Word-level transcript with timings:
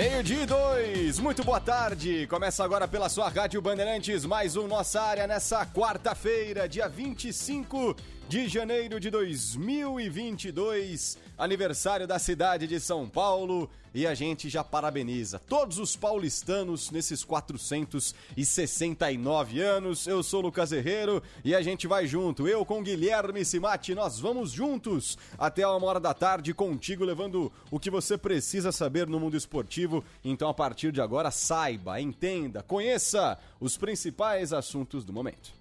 Meio-dia 0.00 0.46
dois, 0.46 1.18
muito 1.18 1.44
boa 1.44 1.60
tarde. 1.60 2.26
Começa 2.26 2.64
agora 2.64 2.88
pela 2.88 3.10
sua 3.10 3.28
Rádio 3.28 3.60
Bandeirantes, 3.60 4.24
mais 4.24 4.56
um 4.56 4.66
Nossa 4.66 4.98
Área 4.98 5.26
nessa 5.26 5.66
quarta-feira, 5.66 6.66
dia 6.66 6.88
25 6.88 7.94
de 8.30 8.46
janeiro 8.46 9.00
de 9.00 9.10
2022, 9.10 11.18
aniversário 11.36 12.06
da 12.06 12.16
cidade 12.16 12.68
de 12.68 12.78
São 12.78 13.08
Paulo. 13.08 13.68
E 13.92 14.06
a 14.06 14.14
gente 14.14 14.48
já 14.48 14.62
parabeniza 14.62 15.40
todos 15.40 15.80
os 15.80 15.96
paulistanos 15.96 16.92
nesses 16.92 17.24
469 17.24 19.60
anos. 19.60 20.06
Eu 20.06 20.22
sou 20.22 20.42
Lucas 20.42 20.70
Herrero 20.70 21.20
e 21.44 21.56
a 21.56 21.62
gente 21.62 21.88
vai 21.88 22.06
junto. 22.06 22.46
Eu 22.46 22.64
com 22.64 22.84
Guilherme 22.84 23.44
Simati, 23.44 23.96
nós 23.96 24.20
vamos 24.20 24.52
juntos 24.52 25.18
até 25.36 25.66
uma 25.66 25.88
hora 25.88 25.98
da 25.98 26.14
tarde 26.14 26.54
contigo, 26.54 27.04
levando 27.04 27.50
o 27.68 27.80
que 27.80 27.90
você 27.90 28.16
precisa 28.16 28.70
saber 28.70 29.08
no 29.08 29.18
mundo 29.18 29.36
esportivo. 29.36 30.04
Então, 30.24 30.48
a 30.48 30.54
partir 30.54 30.92
de 30.92 31.00
agora, 31.00 31.32
saiba, 31.32 32.00
entenda, 32.00 32.62
conheça 32.62 33.36
os 33.58 33.76
principais 33.76 34.52
assuntos 34.52 35.04
do 35.04 35.12
momento. 35.12 35.52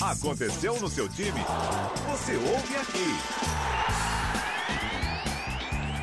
Aconteceu 0.00 0.80
no 0.80 0.88
seu 0.88 1.06
time? 1.10 1.40
Você 2.08 2.34
ouve 2.34 2.74
aqui. 2.76 3.50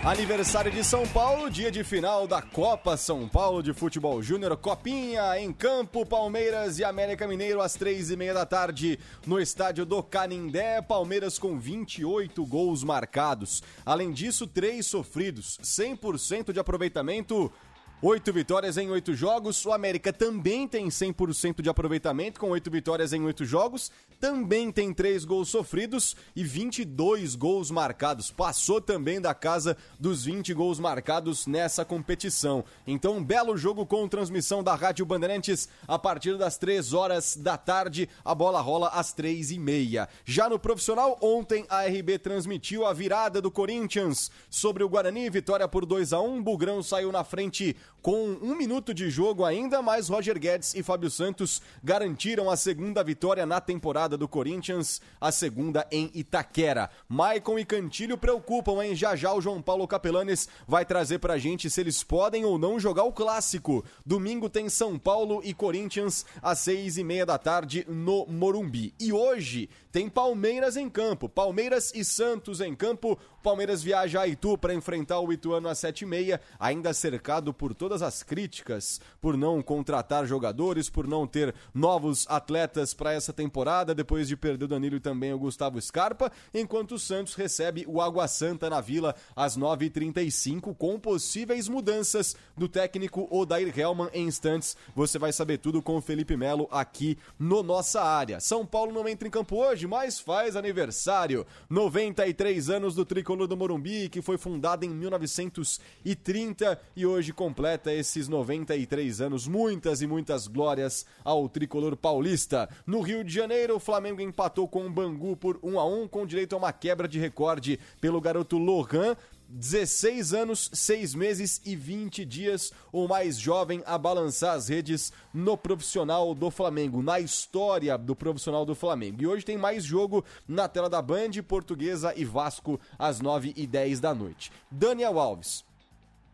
Aniversário 0.05 0.71
de 0.71 0.83
São 0.83 1.05
Paulo, 1.07 1.49
dia 1.49 1.71
de 1.71 1.83
final 1.83 2.27
da 2.27 2.41
Copa 2.41 2.95
São 2.95 3.27
Paulo 3.27 3.61
de 3.63 3.73
Futebol 3.73 4.21
Júnior, 4.21 4.55
Copinha 4.55 5.37
em 5.39 5.51
campo, 5.51 6.05
Palmeiras 6.05 6.77
e 6.77 6.83
América 6.83 7.27
Mineiro 7.27 7.59
às 7.59 7.73
três 7.73 8.11
e 8.11 8.15
meia 8.15 8.35
da 8.35 8.45
tarde 8.45 8.99
no 9.25 9.37
estádio 9.37 9.83
do 9.83 10.01
Canindé, 10.03 10.81
Palmeiras 10.81 11.39
com 11.39 11.59
28 11.59 12.45
gols 12.45 12.83
marcados. 12.83 13.63
Além 13.83 14.13
disso, 14.13 14.45
três 14.45 14.85
sofridos, 14.85 15.57
100% 15.61 16.53
de 16.53 16.59
aproveitamento 16.59 17.51
Oito 17.99 18.31
vitórias 18.31 18.77
em 18.77 18.91
oito 18.91 19.15
jogos. 19.15 19.65
O 19.65 19.73
América 19.73 20.13
também 20.13 20.67
tem 20.67 20.87
100% 20.87 21.63
de 21.63 21.69
aproveitamento, 21.69 22.39
com 22.39 22.51
oito 22.51 22.69
vitórias 22.69 23.11
em 23.11 23.23
oito 23.23 23.43
jogos. 23.43 23.91
Também 24.19 24.71
tem 24.71 24.93
três 24.93 25.25
gols 25.25 25.49
sofridos 25.49 26.15
e 26.35 26.43
22 26.43 27.33
gols 27.33 27.71
marcados. 27.71 28.29
Passou 28.29 28.79
também 28.79 29.19
da 29.19 29.33
casa 29.33 29.75
dos 29.99 30.25
20 30.25 30.53
gols 30.53 30.79
marcados 30.79 31.47
nessa 31.47 31.83
competição. 31.83 32.63
Então, 32.85 33.17
um 33.17 33.23
belo 33.23 33.57
jogo 33.57 33.83
com 33.83 34.07
transmissão 34.07 34.63
da 34.63 34.75
Rádio 34.75 35.03
Bandeirantes 35.03 35.67
a 35.87 35.97
partir 35.97 36.37
das 36.37 36.55
três 36.55 36.93
horas 36.93 37.35
da 37.35 37.57
tarde. 37.57 38.07
A 38.23 38.35
bola 38.35 38.61
rola 38.61 38.89
às 38.89 39.11
três 39.11 39.49
e 39.49 39.57
meia. 39.57 40.07
Já 40.23 40.47
no 40.47 40.59
profissional, 40.59 41.17
ontem 41.19 41.65
a 41.67 41.87
RB 41.87 42.19
transmitiu 42.19 42.85
a 42.85 42.93
virada 42.93 43.41
do 43.41 43.49
Corinthians 43.49 44.29
sobre 44.51 44.83
o 44.83 44.89
Guarani. 44.89 45.31
Vitória 45.31 45.67
por 45.67 45.83
2 45.83 46.13
a 46.13 46.21
1 46.21 46.43
Bugrão 46.43 46.83
saiu 46.83 47.11
na 47.11 47.23
frente 47.23 47.75
com 48.01 48.37
um 48.41 48.55
minuto 48.55 48.93
de 48.93 49.09
jogo 49.09 49.43
ainda, 49.43 49.81
mas 49.81 50.07
Roger 50.07 50.39
Guedes 50.39 50.73
e 50.73 50.81
Fábio 50.81 51.09
Santos 51.09 51.61
garantiram 51.83 52.49
a 52.49 52.55
segunda 52.55 53.03
vitória 53.03 53.45
na 53.45 53.59
temporada 53.59 54.17
do 54.17 54.29
Corinthians, 54.29 55.01
a 55.19 55.29
segunda 55.29 55.85
em 55.91 56.09
Itaquera. 56.13 56.89
Maicon 57.09 57.59
e 57.59 57.65
Cantilho 57.65 58.17
preocupam, 58.17 58.81
hein? 58.81 58.95
Já 58.95 59.13
já 59.15 59.33
o 59.33 59.41
João 59.41 59.61
Paulo 59.61 59.87
Capelanes 59.87 60.47
vai 60.65 60.85
trazer 60.85 61.19
pra 61.19 61.37
gente 61.37 61.69
se 61.69 61.81
eles 61.81 62.01
podem 62.01 62.45
ou 62.45 62.57
não 62.57 62.79
jogar 62.79 63.03
o 63.03 63.11
clássico. 63.11 63.83
Domingo 64.05 64.49
tem 64.49 64.69
São 64.69 64.97
Paulo 64.97 65.41
e 65.43 65.53
Corinthians 65.53 66.25
às 66.41 66.59
seis 66.59 66.97
e 66.97 67.03
meia 67.03 67.25
da 67.25 67.37
tarde 67.37 67.85
no 67.89 68.25
Morumbi. 68.27 68.93
E 68.99 69.11
hoje 69.11 69.69
tem 69.97 70.07
Palmeiras 70.07 70.77
em 70.77 70.87
campo. 70.87 71.27
Palmeiras 71.27 71.91
e 71.95 72.05
Santos 72.05 72.61
em 72.61 72.75
campo. 72.75 73.17
Palmeiras 73.41 73.81
viaja 73.81 74.21
a 74.21 74.27
Itu 74.27 74.55
para 74.55 74.75
enfrentar 74.75 75.19
o 75.21 75.33
Ituano 75.33 75.67
às 75.67 75.79
sete 75.79 76.01
e 76.01 76.05
meia, 76.05 76.39
ainda 76.59 76.93
cercado 76.93 77.51
por 77.51 77.73
todas 77.73 78.03
as 78.03 78.21
críticas 78.21 79.01
por 79.19 79.35
não 79.35 79.59
contratar 79.59 80.27
jogadores, 80.27 80.87
por 80.87 81.07
não 81.07 81.25
ter 81.25 81.55
novos 81.73 82.27
atletas 82.29 82.93
para 82.93 83.13
essa 83.13 83.33
temporada, 83.33 83.95
depois 83.95 84.27
de 84.27 84.37
perder 84.37 84.65
o 84.65 84.67
Danilo 84.67 84.97
e 84.97 84.99
também 84.99 85.33
o 85.33 85.39
Gustavo 85.39 85.81
Scarpa, 85.81 86.31
enquanto 86.53 86.91
o 86.91 86.99
Santos 86.99 87.33
recebe 87.33 87.83
o 87.87 87.99
Água 87.99 88.27
Santa 88.27 88.69
na 88.69 88.81
Vila 88.81 89.15
às 89.35 89.57
9h35, 89.57 90.75
com 90.75 90.99
possíveis 90.99 91.67
mudanças 91.67 92.35
do 92.55 92.67
técnico 92.67 93.27
Odair 93.31 93.73
Helman 93.75 94.09
em 94.13 94.27
instantes. 94.27 94.77
Você 94.93 95.17
vai 95.17 95.33
saber 95.33 95.57
tudo 95.57 95.81
com 95.81 95.97
o 95.97 96.01
Felipe 96.01 96.37
Melo 96.37 96.67
aqui 96.69 97.17
no 97.39 97.63
Nossa 97.63 98.01
Área. 98.01 98.39
São 98.39 98.63
Paulo 98.63 98.91
não 98.91 99.07
entra 99.07 99.27
em 99.27 99.31
campo 99.31 99.55
hoje, 99.55 99.86
mas 99.87 100.19
faz 100.19 100.55
aniversário. 100.55 101.45
93 101.69 102.69
anos 102.69 102.93
do 102.93 103.05
tricolor 103.05 103.47
do 103.47 103.55
Morumbi, 103.57 104.09
que 104.09 104.21
foi 104.21 104.37
fundado 104.37 104.85
em 104.85 104.89
1930 104.89 106.79
e 106.95 107.05
hoje 107.05 107.31
completa 107.31 107.91
esses 107.93 108.27
93 108.27 109.21
anos. 109.21 109.47
Muitas 109.47 110.01
e 110.01 110.07
muitas 110.07 110.47
glórias 110.47 111.05
ao 111.23 111.47
tricolor 111.47 111.95
paulista. 111.95 112.69
No 112.85 113.01
Rio 113.01 113.23
de 113.23 113.33
Janeiro, 113.33 113.77
o 113.77 113.79
Flamengo 113.79 114.21
empatou 114.21 114.67
com 114.67 114.85
o 114.85 114.91
Bangu 114.91 115.35
por 115.35 115.57
1 115.63 115.79
a 115.79 115.85
1 115.85 116.07
com 116.07 116.25
direito 116.25 116.53
a 116.53 116.57
uma 116.57 116.73
quebra 116.73 117.07
de 117.07 117.17
recorde 117.17 117.79
pelo 118.01 118.19
garoto 118.19 118.57
Lohan. 118.57 119.15
16 119.49 120.33
anos, 120.33 120.69
6 120.73 121.15
meses 121.15 121.61
e 121.65 121.75
20 121.75 122.25
dias, 122.25 122.73
o 122.91 123.07
mais 123.07 123.37
jovem 123.37 123.81
a 123.85 123.97
balançar 123.97 124.55
as 124.55 124.67
redes 124.67 125.13
no 125.33 125.57
profissional 125.57 126.35
do 126.35 126.51
Flamengo, 126.51 127.01
na 127.01 127.19
história 127.19 127.97
do 127.97 128.15
profissional 128.15 128.65
do 128.65 128.75
Flamengo. 128.75 129.21
E 129.21 129.27
hoje 129.27 129.45
tem 129.45 129.57
mais 129.57 129.85
jogo 129.85 130.23
na 130.47 130.67
tela 130.67 130.89
da 130.89 131.01
Band, 131.01 131.31
Portuguesa 131.47 132.13
e 132.15 132.25
Vasco, 132.25 132.79
às 132.99 133.21
9 133.21 133.53
e 133.55 133.65
10 133.65 133.99
da 133.99 134.13
noite. 134.13 134.51
Daniel 134.69 135.19
Alves. 135.19 135.65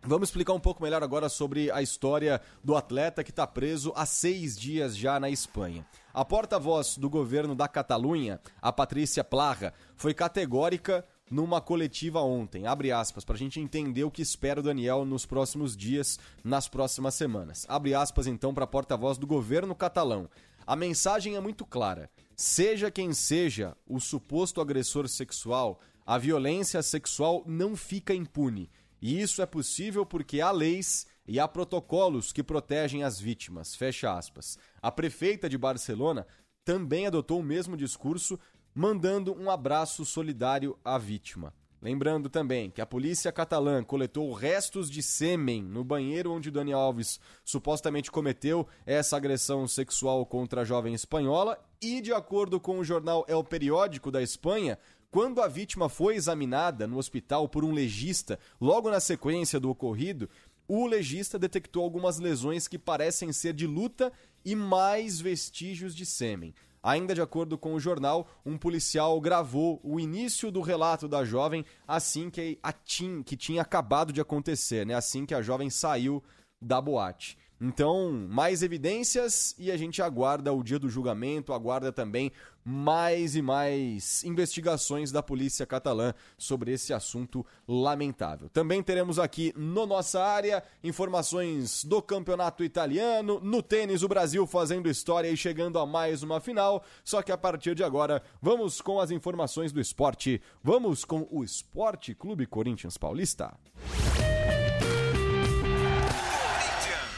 Vamos 0.06 0.28
explicar 0.28 0.52
um 0.52 0.60
pouco 0.60 0.84
melhor 0.84 1.02
agora 1.02 1.30
sobre 1.30 1.72
a 1.72 1.82
história 1.82 2.42
do 2.62 2.76
atleta 2.76 3.24
que 3.24 3.30
está 3.30 3.48
preso 3.48 3.94
há 3.96 4.06
seis 4.06 4.58
dias 4.60 4.98
já 4.98 5.18
na 5.18 5.30
Espanha. 5.30 5.86
A 6.14 6.26
porta-voz 6.26 6.98
do 6.98 7.10
governo 7.10 7.56
da 7.56 7.70
Catalunha, 7.70 8.38
a 8.62 8.74
Patrícia 8.74 9.24
Plaga, 9.24 9.74
foi 9.96 10.14
categórica 10.14 11.06
numa 11.34 11.60
coletiva 11.60 12.22
ontem, 12.22 12.68
abre 12.68 12.92
aspas, 12.92 13.26
para 13.26 13.36
a 13.36 13.40
gente 13.40 13.60
entender 13.60 14.04
o 14.04 14.12
que 14.12 14.22
espera 14.22 14.60
o 14.60 14.64
Daniel 14.64 15.04
nos 15.04 15.26
próximos 15.26 15.76
dias, 15.76 16.20
nas 16.44 16.68
próximas 16.68 17.16
semanas. 17.16 17.66
Abre 17.68 17.96
aspas 17.96 18.28
então 18.28 18.54
para 18.54 18.66
a 18.66 18.68
porta-voz 18.68 19.18
do 19.18 19.26
governo 19.26 19.74
catalão. 19.74 20.30
A 20.66 20.76
mensagem 20.76 21.36
é 21.36 21.40
muito 21.40 21.66
clara. 21.66 22.08
Seja 22.36 22.92
quem 22.92 23.14
seja 23.14 23.76
o 23.88 24.00
suposto 24.00 24.62
agressor 24.62 25.08
sexual, 25.08 25.80
a 26.06 26.20
violência 26.20 26.84
sexual 26.84 27.44
não 27.48 27.76
fica 27.76 28.14
impune. 28.14 28.70
E 29.02 29.20
isso 29.20 29.42
é 29.42 29.46
possível 29.48 30.06
porque 30.06 30.40
há 30.40 30.52
leis 30.52 31.08
e 31.28 31.40
há 31.40 31.48
protocolos 31.48 32.32
que 32.32 32.44
protegem 32.44 33.04
as 33.04 33.20
vítimas. 33.20 33.74
Fecha 33.74 34.16
aspas. 34.16 34.56
A 34.80 34.92
prefeita 34.92 35.50
de 35.50 35.58
Barcelona 35.58 36.28
também 36.64 37.08
adotou 37.08 37.40
o 37.40 37.44
mesmo 37.44 37.76
discurso 37.76 38.40
mandando 38.74 39.34
um 39.40 39.50
abraço 39.50 40.06
solidário 40.06 40.78
à 40.84 40.98
vítima. 40.98 41.54
Lembrando 41.82 42.30
também 42.30 42.72
que 42.72 42.80
a 42.80 42.86
polícia 42.86 43.30
catalã 43.30 43.84
coletou 43.84 44.32
restos 44.32 44.90
de 44.90 45.04
sêmen 45.04 45.62
no 45.62 45.84
banheiro 45.84 46.32
onde 46.32 46.50
Dani 46.50 46.72
Alves 46.72 47.20
supostamente 47.44 48.10
cometeu 48.10 48.66
essa 48.86 49.18
agressão 49.18 49.68
sexual 49.68 50.26
contra 50.26 50.62
a 50.62 50.64
jovem 50.64 50.94
espanhola 50.94 51.62
e, 51.82 52.00
de 52.00 52.14
acordo 52.14 52.58
com 52.58 52.80
o 52.80 52.86
jornal 52.86 53.26
El 53.28 53.44
Periódico 53.44 54.10
da 54.10 54.22
Espanha, 54.22 54.80
quando 55.12 55.42
a 55.42 55.48
vítima 55.50 55.90
foi 55.90 56.16
examinada 56.16 56.88
no 56.88 56.98
hospital 56.98 57.50
por 57.50 57.66
um 57.66 57.74
legista, 57.74 58.40
logo 58.62 58.90
na 58.90 59.02
sequência 59.02 59.60
do 59.60 59.70
ocorrido, 59.70 60.30
o 60.66 60.88
legista 60.88 61.38
detectou 61.38 61.84
algumas 61.84 62.18
lesões 62.18 62.66
que 62.66 62.80
parecem 62.80 63.34
ser 63.34 63.54
de 63.54 63.68
luta 63.68 64.12
e 64.46 64.56
mais 64.56 65.20
vestígios 65.20 65.94
de 65.94 66.06
sêmen. 66.06 66.56
Ainda 66.84 67.16
de 67.16 67.22
acordo 67.22 67.58
com 67.58 67.74
o 67.74 67.80
jornal, 67.80 68.28
um 68.46 68.58
policial 68.58 69.20
gravou 69.22 69.80
o 69.82 70.02
início 70.02 70.52
do 70.52 70.60
relato 70.60 71.08
da 71.08 71.24
jovem 71.24 71.66
assim 71.88 72.30
que 72.30 72.60
a 72.62 72.74
tim, 72.74 73.24
que 73.24 73.38
tinha 73.38 73.62
acabado 73.62 74.12
de 74.12 74.20
acontecer, 74.20 74.86
né? 74.86 74.94
Assim 74.94 75.26
que 75.26 75.34
a 75.34 75.42
jovem 75.42 75.70
saiu 75.70 76.22
da 76.62 76.82
boate. 76.82 77.38
Então, 77.66 78.12
mais 78.30 78.62
evidências 78.62 79.56
e 79.58 79.72
a 79.72 79.78
gente 79.78 80.02
aguarda 80.02 80.52
o 80.52 80.62
dia 80.62 80.78
do 80.78 80.90
julgamento, 80.90 81.54
aguarda 81.54 81.94
também 81.94 82.30
mais 82.66 83.38
e 83.38 83.42
mais 83.42 84.22
investigações 84.26 85.14
da 85.14 85.24
polícia 85.24 85.66
catalã 85.66 86.14
sobre 86.38 86.74
esse 86.74 86.94
assunto 86.94 87.46
lamentável. 87.66 88.50
Também 88.50 88.84
teremos 88.84 89.18
aqui 89.18 89.54
no 89.56 89.86
nossa 89.86 90.22
área 90.22 90.62
informações 90.84 91.86
do 91.86 92.02
campeonato 92.02 92.66
italiano, 92.66 93.40
no 93.42 93.64
tênis 93.64 94.04
o 94.04 94.10
Brasil 94.10 94.46
fazendo 94.46 94.90
história 94.90 95.30
e 95.30 95.38
chegando 95.38 95.80
a 95.80 95.86
mais 95.86 96.22
uma 96.22 96.42
final. 96.42 96.84
Só 97.02 97.22
que 97.22 97.32
a 97.32 97.38
partir 97.38 97.76
de 97.76 97.84
agora, 97.84 98.22
vamos 98.42 98.82
com 98.82 99.00
as 99.00 99.10
informações 99.10 99.72
do 99.72 99.80
esporte. 99.80 100.42
Vamos 100.62 101.06
com 101.06 101.26
o 101.32 101.46
Esporte 101.46 102.14
Clube 102.14 102.46
Corinthians 102.46 102.98
Paulista. 102.98 103.54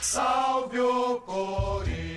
Salve 0.07 0.79
o 0.79 1.19
Corinthians, 1.21 2.14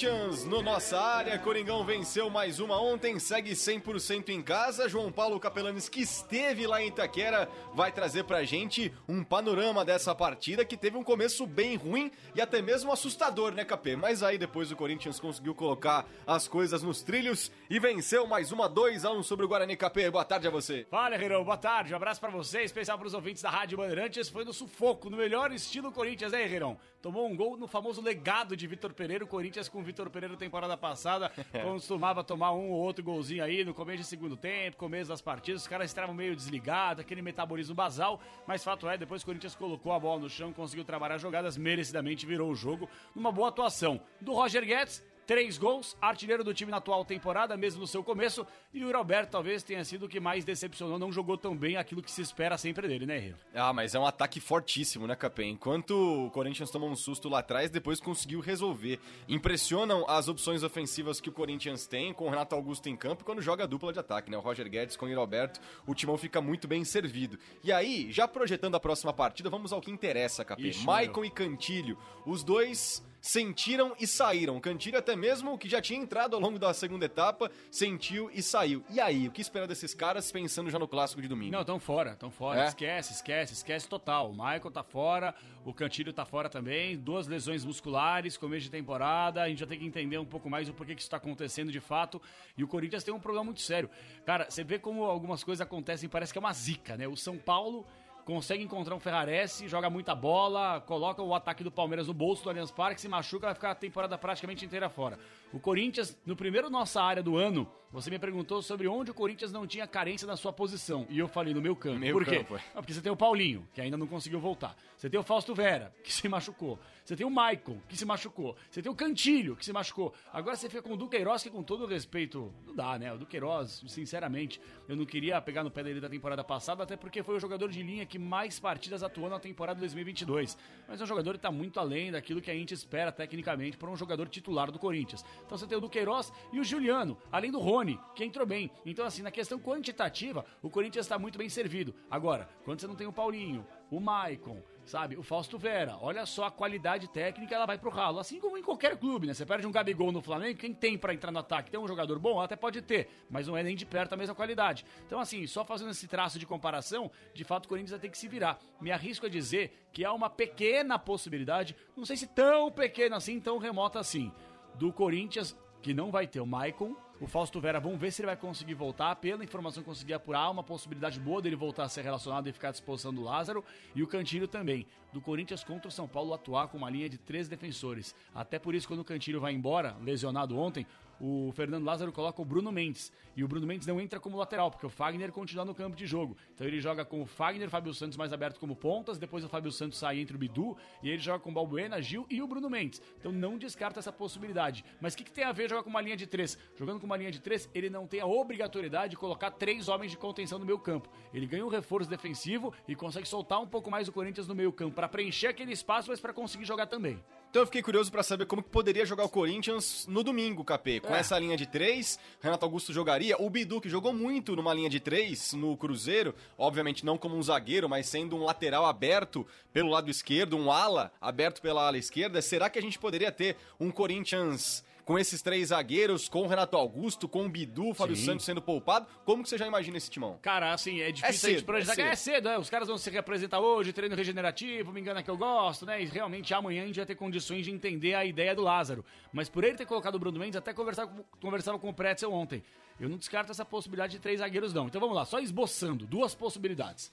Corinthians, 0.00 0.46
no 0.46 0.62
nossa 0.62 0.98
área, 0.98 1.38
Coringão 1.38 1.84
venceu 1.84 2.30
mais 2.30 2.58
uma 2.58 2.80
ontem, 2.80 3.18
segue 3.18 3.50
100% 3.50 4.30
em 4.30 4.40
casa. 4.40 4.88
João 4.88 5.12
Paulo 5.12 5.38
Capelanes, 5.38 5.90
que 5.90 6.00
esteve 6.00 6.66
lá 6.66 6.80
em 6.80 6.88
Itaquera, 6.88 7.46
vai 7.74 7.92
trazer 7.92 8.24
pra 8.24 8.42
gente 8.42 8.90
um 9.06 9.22
panorama 9.22 9.84
dessa 9.84 10.14
partida 10.14 10.64
que 10.64 10.74
teve 10.74 10.96
um 10.96 11.04
começo 11.04 11.46
bem 11.46 11.76
ruim 11.76 12.10
e 12.34 12.40
até 12.40 12.62
mesmo 12.62 12.90
assustador, 12.90 13.52
né, 13.52 13.62
Capê? 13.62 13.94
Mas 13.94 14.22
aí 14.22 14.38
depois 14.38 14.72
o 14.72 14.76
Corinthians 14.76 15.20
conseguiu 15.20 15.54
colocar 15.54 16.06
as 16.26 16.48
coisas 16.48 16.82
nos 16.82 17.02
trilhos 17.02 17.52
e 17.68 17.78
venceu 17.78 18.26
mais 18.26 18.52
uma 18.52 18.70
2 18.70 19.04
a 19.04 19.10
1 19.10 19.22
sobre 19.22 19.44
o 19.44 19.48
Guarani 19.48 19.76
Capê. 19.76 20.10
Boa 20.10 20.24
tarde 20.24 20.48
a 20.48 20.50
você. 20.50 20.86
Fala, 20.90 21.14
Herão. 21.16 21.44
Boa 21.44 21.58
tarde. 21.58 21.92
Um 21.92 21.96
abraço 21.96 22.22
pra 22.22 22.30
você, 22.30 22.62
especial 22.62 22.98
pros 22.98 23.12
ouvintes 23.12 23.42
da 23.42 23.50
Rádio 23.50 23.76
Bandeirantes. 23.76 24.30
Foi 24.30 24.46
no 24.46 24.54
sufoco, 24.54 25.10
no 25.10 25.18
melhor 25.18 25.52
estilo 25.52 25.92
Corinthians, 25.92 26.32
né, 26.32 26.50
Herão? 26.50 26.78
Tomou 27.02 27.26
um 27.26 27.34
gol 27.34 27.56
no 27.56 27.66
famoso 27.66 28.02
legado 28.02 28.54
de 28.54 28.66
Vitor 28.66 28.92
Pereira. 28.92 29.24
O 29.24 29.26
Corinthians 29.26 29.68
com 29.68 29.80
o 29.80 29.82
Vitor 29.82 30.10
Pereira 30.10 30.36
temporada 30.36 30.76
passada 30.76 31.32
costumava 31.62 32.22
tomar 32.22 32.52
um 32.52 32.70
ou 32.70 32.78
outro 32.78 33.02
golzinho 33.02 33.42
aí 33.42 33.64
no 33.64 33.72
começo 33.72 33.98
de 33.98 34.04
segundo 34.04 34.36
tempo, 34.36 34.76
começo 34.76 35.08
das 35.08 35.22
partidas. 35.22 35.62
Os 35.62 35.68
caras 35.68 35.90
estavam 35.90 36.14
meio 36.14 36.36
desligados, 36.36 37.00
aquele 37.00 37.22
metabolismo 37.22 37.74
basal. 37.74 38.20
Mas 38.46 38.62
fato 38.62 38.88
é, 38.88 38.98
depois 38.98 39.22
o 39.22 39.24
Corinthians 39.24 39.54
colocou 39.54 39.92
a 39.92 39.98
bola 39.98 40.20
no 40.20 40.28
chão, 40.28 40.52
conseguiu 40.52 40.84
trabalhar 40.84 41.16
jogadas, 41.16 41.56
merecidamente 41.56 42.26
virou 42.26 42.50
o 42.50 42.54
jogo 42.54 42.88
numa 43.14 43.32
boa 43.32 43.48
atuação 43.48 44.00
do 44.20 44.32
Roger 44.34 44.64
Guedes. 44.64 45.02
Três 45.30 45.56
gols, 45.56 45.96
artilheiro 46.02 46.42
do 46.42 46.52
time 46.52 46.72
na 46.72 46.78
atual 46.78 47.04
temporada, 47.04 47.56
mesmo 47.56 47.82
no 47.82 47.86
seu 47.86 48.02
começo. 48.02 48.44
E 48.74 48.84
o 48.84 48.90
Roberto 48.90 49.30
talvez 49.30 49.62
tenha 49.62 49.84
sido 49.84 50.06
o 50.06 50.08
que 50.08 50.18
mais 50.18 50.44
decepcionou, 50.44 50.98
não 50.98 51.12
jogou 51.12 51.38
tão 51.38 51.56
bem 51.56 51.76
aquilo 51.76 52.02
que 52.02 52.10
se 52.10 52.20
espera 52.20 52.58
sempre 52.58 52.88
dele, 52.88 53.06
né, 53.06 53.16
Herrero? 53.16 53.36
Ah, 53.54 53.72
mas 53.72 53.94
é 53.94 53.98
um 54.00 54.04
ataque 54.04 54.40
fortíssimo, 54.40 55.06
né, 55.06 55.14
Capê? 55.14 55.44
Enquanto 55.44 56.26
o 56.26 56.32
Corinthians 56.32 56.68
tomou 56.72 56.90
um 56.90 56.96
susto 56.96 57.28
lá 57.28 57.38
atrás, 57.38 57.70
depois 57.70 58.00
conseguiu 58.00 58.40
resolver. 58.40 58.98
Impressionam 59.28 60.04
as 60.08 60.26
opções 60.26 60.64
ofensivas 60.64 61.20
que 61.20 61.28
o 61.28 61.32
Corinthians 61.32 61.86
tem, 61.86 62.12
com 62.12 62.26
o 62.26 62.28
Renato 62.28 62.56
Augusto 62.56 62.88
em 62.88 62.96
campo, 62.96 63.24
quando 63.24 63.40
joga 63.40 63.62
a 63.62 63.66
dupla 63.68 63.92
de 63.92 64.00
ataque, 64.00 64.32
né? 64.32 64.36
O 64.36 64.40
Roger 64.40 64.68
Guedes 64.68 64.96
com 64.96 65.06
o 65.06 65.14
Roberto, 65.14 65.60
o 65.86 65.94
timão 65.94 66.18
fica 66.18 66.40
muito 66.40 66.66
bem 66.66 66.84
servido. 66.84 67.38
E 67.62 67.70
aí, 67.70 68.10
já 68.10 68.26
projetando 68.26 68.74
a 68.74 68.80
próxima 68.80 69.12
partida, 69.12 69.48
vamos 69.48 69.72
ao 69.72 69.80
que 69.80 69.92
interessa, 69.92 70.44
Capê. 70.44 70.72
Maicon 70.82 71.24
e 71.24 71.30
Cantilho, 71.30 71.96
os 72.26 72.42
dois 72.42 73.08
sentiram 73.20 73.94
e 74.00 74.06
saíram. 74.06 74.58
Cantilho 74.60 74.98
até 74.98 75.14
mesmo 75.14 75.58
que 75.58 75.68
já 75.68 75.80
tinha 75.80 75.98
entrado 75.98 76.34
ao 76.34 76.40
longo 76.40 76.58
da 76.58 76.72
segunda 76.72 77.04
etapa, 77.04 77.50
sentiu 77.70 78.30
e 78.32 78.42
saiu. 78.42 78.82
E 78.90 79.00
aí, 79.00 79.28
o 79.28 79.30
que 79.30 79.40
esperar 79.40 79.66
desses 79.66 79.94
caras 79.94 80.30
pensando 80.32 80.70
já 80.70 80.78
no 80.78 80.88
clássico 80.88 81.20
de 81.20 81.28
domingo? 81.28 81.52
Não, 81.52 81.64
tão 81.64 81.78
fora, 81.78 82.16
tão 82.16 82.30
fora. 82.30 82.64
É? 82.64 82.68
Esquece, 82.68 83.12
esquece, 83.12 83.52
esquece 83.52 83.88
total. 83.88 84.30
O 84.30 84.32
Michael 84.32 84.70
tá 84.70 84.82
fora, 84.82 85.34
o 85.64 85.74
Cantilho 85.74 86.12
tá 86.12 86.24
fora 86.24 86.48
também, 86.48 86.96
duas 86.96 87.26
lesões 87.26 87.64
musculares, 87.64 88.36
começo 88.36 88.64
de 88.64 88.70
temporada. 88.70 89.42
A 89.42 89.48
gente 89.48 89.58
já 89.58 89.66
tem 89.66 89.78
que 89.78 89.86
entender 89.86 90.18
um 90.18 90.24
pouco 90.24 90.48
mais 90.48 90.68
o 90.68 90.72
porquê 90.72 90.94
que 90.94 91.00
isso 91.00 91.10
tá 91.10 91.18
acontecendo 91.18 91.70
de 91.70 91.80
fato. 91.80 92.20
E 92.56 92.64
o 92.64 92.68
Corinthians 92.68 93.04
tem 93.04 93.12
um 93.12 93.20
problema 93.20 93.44
muito 93.44 93.60
sério. 93.60 93.90
Cara, 94.24 94.46
você 94.48 94.64
vê 94.64 94.78
como 94.78 95.04
algumas 95.04 95.44
coisas 95.44 95.60
acontecem, 95.60 96.08
parece 96.08 96.32
que 96.32 96.38
é 96.38 96.40
uma 96.40 96.52
zica, 96.52 96.96
né? 96.96 97.06
O 97.06 97.16
São 97.16 97.36
Paulo 97.36 97.86
consegue 98.24 98.62
encontrar 98.62 98.94
um 98.94 99.00
Ferrarese, 99.00 99.68
joga 99.68 99.90
muita 99.90 100.14
bola, 100.14 100.80
coloca 100.86 101.22
o 101.22 101.34
ataque 101.34 101.64
do 101.64 101.70
Palmeiras 101.70 102.06
no 102.06 102.14
bolso 102.14 102.44
do 102.44 102.50
Allianz 102.50 102.70
Parque, 102.70 103.00
se 103.00 103.08
machuca, 103.08 103.46
vai 103.46 103.54
ficar 103.54 103.70
a 103.72 103.74
temporada 103.74 104.16
praticamente 104.18 104.64
inteira 104.64 104.88
fora. 104.88 105.18
O 105.52 105.58
Corinthians, 105.58 106.16
no 106.24 106.36
primeiro 106.36 106.70
nossa 106.70 107.02
área 107.02 107.22
do 107.22 107.36
ano, 107.36 107.68
você 107.92 108.08
me 108.08 108.20
perguntou 108.20 108.62
sobre 108.62 108.86
onde 108.86 109.10
o 109.10 109.14
Corinthians 109.14 109.50
não 109.50 109.66
tinha 109.66 109.84
carência 109.84 110.24
na 110.24 110.36
sua 110.36 110.52
posição. 110.52 111.06
E 111.10 111.18
eu 111.18 111.26
falei 111.26 111.52
no 111.52 111.60
meu 111.60 111.74
campo. 111.74 111.98
Meio 111.98 112.12
Por 112.12 112.24
quê? 112.24 112.38
campo, 112.38 112.56
é. 112.56 112.60
Ah, 112.72 112.74
porque 112.74 112.94
você 112.94 113.00
tem 113.00 113.10
o 113.10 113.16
Paulinho, 113.16 113.66
que 113.74 113.80
ainda 113.80 113.96
não 113.96 114.06
conseguiu 114.06 114.38
voltar. 114.38 114.76
Você 114.96 115.10
tem 115.10 115.18
o 115.18 115.24
Fausto 115.24 115.52
Vera, 115.56 115.92
que 116.04 116.12
se 116.12 116.28
machucou. 116.28 116.78
Você 117.04 117.16
tem 117.16 117.26
o 117.26 117.30
Maicon, 117.30 117.80
que 117.88 117.96
se 117.96 118.04
machucou. 118.04 118.54
Você 118.70 118.80
tem 118.80 118.92
o 118.92 118.94
Cantilho, 118.94 119.56
que 119.56 119.64
se 119.64 119.72
machucou. 119.72 120.14
Agora 120.32 120.54
você 120.54 120.68
fica 120.68 120.82
com 120.82 120.92
o 120.92 120.96
Duqueiroz, 120.96 121.42
que 121.42 121.50
com 121.50 121.64
todo 121.64 121.84
respeito, 121.84 122.54
não 122.64 122.76
dá, 122.76 122.96
né? 122.96 123.12
O 123.12 123.18
Duqueiroz, 123.18 123.82
sinceramente, 123.88 124.60
eu 124.88 124.94
não 124.94 125.04
queria 125.04 125.40
pegar 125.40 125.64
no 125.64 125.70
pé 125.70 125.82
dele 125.82 126.00
da 126.00 126.08
temporada 126.08 126.44
passada, 126.44 126.84
até 126.84 126.96
porque 126.96 127.24
foi 127.24 127.34
o 127.34 127.40
jogador 127.40 127.68
de 127.70 127.82
linha 127.82 128.06
que 128.06 128.20
mais 128.20 128.60
partidas 128.60 129.02
atuou 129.02 129.28
na 129.28 129.40
temporada 129.40 129.80
2022. 129.80 130.56
Mas 130.86 131.00
é 131.00 131.04
um 131.04 131.06
jogador 131.08 131.32
que 131.32 131.38
está 131.38 131.50
muito 131.50 131.80
além 131.80 132.12
daquilo 132.12 132.40
que 132.40 132.52
a 132.52 132.54
gente 132.54 132.72
espera 132.72 133.10
tecnicamente 133.10 133.76
para 133.76 133.90
um 133.90 133.96
jogador 133.96 134.28
titular 134.28 134.70
do 134.70 134.78
Corinthians. 134.78 135.24
Então 135.46 135.56
você 135.56 135.66
tem 135.66 135.76
o 135.76 135.80
Duqueiroz 135.80 136.32
e 136.52 136.60
o 136.60 136.64
Juliano, 136.64 137.18
além 137.30 137.50
do 137.50 137.58
Rony, 137.58 137.98
que 138.14 138.24
entrou 138.24 138.46
bem. 138.46 138.70
Então, 138.84 139.04
assim, 139.04 139.22
na 139.22 139.30
questão 139.30 139.58
quantitativa, 139.58 140.44
o 140.62 140.70
Corinthians 140.70 141.06
está 141.06 141.18
muito 141.18 141.38
bem 141.38 141.48
servido. 141.48 141.94
Agora, 142.10 142.48
quando 142.64 142.80
você 142.80 142.86
não 142.86 142.94
tem 142.94 143.06
o 143.06 143.12
Paulinho, 143.12 143.66
o 143.90 143.98
Maicon, 143.98 144.62
sabe, 144.84 145.16
o 145.16 145.22
Fausto 145.22 145.58
Vera, 145.58 145.96
olha 146.00 146.24
só 146.24 146.44
a 146.44 146.50
qualidade 146.50 147.08
técnica, 147.08 147.54
ela 147.54 147.66
vai 147.66 147.76
pro 147.76 147.90
ralo. 147.90 148.18
Assim 148.18 148.38
como 148.38 148.56
em 148.56 148.62
qualquer 148.62 148.96
clube, 148.96 149.26
né? 149.26 149.34
Você 149.34 149.44
perde 149.44 149.66
um 149.66 149.72
Gabigol 149.72 150.12
no 150.12 150.22
Flamengo, 150.22 150.58
quem 150.58 150.72
tem 150.72 150.96
pra 150.96 151.12
entrar 151.12 151.32
no 151.32 151.38
ataque? 151.38 151.70
Tem 151.70 151.78
um 151.78 151.88
jogador 151.88 152.18
bom? 152.18 152.40
Até 152.40 152.56
pode 152.56 152.80
ter, 152.82 153.08
mas 153.28 153.46
não 153.46 153.56
é 153.56 153.62
nem 153.62 153.74
de 153.74 153.84
perto 153.84 154.12
a 154.12 154.16
mesma 154.16 154.34
qualidade. 154.34 154.84
Então, 155.06 155.18
assim, 155.18 155.46
só 155.46 155.64
fazendo 155.64 155.90
esse 155.90 156.06
traço 156.06 156.38
de 156.38 156.46
comparação, 156.46 157.10
de 157.34 157.44
fato 157.44 157.66
o 157.66 157.68
Corinthians 157.68 157.90
vai 157.90 158.00
ter 158.00 158.08
que 158.08 158.18
se 158.18 158.28
virar. 158.28 158.58
Me 158.80 158.92
arrisco 158.92 159.26
a 159.26 159.28
dizer 159.28 159.88
que 159.92 160.04
há 160.04 160.12
uma 160.12 160.30
pequena 160.30 160.98
possibilidade, 160.98 161.76
não 161.96 162.04
sei 162.04 162.16
se 162.16 162.26
tão 162.28 162.70
pequena 162.70 163.16
assim, 163.16 163.40
tão 163.40 163.58
remota 163.58 163.98
assim, 163.98 164.32
do 164.74 164.92
Corinthians 164.92 165.56
que 165.82 165.94
não 165.94 166.10
vai 166.10 166.26
ter 166.26 166.40
o 166.40 166.46
Maicon, 166.46 166.94
o 167.20 167.26
Fausto 167.26 167.60
Vera, 167.60 167.78
vamos 167.78 168.00
ver 168.00 168.10
se 168.10 168.22
ele 168.22 168.26
vai 168.26 168.36
conseguir 168.36 168.72
voltar. 168.72 169.14
Pela 169.16 169.44
informação 169.44 169.82
que 169.82 169.88
consegui 169.88 170.14
apurar, 170.14 170.50
uma 170.50 170.62
possibilidade 170.62 171.20
boa 171.20 171.42
dele 171.42 171.54
voltar 171.54 171.84
a 171.84 171.88
ser 171.88 172.02
relacionado 172.02 172.48
e 172.48 172.52
ficar 172.52 172.68
à 172.68 172.70
disposição 172.70 173.12
do 173.12 173.22
Lázaro. 173.22 173.62
E 173.94 174.02
o 174.02 174.06
Cantilho 174.06 174.48
também. 174.48 174.86
Do 175.12 175.20
Corinthians 175.20 175.62
contra 175.62 175.88
o 175.88 175.90
São 175.90 176.08
Paulo 176.08 176.32
atuar 176.32 176.68
com 176.68 176.78
uma 176.78 176.88
linha 176.88 177.10
de 177.10 177.18
três 177.18 177.46
defensores. 177.46 178.14
Até 178.34 178.58
por 178.58 178.74
isso, 178.74 178.88
quando 178.88 179.00
o 179.00 179.04
Cantilho 179.04 179.38
vai 179.38 179.52
embora, 179.52 179.96
lesionado 180.02 180.56
ontem, 180.58 180.86
o 181.20 181.52
Fernando 181.52 181.84
Lázaro 181.84 182.10
coloca 182.12 182.40
o 182.40 182.44
Bruno 182.44 182.72
Mendes. 182.72 183.12
E 183.36 183.44
o 183.44 183.48
Bruno 183.48 183.66
Mendes 183.66 183.86
não 183.86 184.00
entra 184.00 184.18
como 184.18 184.36
lateral, 184.36 184.70
porque 184.70 184.86
o 184.86 184.90
Fagner 184.90 185.30
continua 185.30 185.64
no 185.64 185.74
campo 185.74 185.96
de 185.96 186.06
jogo. 186.06 186.36
Então 186.54 186.66
ele 186.66 186.80
joga 186.80 187.04
com 187.04 187.22
o 187.22 187.26
Fagner, 187.26 187.68
Fábio 187.68 187.92
Santos 187.92 188.16
mais 188.16 188.32
aberto 188.32 188.58
como 188.58 188.74
pontas, 188.74 189.18
depois 189.18 189.44
o 189.44 189.48
Fábio 189.48 189.70
Santos 189.70 189.98
sai 189.98 190.18
entre 190.18 190.34
o 190.34 190.38
Bidu, 190.38 190.76
e 191.02 191.10
ele 191.10 191.18
joga 191.18 191.38
com 191.38 191.50
o 191.50 191.52
Balbuena, 191.52 192.00
Gil 192.00 192.26
e 192.30 192.40
o 192.42 192.46
Bruno 192.46 192.70
Mendes. 192.70 193.02
Então 193.18 193.30
não 193.30 193.58
descarta 193.58 194.00
essa 194.00 194.12
possibilidade. 194.12 194.84
Mas 195.00 195.14
o 195.14 195.16
que, 195.16 195.24
que 195.24 195.32
tem 195.32 195.44
a 195.44 195.52
ver 195.52 195.68
jogar 195.68 195.82
com 195.82 195.90
uma 195.90 196.00
linha 196.00 196.16
de 196.16 196.26
três? 196.26 196.58
Jogando 196.74 196.98
com 196.98 197.06
uma 197.06 197.16
linha 197.16 197.30
de 197.30 197.40
três, 197.40 197.68
ele 197.74 197.90
não 197.90 198.06
tem 198.06 198.20
a 198.20 198.26
obrigatoriedade 198.26 199.10
de 199.10 199.16
colocar 199.16 199.50
três 199.50 199.88
homens 199.88 200.10
de 200.10 200.16
contenção 200.16 200.58
no 200.58 200.64
meio 200.64 200.78
campo. 200.78 201.10
Ele 201.34 201.46
ganha 201.46 201.64
um 201.64 201.68
reforço 201.68 202.08
defensivo 202.08 202.72
e 202.88 202.94
consegue 202.94 203.28
soltar 203.28 203.60
um 203.60 203.66
pouco 203.66 203.90
mais 203.90 204.08
o 204.08 204.12
Corinthians 204.12 204.48
no 204.48 204.54
meio 204.54 204.72
campo 204.72 204.94
para 204.94 205.08
preencher 205.08 205.48
aquele 205.48 205.72
espaço, 205.72 206.10
mas 206.10 206.20
para 206.20 206.32
conseguir 206.32 206.64
jogar 206.64 206.86
também. 206.86 207.22
Então 207.50 207.62
eu 207.62 207.66
fiquei 207.66 207.82
curioso 207.82 208.12
pra 208.12 208.22
saber 208.22 208.46
como 208.46 208.62
que 208.62 208.68
poderia 208.68 209.04
jogar 209.04 209.24
o 209.24 209.28
Corinthians 209.28 210.06
no 210.08 210.22
domingo, 210.22 210.64
KP. 210.64 211.00
Com 211.00 211.12
É. 211.16 211.18
essa 211.18 211.36
linha 211.36 211.56
de 211.56 211.66
três, 211.66 212.16
Renato 212.40 212.64
Augusto 212.64 212.92
jogaria. 212.92 213.36
O 213.42 213.50
Bidu, 213.50 213.80
que 213.80 213.88
jogou 213.88 214.12
muito 214.12 214.54
numa 214.54 214.72
linha 214.72 214.88
de 214.88 215.00
três 215.00 215.52
no 215.52 215.76
Cruzeiro, 215.76 216.32
obviamente 216.56 217.04
não 217.04 217.18
como 217.18 217.36
um 217.36 217.42
zagueiro, 217.42 217.88
mas 217.88 218.06
sendo 218.06 218.36
um 218.36 218.44
lateral 218.44 218.86
aberto 218.86 219.44
pelo 219.72 219.90
lado 219.90 220.08
esquerdo, 220.08 220.56
um 220.56 220.70
ala 220.70 221.12
aberto 221.20 221.60
pela 221.60 221.84
ala 221.88 221.98
esquerda. 221.98 222.40
Será 222.40 222.70
que 222.70 222.78
a 222.78 222.82
gente 222.82 223.00
poderia 223.00 223.32
ter 223.32 223.56
um 223.80 223.90
Corinthians 223.90 224.84
com 225.10 225.18
esses 225.18 225.42
três 225.42 225.70
zagueiros, 225.70 226.28
com 226.28 226.42
o 226.42 226.46
Renato 226.46 226.76
Augusto, 226.76 227.28
com 227.28 227.44
o 227.44 227.48
Bidu, 227.48 227.88
o 227.88 227.94
Fábio 227.94 228.14
Sim. 228.14 228.26
Santos 228.26 228.44
sendo 228.46 228.62
poupado? 228.62 229.08
Como 229.24 229.42
que 229.42 229.48
você 229.48 229.58
já 229.58 229.66
imagina 229.66 229.96
esse 229.96 230.08
timão? 230.08 230.38
Cara, 230.40 230.72
assim, 230.72 231.00
é 231.00 231.10
difícil 231.10 231.24
É 231.26 231.28
a 231.28 231.32
gente 231.32 231.40
cedo, 231.58 231.64
projetar. 231.66 231.92
é 231.92 231.96
cedo. 231.96 232.06
É 232.06 232.16
cedo, 232.36 232.48
é. 232.50 232.58
Os 232.60 232.70
caras 232.70 232.86
vão 232.86 232.96
se 232.96 233.10
representar 233.10 233.58
hoje, 233.58 233.92
treino 233.92 234.14
regenerativo, 234.14 234.92
me 234.92 235.00
engana 235.00 235.20
que 235.20 235.28
eu 235.28 235.36
gosto, 235.36 235.84
né? 235.84 236.00
E 236.00 236.04
realmente 236.06 236.54
amanhã 236.54 236.84
a 236.84 236.86
gente 236.86 236.94
vai 236.94 237.06
ter 237.06 237.16
condições 237.16 237.64
de 237.64 237.72
entender 237.72 238.14
a 238.14 238.24
ideia 238.24 238.54
do 238.54 238.62
Lázaro. 238.62 239.04
Mas 239.32 239.48
por 239.48 239.64
ele 239.64 239.76
ter 239.76 239.84
colocado 239.84 240.14
o 240.14 240.18
Bruno 240.20 240.38
Mendes, 240.38 240.54
até 240.54 240.72
conversava, 240.72 241.10
com- 241.10 241.24
conversava 241.40 241.76
com 241.76 241.88
o 241.88 241.92
Pretzel 241.92 242.32
ontem. 242.32 242.62
Eu 243.00 243.08
não 243.08 243.16
descarto 243.18 243.50
essa 243.50 243.64
possibilidade 243.64 244.12
de 244.12 244.20
três 244.20 244.38
zagueiros, 244.38 244.72
não. 244.72 244.86
Então 244.86 245.00
vamos 245.00 245.16
lá, 245.16 245.24
só 245.24 245.40
esboçando 245.40 246.06
duas 246.06 246.36
possibilidades. 246.36 247.10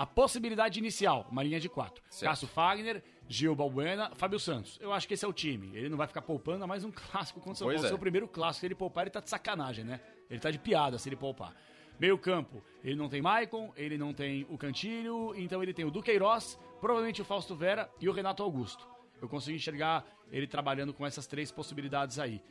A 0.00 0.06
possibilidade 0.06 0.78
inicial, 0.78 1.28
uma 1.30 1.42
linha 1.42 1.60
de 1.60 1.68
quatro. 1.68 2.02
Cássio 2.22 2.48
Fagner, 2.48 3.04
Gil 3.28 3.54
Balbuena, 3.54 4.10
Fábio 4.14 4.40
Santos. 4.40 4.78
Eu 4.80 4.94
acho 4.94 5.06
que 5.06 5.12
esse 5.12 5.26
é 5.26 5.28
o 5.28 5.32
time. 5.32 5.76
Ele 5.76 5.90
não 5.90 5.98
vai 5.98 6.06
ficar 6.06 6.22
poupando, 6.22 6.66
mais 6.66 6.86
um 6.86 6.90
clássico 7.12 7.38
contra 7.38 7.52
o 7.52 7.56
São 7.56 7.66
Paulo. 7.66 7.84
é. 7.84 7.86
Seu 7.86 7.98
primeiro 7.98 8.26
clássico, 8.26 8.60
se 8.60 8.66
ele 8.66 8.74
poupar, 8.74 9.04
ele 9.04 9.10
tá 9.10 9.20
de 9.20 9.28
sacanagem, 9.28 9.84
né? 9.84 10.00
Ele 10.30 10.40
tá 10.40 10.50
de 10.50 10.58
piada 10.58 10.96
se 10.96 11.06
ele 11.06 11.16
poupar. 11.16 11.54
Meio 11.98 12.16
campo, 12.16 12.64
ele 12.82 12.96
não 12.96 13.10
tem 13.10 13.20
Maicon, 13.20 13.74
ele 13.76 13.98
não 13.98 14.14
tem 14.14 14.46
o 14.48 14.56
Cantilho, 14.56 15.34
então 15.36 15.62
ele 15.62 15.74
tem 15.74 15.84
o 15.84 15.90
Duqueiroz, 15.90 16.58
provavelmente 16.80 17.20
o 17.20 17.24
Fausto 17.26 17.54
Vera 17.54 17.90
e 18.00 18.08
o 18.08 18.12
Renato 18.12 18.42
Augusto. 18.42 18.88
Eu 19.20 19.28
consigo 19.28 19.54
enxergar 19.54 20.06
ele 20.32 20.46
trabalhando 20.46 20.94
com 20.94 21.04
essas 21.04 21.26
três 21.26 21.52
possibilidades 21.52 22.18
aí. 22.18 22.42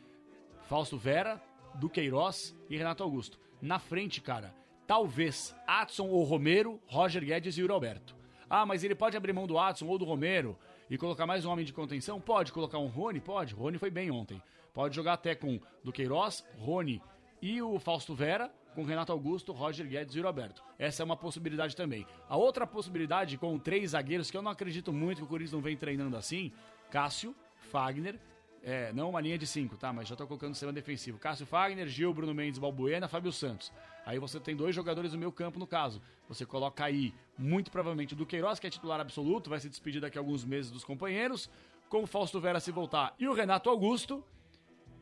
Fausto 0.68 1.00
Vera, 1.00 1.42
Duqueiroz 1.74 2.56
e 2.70 2.78
Renato 2.78 3.02
Augusto. 3.02 3.40
Na 3.60 3.80
frente, 3.80 4.22
cara, 4.22 4.54
talvez 4.90 5.56
Adson 5.68 6.08
ou 6.08 6.24
Romero, 6.24 6.82
Roger 6.88 7.24
Guedes 7.24 7.56
e 7.56 7.62
Yuri 7.62 7.72
Alberto. 7.72 8.16
Ah, 8.50 8.66
mas 8.66 8.84
ele 8.84 8.96
pode 8.96 9.16
abrir 9.16 9.32
mão 9.34 9.46
do 9.46 9.60
Adson 9.60 9.86
ou 9.86 10.00
do 10.00 10.04
Romero 10.04 10.58
e 10.90 10.98
colocar 10.98 11.28
mais 11.28 11.46
um 11.46 11.52
homem 11.52 11.64
de 11.64 11.72
contenção? 11.72 12.20
Pode. 12.20 12.52
Colocar 12.52 12.80
um 12.80 12.88
Rony? 12.88 13.20
Pode. 13.20 13.54
Rony 13.54 13.78
foi 13.78 13.92
bem 13.92 14.10
ontem. 14.10 14.42
Pode 14.74 14.96
jogar 14.96 15.14
até 15.14 15.36
com 15.36 15.60
Duqueiroz, 15.84 16.44
Rony 16.58 17.00
e 17.40 17.62
o 17.62 17.78
Fausto 17.78 18.16
Vera, 18.16 18.52
com 18.74 18.84
Renato 18.84 19.12
Augusto, 19.12 19.52
Roger 19.52 19.86
Guedes 19.86 20.16
e 20.16 20.18
Yuri 20.18 20.26
Alberto. 20.26 20.64
Essa 20.80 21.04
é 21.04 21.06
uma 21.06 21.16
possibilidade 21.16 21.76
também. 21.76 22.04
A 22.28 22.36
outra 22.36 22.66
possibilidade, 22.66 23.38
com 23.38 23.60
três 23.60 23.92
zagueiros, 23.92 24.32
que 24.32 24.38
eu 24.38 24.42
não 24.42 24.50
acredito 24.50 24.92
muito 24.92 25.18
que 25.18 25.24
o 25.24 25.28
Corinthians 25.28 25.54
não 25.54 25.62
vem 25.62 25.78
treinando 25.78 26.18
assim, 26.18 26.52
Cássio, 26.90 27.36
Fagner, 27.72 28.20
é, 28.64 28.92
não 28.94 29.10
uma 29.10 29.22
linha 29.22 29.38
de 29.38 29.48
cinco, 29.48 29.78
tá? 29.78 29.92
Mas 29.94 30.08
já 30.08 30.16
tô 30.16 30.28
colocando 30.28 30.50
no 30.50 30.56
sistema 30.56 30.74
defensivo. 30.74 31.18
Cássio 31.18 31.46
Fagner, 31.46 31.88
Gil, 31.88 32.14
Bruno 32.14 32.34
Mendes, 32.34 32.60
Balbuena, 32.60 33.08
Fábio 33.08 33.32
Santos. 33.32 33.72
Aí 34.06 34.20
você 34.20 34.40
tem 34.40 34.56
dois 34.56 34.76
jogadores 34.76 35.14
no 35.14 35.20
meu 35.20 35.32
campo, 35.32 35.60
no 35.60 35.68
caso. 35.68 36.02
Você 36.28 36.46
coloca 36.46 36.84
aí, 36.84 37.14
muito 37.38 37.72
provavelmente, 37.72 38.14
o 38.14 38.18
Duqueiroz, 38.18 38.60
que 38.60 38.68
é 38.68 38.70
titular 38.70 39.00
absoluto, 39.00 39.50
vai 39.50 39.60
se 39.60 39.70
despedir 39.70 40.02
daqui 40.02 40.18
a 40.18 40.22
alguns 40.22 40.44
meses 40.44 40.72
dos 40.72 40.84
companheiros, 40.84 41.50
com 41.90 42.04
o 42.04 42.08
Fausto 42.08 42.40
Vera 42.40 42.60
se 42.60 42.72
voltar 42.72 43.16
e 43.20 43.28
o 43.28 43.34
Renato 43.34 43.70
Augusto. 43.70 44.24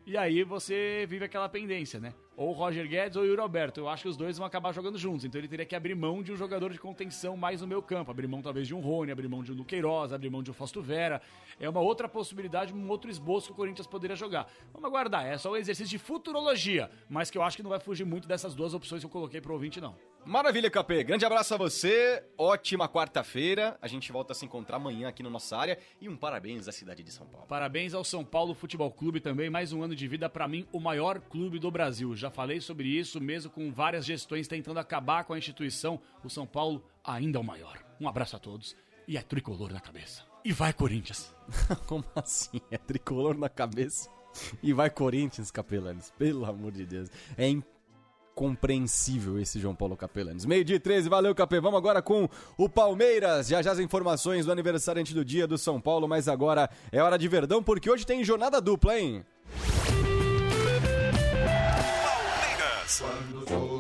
E 0.10 0.16
aí 0.16 0.42
você 0.42 1.06
vive 1.06 1.26
aquela 1.26 1.50
pendência, 1.50 2.00
né? 2.00 2.14
Ou 2.38 2.52
o 2.52 2.54
Roger 2.54 2.88
Guedes 2.88 3.18
ou 3.18 3.24
o 3.24 3.26
Yuri 3.26 3.42
Alberto. 3.42 3.82
Eu 3.82 3.90
acho 3.90 4.04
que 4.04 4.08
os 4.08 4.16
dois 4.16 4.38
vão 4.38 4.48
acabar 4.48 4.72
jogando 4.72 4.98
juntos. 4.98 5.26
Então 5.26 5.38
ele 5.38 5.50
teria 5.50 5.66
que 5.66 5.76
abrir 5.76 5.96
mão 5.96 6.24
de 6.24 6.32
um 6.32 6.38
jogador 6.38 6.72
de 6.72 6.80
contenção 6.80 7.36
mais 7.36 7.60
no 7.60 7.68
meu 7.68 7.82
campo. 7.82 8.10
Abrir 8.10 8.26
mão 8.26 8.42
talvez 8.42 8.70
de 8.70 8.74
um 8.74 8.80
Rony, 8.80 9.12
abrir 9.12 9.28
mão 9.28 9.44
de 9.44 9.52
um 9.52 9.56
Duqueiroz, 9.56 10.14
abrir 10.14 10.30
mão 10.30 10.42
de 10.42 10.50
um 10.50 10.54
Fausto 10.54 10.82
Vera. 10.82 11.22
É 11.60 11.68
uma 11.68 11.82
outra 11.82 12.08
possibilidade, 12.08 12.74
um 12.74 12.88
outro 12.88 13.12
esboço 13.12 13.48
que 13.48 13.52
o 13.52 13.56
Corinthians 13.56 13.86
poderia 13.86 14.16
jogar. 14.16 14.50
Vamos 14.72 14.88
aguardar. 14.88 15.26
É 15.26 15.38
só 15.38 15.52
um 15.52 15.58
exercício 15.58 15.92
de 15.92 15.98
futurologia. 15.98 16.90
Mas 17.10 17.30
que 17.30 17.38
eu 17.38 17.42
acho 17.42 17.58
que 17.58 17.64
não 17.64 17.70
vai 17.70 17.80
fugir 17.82 18.06
muito 18.06 18.30
dessas 18.30 18.56
duas 18.56 18.74
opções 18.74 19.02
que 19.02 19.08
eu 19.08 19.12
coloquei 19.12 19.42
pro 19.42 19.52
ouvinte, 19.52 19.82
não. 19.82 19.94
Maravilha, 20.28 20.70
KP. 20.70 21.06
Grande 21.06 21.26
abraço 21.26 21.54
a 21.54 21.58
você. 21.58 22.22
Ótima 22.38 22.90
quarta-feira. 22.90 23.78
A 23.82 23.88
gente 23.88 24.12
volta 24.12 24.34
a 24.34 24.36
se 24.36 24.44
encontrar 24.44 24.76
amanhã 24.76 25.08
aqui 25.08 25.24
na 25.24 25.30
nossa 25.30 25.56
área. 25.56 25.80
E 26.02 26.10
um 26.10 26.18
parabéns 26.18 26.68
à 26.68 26.74
cidade 26.74 27.02
de 27.02 27.14
São 27.14 27.26
Paulo. 27.26 27.48
Parabéns 27.48 27.94
ao 27.94 28.04
São 28.04 28.26
Paulo 28.26 28.54
Futebol 28.54 28.92
Clube 28.92 29.22
também, 29.22 29.50
mais 29.50 29.72
um 29.72 29.82
ano 29.82 29.96
de 29.96 30.06
vida 30.06 30.30
para 30.30 30.46
mim, 30.46 30.68
o 30.74 30.82
maior 30.82 31.22
clube 31.22 31.60
do 31.60 31.72
Brasil. 31.72 32.14
Já 32.14 32.30
falei 32.30 32.60
sobre 32.60 32.90
isso, 32.90 33.22
mesmo 33.22 33.50
com 33.50 33.72
várias 33.72 34.06
gestões 34.06 34.50
tentando 34.50 34.82
acabar 34.82 35.24
com 35.24 35.32
a 35.32 35.38
instituição, 35.38 35.98
o 36.22 36.30
São 36.30 36.46
Paulo 36.46 36.84
ainda 37.06 37.40
é 37.40 37.42
o 37.42 37.46
maior. 37.46 37.82
Um 37.98 38.10
abraço 38.10 38.36
a 38.36 38.40
todos 38.40 38.76
e 39.08 39.16
é 39.16 39.22
tricolor 39.22 39.72
na 39.72 39.80
cabeça. 39.80 40.24
E 40.44 40.52
vai 40.52 40.74
Corinthians. 40.74 41.34
Como 41.88 42.04
assim? 42.14 42.60
É 42.70 42.78
tricolor 42.78 43.38
na 43.38 43.48
cabeça 43.48 44.10
e 44.62 44.74
vai 44.74 44.90
Corinthians, 44.90 45.52
Capelanes. 45.52 46.12
Pelo 46.18 46.46
amor 46.46 46.74
de 46.74 46.86
Deus. 46.86 47.10
É 47.38 47.48
incompreensível 48.38 49.40
esse 49.40 49.60
João 49.60 49.74
Paulo 49.74 49.98
Capelanes. 49.98 50.46
Meio 50.46 50.64
dia 50.64 50.76
e 50.76 50.80
13, 50.80 51.10
valeu, 51.10 51.34
Capê. 51.34 51.60
Vamos 51.60 51.80
agora 51.80 52.04
com 52.04 52.30
o 52.56 52.70
Palmeiras. 52.70 53.48
Já 53.48 53.64
já 53.64 53.72
as 53.72 53.80
informações 53.80 54.46
do 54.46 54.52
aniversariante 54.52 55.12
do 55.14 55.26
dia 55.26 55.48
do 55.48 55.58
São 55.58 55.82
Paulo, 55.82 56.08
mas 56.08 56.28
agora 56.28 56.70
é 56.92 57.02
hora 57.02 57.18
de 57.18 57.28
Verdão, 57.28 57.64
porque 57.64 57.90
hoje 57.90 58.06
tem 58.06 58.24
jornada 58.24 58.62
dupla, 58.62 59.00
hein? 59.00 59.26
Palmeiras. 63.02 63.77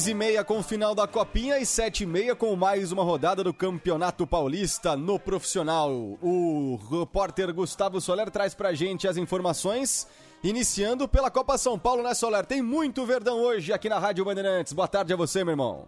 3 0.00 0.08
e 0.08 0.14
meia 0.14 0.42
com 0.42 0.58
o 0.58 0.62
final 0.62 0.94
da 0.94 1.06
Copinha 1.06 1.58
e 1.58 1.66
7 1.66 2.04
e 2.04 2.06
meia 2.06 2.34
com 2.34 2.56
mais 2.56 2.90
uma 2.90 3.04
rodada 3.04 3.44
do 3.44 3.52
Campeonato 3.52 4.26
Paulista 4.26 4.96
no 4.96 5.18
profissional. 5.18 5.90
O 6.22 6.78
repórter 6.90 7.52
Gustavo 7.52 8.00
Soler 8.00 8.30
traz 8.30 8.54
pra 8.54 8.72
gente 8.72 9.06
as 9.06 9.18
informações, 9.18 10.08
iniciando 10.42 11.06
pela 11.06 11.30
Copa 11.30 11.58
São 11.58 11.78
Paulo, 11.78 12.02
né, 12.02 12.14
Soler? 12.14 12.46
Tem 12.46 12.62
muito 12.62 13.04
Verdão 13.04 13.42
hoje 13.42 13.74
aqui 13.74 13.90
na 13.90 13.98
Rádio 13.98 14.24
Bandeirantes. 14.24 14.72
Boa 14.72 14.88
tarde 14.88 15.12
a 15.12 15.16
você, 15.16 15.44
meu 15.44 15.52
irmão. 15.52 15.86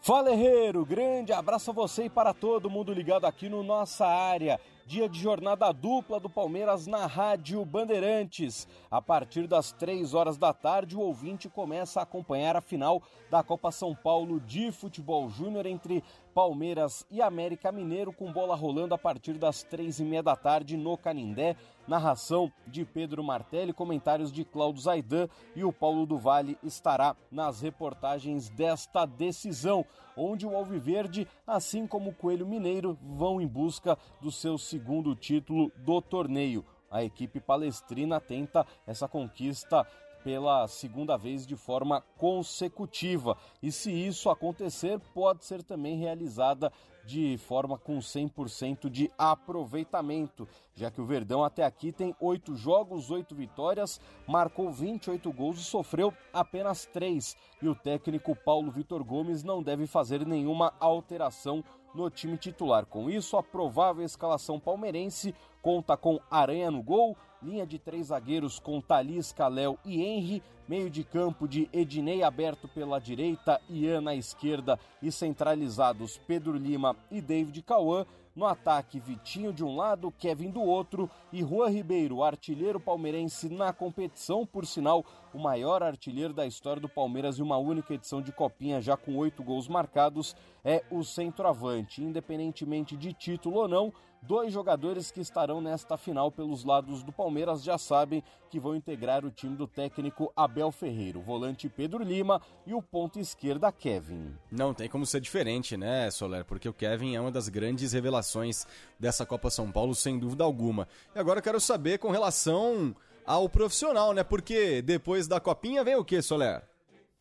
Fala 0.00 0.30
Herreiro, 0.30 0.82
grande 0.86 1.34
abraço 1.34 1.72
a 1.72 1.74
você 1.74 2.04
e 2.04 2.10
para 2.10 2.32
todo 2.32 2.70
mundo 2.70 2.90
ligado 2.90 3.26
aqui 3.26 3.50
no 3.50 3.62
nossa 3.62 4.06
área. 4.06 4.58
Dia 4.84 5.08
de 5.08 5.18
jornada 5.18 5.70
dupla 5.72 6.18
do 6.18 6.28
Palmeiras 6.28 6.88
na 6.88 7.06
Rádio 7.06 7.64
Bandeirantes. 7.64 8.66
A 8.90 9.00
partir 9.00 9.46
das 9.46 9.70
3 9.70 10.12
horas 10.12 10.36
da 10.36 10.52
tarde, 10.52 10.96
o 10.96 11.00
ouvinte 11.00 11.48
começa 11.48 12.00
a 12.00 12.02
acompanhar 12.02 12.56
a 12.56 12.60
final 12.60 13.00
da 13.30 13.44
Copa 13.44 13.70
São 13.70 13.94
Paulo 13.94 14.40
de 14.40 14.72
Futebol 14.72 15.30
Júnior 15.30 15.66
entre 15.66 16.02
Palmeiras 16.34 17.06
e 17.10 17.20
América 17.20 17.70
Mineiro, 17.70 18.12
com 18.12 18.32
bola 18.32 18.54
rolando 18.54 18.94
a 18.94 18.98
partir 18.98 19.34
das 19.34 19.62
três 19.62 20.00
e 20.00 20.04
meia 20.04 20.22
da 20.22 20.34
tarde 20.34 20.76
no 20.76 20.96
Canindé. 20.96 21.56
Narração 21.86 22.50
de 22.66 22.84
Pedro 22.84 23.22
Martelli, 23.24 23.72
comentários 23.72 24.32
de 24.32 24.44
Cláudio 24.44 24.82
Zaidan 24.82 25.28
e 25.54 25.64
o 25.64 25.72
Paulo 25.72 26.06
do 26.06 26.16
Vale 26.16 26.56
estará 26.62 27.16
nas 27.30 27.60
reportagens 27.60 28.48
desta 28.48 29.04
decisão, 29.04 29.84
onde 30.16 30.46
o 30.46 30.56
Alviverde, 30.56 31.26
assim 31.46 31.86
como 31.86 32.10
o 32.10 32.14
Coelho 32.14 32.46
Mineiro, 32.46 32.96
vão 33.02 33.40
em 33.40 33.46
busca 33.46 33.98
do 34.20 34.30
seu 34.30 34.56
segundo 34.56 35.14
título 35.14 35.72
do 35.78 36.00
torneio. 36.00 36.64
A 36.92 37.02
equipe 37.02 37.40
palestrina 37.40 38.20
tenta 38.20 38.66
essa 38.86 39.08
conquista 39.08 39.86
pela 40.22 40.66
segunda 40.68 41.16
vez 41.16 41.46
de 41.46 41.56
forma 41.56 42.02
consecutiva. 42.16 43.36
E 43.62 43.70
se 43.70 43.90
isso 43.90 44.30
acontecer, 44.30 44.98
pode 45.14 45.44
ser 45.44 45.62
também 45.62 45.96
realizada 45.96 46.72
de 47.04 47.36
forma 47.38 47.76
com 47.76 47.98
100% 47.98 48.88
de 48.88 49.10
aproveitamento, 49.18 50.48
já 50.74 50.90
que 50.90 51.00
o 51.00 51.04
Verdão 51.04 51.44
até 51.44 51.64
aqui 51.64 51.92
tem 51.92 52.14
oito 52.20 52.54
jogos, 52.54 53.10
oito 53.10 53.34
vitórias, 53.34 54.00
marcou 54.26 54.70
28 54.70 55.32
gols 55.32 55.60
e 55.60 55.64
sofreu 55.64 56.12
apenas 56.32 56.86
três. 56.86 57.36
E 57.60 57.68
o 57.68 57.74
técnico 57.74 58.36
Paulo 58.36 58.70
Vitor 58.70 59.02
Gomes 59.04 59.42
não 59.42 59.62
deve 59.62 59.86
fazer 59.86 60.24
nenhuma 60.26 60.72
alteração 60.78 61.64
no 61.94 62.08
time 62.08 62.38
titular. 62.38 62.86
Com 62.86 63.10
isso, 63.10 63.36
a 63.36 63.42
provável 63.42 64.04
escalação 64.04 64.58
palmeirense 64.58 65.34
conta 65.62 65.96
com 65.96 66.20
Aranha 66.28 66.70
no 66.70 66.82
gol, 66.82 67.16
linha 67.40 67.64
de 67.64 67.78
três 67.78 68.08
zagueiros 68.08 68.58
com 68.58 68.80
Talisca, 68.80 69.46
Léo 69.46 69.78
e 69.84 70.02
Henry, 70.02 70.42
meio 70.68 70.90
de 70.90 71.04
campo 71.04 71.46
de 71.46 71.68
Ednei 71.72 72.22
aberto 72.22 72.68
pela 72.68 72.98
direita, 72.98 73.60
Ian 73.70 74.00
na 74.00 74.14
esquerda 74.14 74.78
e 75.00 75.10
centralizados 75.10 76.18
Pedro 76.26 76.56
Lima 76.56 76.96
e 77.10 77.20
David 77.20 77.62
Cauã. 77.62 78.04
No 78.34 78.46
ataque, 78.46 78.98
Vitinho 78.98 79.52
de 79.52 79.62
um 79.62 79.76
lado, 79.76 80.10
Kevin 80.10 80.50
do 80.50 80.62
outro 80.62 81.10
e 81.30 81.40
Juan 81.42 81.68
Ribeiro, 81.68 82.22
artilheiro 82.22 82.80
palmeirense 82.80 83.50
na 83.50 83.74
competição, 83.74 84.46
por 84.46 84.64
sinal, 84.64 85.04
o 85.34 85.38
maior 85.38 85.82
artilheiro 85.82 86.32
da 86.32 86.46
história 86.46 86.80
do 86.80 86.88
Palmeiras 86.88 87.36
e 87.36 87.42
uma 87.42 87.58
única 87.58 87.92
edição 87.92 88.22
de 88.22 88.32
Copinha 88.32 88.80
já 88.80 88.96
com 88.96 89.18
oito 89.18 89.42
gols 89.42 89.68
marcados, 89.68 90.34
é 90.64 90.82
o 90.90 91.04
centroavante. 91.04 92.02
Independentemente 92.02 92.96
de 92.96 93.12
título 93.12 93.58
ou 93.58 93.68
não, 93.68 93.92
Dois 94.22 94.52
jogadores 94.52 95.10
que 95.10 95.20
estarão 95.20 95.60
nesta 95.60 95.96
final 95.96 96.30
pelos 96.30 96.64
lados 96.64 97.02
do 97.02 97.10
Palmeiras 97.10 97.60
já 97.60 97.76
sabem 97.76 98.22
que 98.48 98.60
vão 98.60 98.76
integrar 98.76 99.24
o 99.24 99.32
time 99.32 99.56
do 99.56 99.66
técnico 99.66 100.32
Abel 100.36 100.70
Ferreira, 100.70 101.18
o 101.18 101.22
volante 101.22 101.68
Pedro 101.68 102.04
Lima 102.04 102.40
e 102.64 102.72
o 102.72 102.80
ponto 102.80 103.18
esquerda 103.18 103.72
Kevin. 103.72 104.32
Não 104.48 104.72
tem 104.72 104.88
como 104.88 105.04
ser 105.04 105.20
diferente, 105.20 105.76
né, 105.76 106.08
Soler? 106.08 106.44
Porque 106.44 106.68
o 106.68 106.72
Kevin 106.72 107.16
é 107.16 107.20
uma 107.20 107.32
das 107.32 107.48
grandes 107.48 107.92
revelações 107.92 108.64
dessa 108.96 109.26
Copa 109.26 109.50
São 109.50 109.72
Paulo, 109.72 109.92
sem 109.92 110.20
dúvida 110.20 110.44
alguma. 110.44 110.86
E 111.16 111.18
agora 111.18 111.40
eu 111.40 111.42
quero 111.42 111.60
saber 111.60 111.98
com 111.98 112.12
relação 112.12 112.94
ao 113.26 113.48
profissional, 113.48 114.12
né? 114.12 114.22
Porque 114.22 114.82
depois 114.82 115.26
da 115.26 115.40
Copinha 115.40 115.82
vem 115.82 115.96
o 115.96 116.04
que, 116.04 116.22
Soler? 116.22 116.62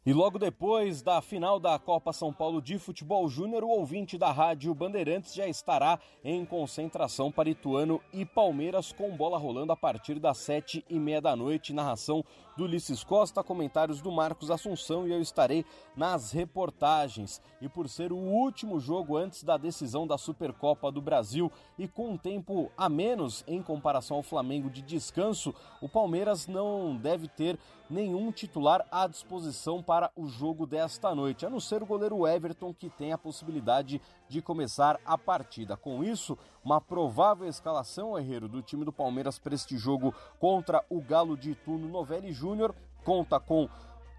E 0.03 0.11
logo 0.13 0.39
depois 0.39 1.03
da 1.03 1.21
final 1.21 1.59
da 1.59 1.77
Copa 1.77 2.11
São 2.11 2.33
Paulo 2.33 2.59
de 2.59 2.79
Futebol 2.79 3.29
Júnior, 3.29 3.63
o 3.63 3.69
ouvinte 3.69 4.17
da 4.17 4.31
Rádio 4.31 4.73
Bandeirantes 4.73 5.31
já 5.31 5.47
estará 5.47 5.99
em 6.23 6.43
concentração 6.43 7.31
para 7.31 7.51
Ituano 7.51 8.01
e 8.11 8.25
Palmeiras 8.25 8.91
com 8.91 9.15
bola 9.15 9.37
rolando 9.37 9.71
a 9.71 9.77
partir 9.77 10.17
das 10.17 10.39
sete 10.39 10.83
e 10.89 10.99
meia 10.99 11.21
da 11.21 11.35
noite. 11.35 11.71
Narração 11.71 12.25
do 12.55 12.65
Ulisses 12.65 13.03
Costa, 13.03 13.43
comentários 13.43 14.01
do 14.01 14.11
Marcos 14.11 14.51
Assunção 14.51 15.07
e 15.07 15.11
eu 15.11 15.21
estarei 15.21 15.65
nas 15.95 16.31
reportagens. 16.31 17.41
E 17.61 17.69
por 17.69 17.87
ser 17.87 18.11
o 18.11 18.17
último 18.17 18.79
jogo 18.79 19.17
antes 19.17 19.43
da 19.43 19.57
decisão 19.57 20.05
da 20.05 20.17
Supercopa 20.17 20.91
do 20.91 21.01
Brasil 21.01 21.51
e 21.77 21.87
com 21.87 22.11
um 22.11 22.17
tempo 22.17 22.71
a 22.77 22.89
menos 22.89 23.43
em 23.47 23.61
comparação 23.61 24.17
ao 24.17 24.23
Flamengo 24.23 24.69
de 24.69 24.81
descanso, 24.81 25.53
o 25.81 25.89
Palmeiras 25.89 26.47
não 26.47 26.95
deve 26.95 27.27
ter 27.27 27.57
nenhum 27.89 28.31
titular 28.31 28.85
à 28.89 29.05
disposição 29.05 29.83
para 29.83 30.11
o 30.15 30.27
jogo 30.27 30.65
desta 30.65 31.13
noite, 31.13 31.45
a 31.45 31.49
não 31.49 31.59
ser 31.59 31.83
o 31.83 31.85
goleiro 31.85 32.25
Everton, 32.25 32.73
que 32.73 32.89
tem 32.89 33.11
a 33.11 33.17
possibilidade 33.17 34.01
de 34.31 34.41
começar 34.41 34.97
a 35.05 35.17
partida. 35.17 35.75
Com 35.75 36.01
isso, 36.01 36.37
uma 36.63 36.79
provável 36.79 37.47
escalação, 37.47 38.17
Herreiro, 38.17 38.47
do 38.47 38.61
time 38.61 38.85
do 38.85 38.93
Palmeiras 38.93 39.37
para 39.37 39.53
este 39.53 39.77
jogo 39.77 40.15
contra 40.39 40.83
o 40.89 41.01
Galo 41.01 41.35
de 41.35 41.51
Itu 41.51 41.71
no 41.71 41.89
Novelli 41.89 42.31
Júnior 42.31 42.73
conta 43.03 43.39
com 43.39 43.67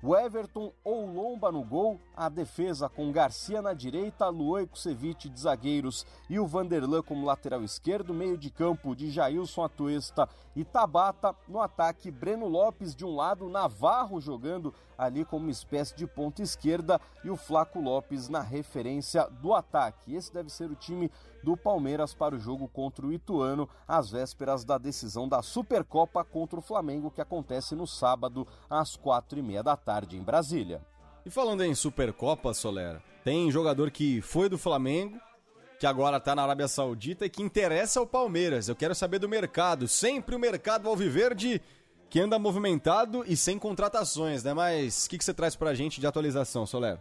o 0.02 0.16
Everton 0.16 0.72
ou 0.82 1.06
Lomba 1.06 1.52
no 1.52 1.62
gol, 1.62 2.00
a 2.16 2.28
defesa 2.28 2.88
com 2.88 3.12
Garcia 3.12 3.62
na 3.62 3.72
direita, 3.72 4.28
Luan 4.28 4.66
Kusevich 4.66 5.28
de 5.28 5.40
zagueiros 5.40 6.04
e 6.28 6.40
o 6.40 6.46
Vanderlan 6.46 7.02
como 7.02 7.24
lateral 7.24 7.62
esquerdo, 7.62 8.12
meio 8.12 8.36
de 8.36 8.50
campo 8.50 8.96
de 8.96 9.12
Jailson 9.12 9.62
Atuesta 9.62 10.28
e 10.56 10.64
Tabata, 10.64 11.36
no 11.46 11.60
ataque 11.60 12.10
Breno 12.10 12.48
Lopes 12.48 12.96
de 12.96 13.04
um 13.04 13.14
lado, 13.14 13.48
Navarro 13.48 14.20
jogando 14.20 14.74
ali 15.04 15.24
como 15.24 15.46
uma 15.46 15.50
espécie 15.50 15.94
de 15.96 16.06
ponta 16.06 16.42
esquerda 16.42 17.00
e 17.24 17.30
o 17.30 17.36
Flaco 17.36 17.80
Lopes 17.80 18.28
na 18.28 18.40
referência 18.40 19.28
do 19.40 19.54
ataque. 19.54 20.14
Esse 20.14 20.32
deve 20.32 20.50
ser 20.50 20.70
o 20.70 20.76
time 20.76 21.10
do 21.42 21.56
Palmeiras 21.56 22.14
para 22.14 22.34
o 22.34 22.38
jogo 22.38 22.68
contra 22.68 23.06
o 23.06 23.12
Ituano, 23.12 23.68
às 23.86 24.10
vésperas 24.10 24.64
da 24.64 24.78
decisão 24.78 25.28
da 25.28 25.42
Supercopa 25.42 26.24
contra 26.24 26.58
o 26.58 26.62
Flamengo, 26.62 27.10
que 27.10 27.20
acontece 27.20 27.74
no 27.74 27.86
sábado, 27.86 28.46
às 28.70 28.96
quatro 28.96 29.38
e 29.38 29.42
meia 29.42 29.62
da 29.62 29.76
tarde, 29.76 30.16
em 30.16 30.22
Brasília. 30.22 30.80
E 31.24 31.30
falando 31.30 31.62
em 31.62 31.74
Supercopa, 31.74 32.52
Soler, 32.54 33.00
tem 33.24 33.50
jogador 33.50 33.90
que 33.90 34.20
foi 34.20 34.48
do 34.48 34.58
Flamengo, 34.58 35.20
que 35.78 35.86
agora 35.86 36.20
tá 36.20 36.34
na 36.34 36.42
Arábia 36.42 36.68
Saudita 36.68 37.26
e 37.26 37.30
que 37.30 37.42
interessa 37.42 37.98
ao 37.98 38.06
Palmeiras. 38.06 38.68
Eu 38.68 38.76
quero 38.76 38.94
saber 38.94 39.18
do 39.18 39.28
mercado. 39.28 39.88
Sempre 39.88 40.36
o 40.36 40.38
mercado 40.38 40.88
alviverde 40.88 41.60
que 42.12 42.20
anda 42.20 42.38
movimentado 42.38 43.24
e 43.26 43.34
sem 43.34 43.58
contratações, 43.58 44.44
né? 44.44 44.52
Mas 44.52 45.06
o 45.06 45.08
que, 45.08 45.16
que 45.16 45.24
você 45.24 45.32
traz 45.32 45.56
pra 45.56 45.72
gente 45.72 45.98
de 45.98 46.06
atualização, 46.06 46.66
Soler? 46.66 46.98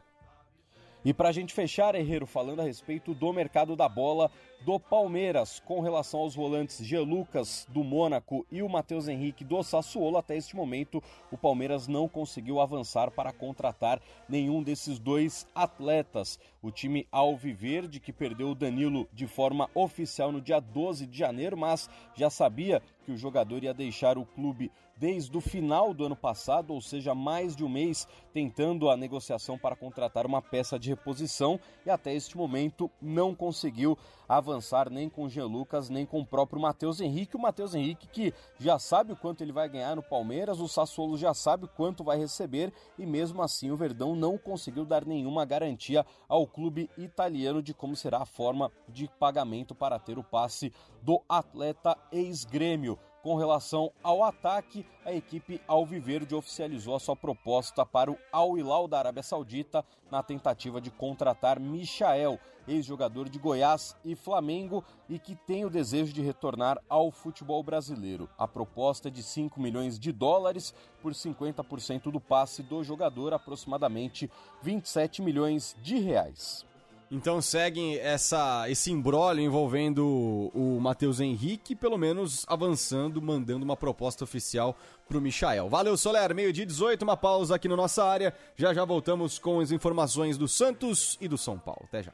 E 1.04 1.14
para 1.14 1.28
a 1.28 1.32
gente 1.34 1.54
fechar, 1.54 1.96
Herreiro, 1.96 2.26
falando 2.26 2.62
a 2.62 2.64
respeito 2.64 3.14
do 3.14 3.34
mercado 3.34 3.76
da 3.76 3.90
bola 3.90 4.32
do 4.62 4.80
Palmeiras, 4.80 5.60
com 5.66 5.82
relação 5.82 6.22
aos 6.22 6.36
volantes 6.36 6.86
G. 6.86 7.00
Lucas 7.00 7.68
do 7.70 7.84
Mônaco 7.84 8.46
e 8.50 8.62
o 8.62 8.70
Matheus 8.70 9.08
Henrique 9.10 9.44
do 9.44 9.62
Sassuolo, 9.64 10.18
até 10.18 10.38
este 10.38 10.56
momento 10.56 11.04
o 11.30 11.38
Palmeiras 11.38 11.88
não 11.90 12.08
conseguiu 12.08 12.62
avançar 12.62 13.12
para 13.12 13.34
contratar 13.34 14.00
nenhum 14.30 14.64
desses 14.64 14.98
dois 14.98 15.46
atletas. 15.54 16.40
O 16.62 16.72
time 16.72 17.06
Alviverde, 17.12 18.00
que 18.00 18.14
perdeu 18.14 18.52
o 18.52 18.56
Danilo 18.56 19.10
de 19.12 19.28
forma 19.28 19.70
oficial 19.74 20.32
no 20.32 20.40
dia 20.40 20.62
12 20.62 21.06
de 21.08 21.18
janeiro, 21.18 21.58
mas 21.58 21.90
já 22.16 22.30
sabia 22.30 22.82
que 23.04 23.12
o 23.12 23.18
jogador 23.18 23.64
ia 23.64 23.74
deixar 23.74 24.18
o 24.18 24.26
clube 24.26 24.72
desde 25.02 25.36
o 25.36 25.42
final 25.42 25.96
do 25.96 26.06
ano 26.06 26.16
passado, 26.16 26.76
ou 26.76 26.80
seja, 26.80 27.16
mais 27.16 27.56
de 27.56 27.66
um 27.66 27.70
mês, 27.70 28.08
tentando 28.32 28.88
a 28.88 28.96
negociação 28.96 29.58
para 29.58 29.76
contratar 29.76 30.28
uma 30.28 30.44
peça 30.44 30.78
de 30.78 30.92
reposição 30.92 31.60
e 31.84 31.90
até 31.90 32.14
este 32.14 32.38
momento 32.38 32.88
não 33.02 33.34
conseguiu 33.34 33.98
avançar 34.30 34.92
nem 34.92 35.10
com 35.10 35.24
o 35.24 35.30
Jean 35.30 35.48
Lucas, 35.48 35.90
nem 35.90 36.06
com 36.06 36.20
o 36.20 36.26
próprio 36.26 36.62
Matheus 36.62 37.02
Henrique. 37.02 37.36
O 37.36 37.42
Matheus 37.42 37.74
Henrique 37.74 38.08
que 38.08 38.32
já 38.60 38.78
sabe 38.78 39.12
o 39.12 39.18
quanto 39.18 39.42
ele 39.42 39.52
vai 39.52 39.68
ganhar 39.68 39.96
no 39.96 40.04
Palmeiras, 40.04 40.60
o 40.60 40.68
Sassuolo 40.68 41.18
já 41.18 41.34
sabe 41.34 41.68
quanto 41.76 42.04
vai 42.04 42.20
receber 42.20 42.72
e 42.96 43.04
mesmo 43.04 43.42
assim 43.42 43.72
o 43.72 43.76
Verdão 43.76 44.16
não 44.16 44.38
conseguiu 44.38 44.86
dar 44.86 45.04
nenhuma 45.04 45.46
garantia 45.46 46.06
ao 46.30 46.46
clube 46.46 46.92
italiano 46.96 47.64
de 47.64 47.74
como 47.74 47.96
será 47.96 48.20
a 48.20 48.26
forma 48.26 48.72
de 48.88 49.10
pagamento 49.20 49.74
para 49.74 49.98
ter 49.98 50.20
o 50.20 50.24
passe 50.24 50.72
do 51.02 51.20
atleta 51.28 51.98
ex-grêmio. 52.12 53.00
Com 53.22 53.36
relação 53.36 53.92
ao 54.02 54.24
ataque, 54.24 54.84
a 55.06 55.14
equipe 55.14 55.62
Alviverde 55.68 56.34
oficializou 56.34 56.96
a 56.96 57.00
sua 57.00 57.16
proposta 57.16 57.86
para 57.86 58.10
o 58.10 58.18
Al 58.32 58.58
Hilal 58.58 58.88
da 58.88 58.98
Arábia 58.98 59.22
Saudita 59.22 59.86
na 60.10 60.24
tentativa 60.24 60.82
de 60.82 60.90
contratar 60.90 61.60
Michael, 61.60 62.40
ex-jogador 62.68 63.30
de 63.30 63.38
Goiás 63.38 63.96
e 64.04 64.16
Flamengo 64.16 64.84
e 65.08 65.20
que 65.20 65.36
tem 65.36 65.64
o 65.64 65.70
desejo 65.70 66.12
de 66.12 66.22
retornar 66.24 66.82
ao 66.90 67.12
futebol 67.12 67.62
brasileiro. 67.62 68.28
A 68.40 68.48
proposta 68.48 69.08
é 69.08 69.12
de 69.12 69.22
5 69.22 69.62
milhões 69.62 70.00
de 70.00 70.12
dólares 70.12 70.74
por 71.00 71.14
50% 71.14 72.12
do 72.12 72.20
passe 72.20 72.64
do 72.64 72.84
jogador, 72.84 73.34
aproximadamente 73.34 74.32
27 74.64 75.22
milhões 75.22 75.78
de 75.80 76.00
reais. 76.00 76.66
Então 77.12 77.42
seguem 77.42 77.98
essa, 77.98 78.70
esse 78.70 78.90
embrólio 78.90 79.44
envolvendo 79.44 80.50
o 80.56 80.80
Matheus 80.80 81.20
Henrique, 81.20 81.76
pelo 81.76 81.98
menos 81.98 82.46
avançando, 82.48 83.22
mandando 83.22 83.66
uma 83.66 83.76
proposta 83.76 84.24
oficial 84.24 84.78
pro 85.10 85.20
Michael. 85.20 85.68
Valeu, 85.68 85.98
Soler, 85.98 86.34
meio-dia 86.34 86.66
18, 86.66 87.02
uma 87.02 87.18
pausa 87.18 87.56
aqui 87.56 87.68
na 87.68 87.76
nossa 87.76 88.06
área. 88.06 88.34
Já 88.56 88.74
já 88.74 88.86
voltamos 88.86 89.38
com 89.38 89.60
as 89.60 89.74
informações 89.74 90.38
do 90.38 90.48
Santos 90.48 91.18
e 91.20 91.28
do 91.28 91.38
São 91.38 91.60
Paulo. 91.60 91.82
Até 91.84 92.02
já. 92.02 92.14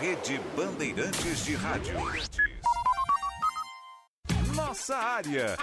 Rede 0.00 0.40
Bandeirantes 0.56 1.44
de 1.44 1.54
Rádio. 1.54 1.94
Nossa 4.56 4.96
área. 4.96 5.56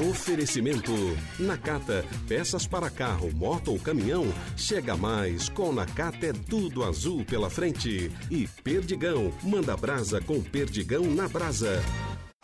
Oferecimento 0.00 0.92
Nakata, 1.38 2.04
peças 2.26 2.66
para 2.66 2.88
carro, 2.88 3.30
moto 3.34 3.72
ou 3.72 3.78
caminhão. 3.78 4.24
Chega 4.56 4.96
mais, 4.96 5.48
com 5.48 5.70
Nakata 5.72 6.26
é 6.26 6.32
tudo 6.32 6.82
azul 6.82 7.24
pela 7.24 7.50
frente. 7.50 8.10
E 8.30 8.48
Perdigão, 8.64 9.32
manda 9.42 9.76
brasa 9.76 10.20
com 10.20 10.40
Perdigão 10.40 11.04
na 11.04 11.28
brasa. 11.28 11.82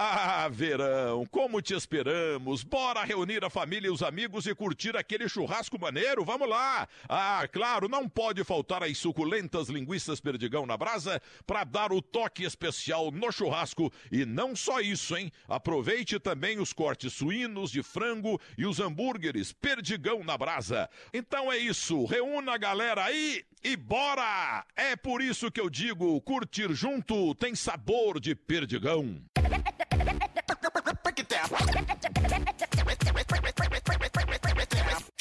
Ah, 0.00 0.48
verão, 0.48 1.26
como 1.26 1.61
te 1.61 1.74
esperamos! 1.74 2.62
Bora 2.62 3.02
reunir 3.02 3.44
a 3.44 3.50
família 3.50 3.88
e 3.88 3.90
os 3.90 4.00
amigos 4.00 4.46
e 4.46 4.54
curtir 4.54 4.96
aquele 4.96 5.28
churrasco 5.28 5.76
maneiro? 5.76 6.24
Vamos 6.24 6.48
lá! 6.48 6.87
Ah, 7.08 7.44
claro, 7.50 7.88
não 7.88 8.08
pode 8.08 8.44
faltar 8.44 8.84
as 8.84 8.96
suculentas 8.96 9.68
linguiças 9.68 10.20
perdigão 10.20 10.64
na 10.66 10.76
brasa 10.76 11.20
para 11.44 11.64
dar 11.64 11.92
o 11.92 12.00
toque 12.00 12.44
especial 12.44 13.11
no 13.11 13.32
churrasco. 13.32 13.92
E 14.12 14.24
não 14.24 14.54
só 14.54 14.80
isso, 14.80 15.16
hein? 15.16 15.32
Aproveite 15.48 16.20
também 16.20 16.61
os 16.61 16.72
cortes 16.72 17.14
suínos, 17.14 17.72
de 17.72 17.82
frango 17.82 18.40
e 18.56 18.66
os 18.66 18.78
hambúrgueres 18.78 19.52
perdigão 19.52 20.22
na 20.22 20.38
brasa. 20.38 20.88
Então 21.12 21.50
é 21.50 21.58
isso, 21.58 22.04
reúna 22.04 22.54
a 22.54 22.56
galera 22.56 23.02
aí 23.02 23.44
e 23.64 23.74
bora! 23.74 24.64
É 24.76 24.94
por 24.94 25.20
isso 25.20 25.50
que 25.50 25.61
eu 25.61 25.68
digo, 25.68 26.20
curtir 26.20 26.72
junto 26.72 27.34
tem 27.34 27.56
sabor 27.56 28.20
de 28.20 28.37
perdigão. 28.37 29.20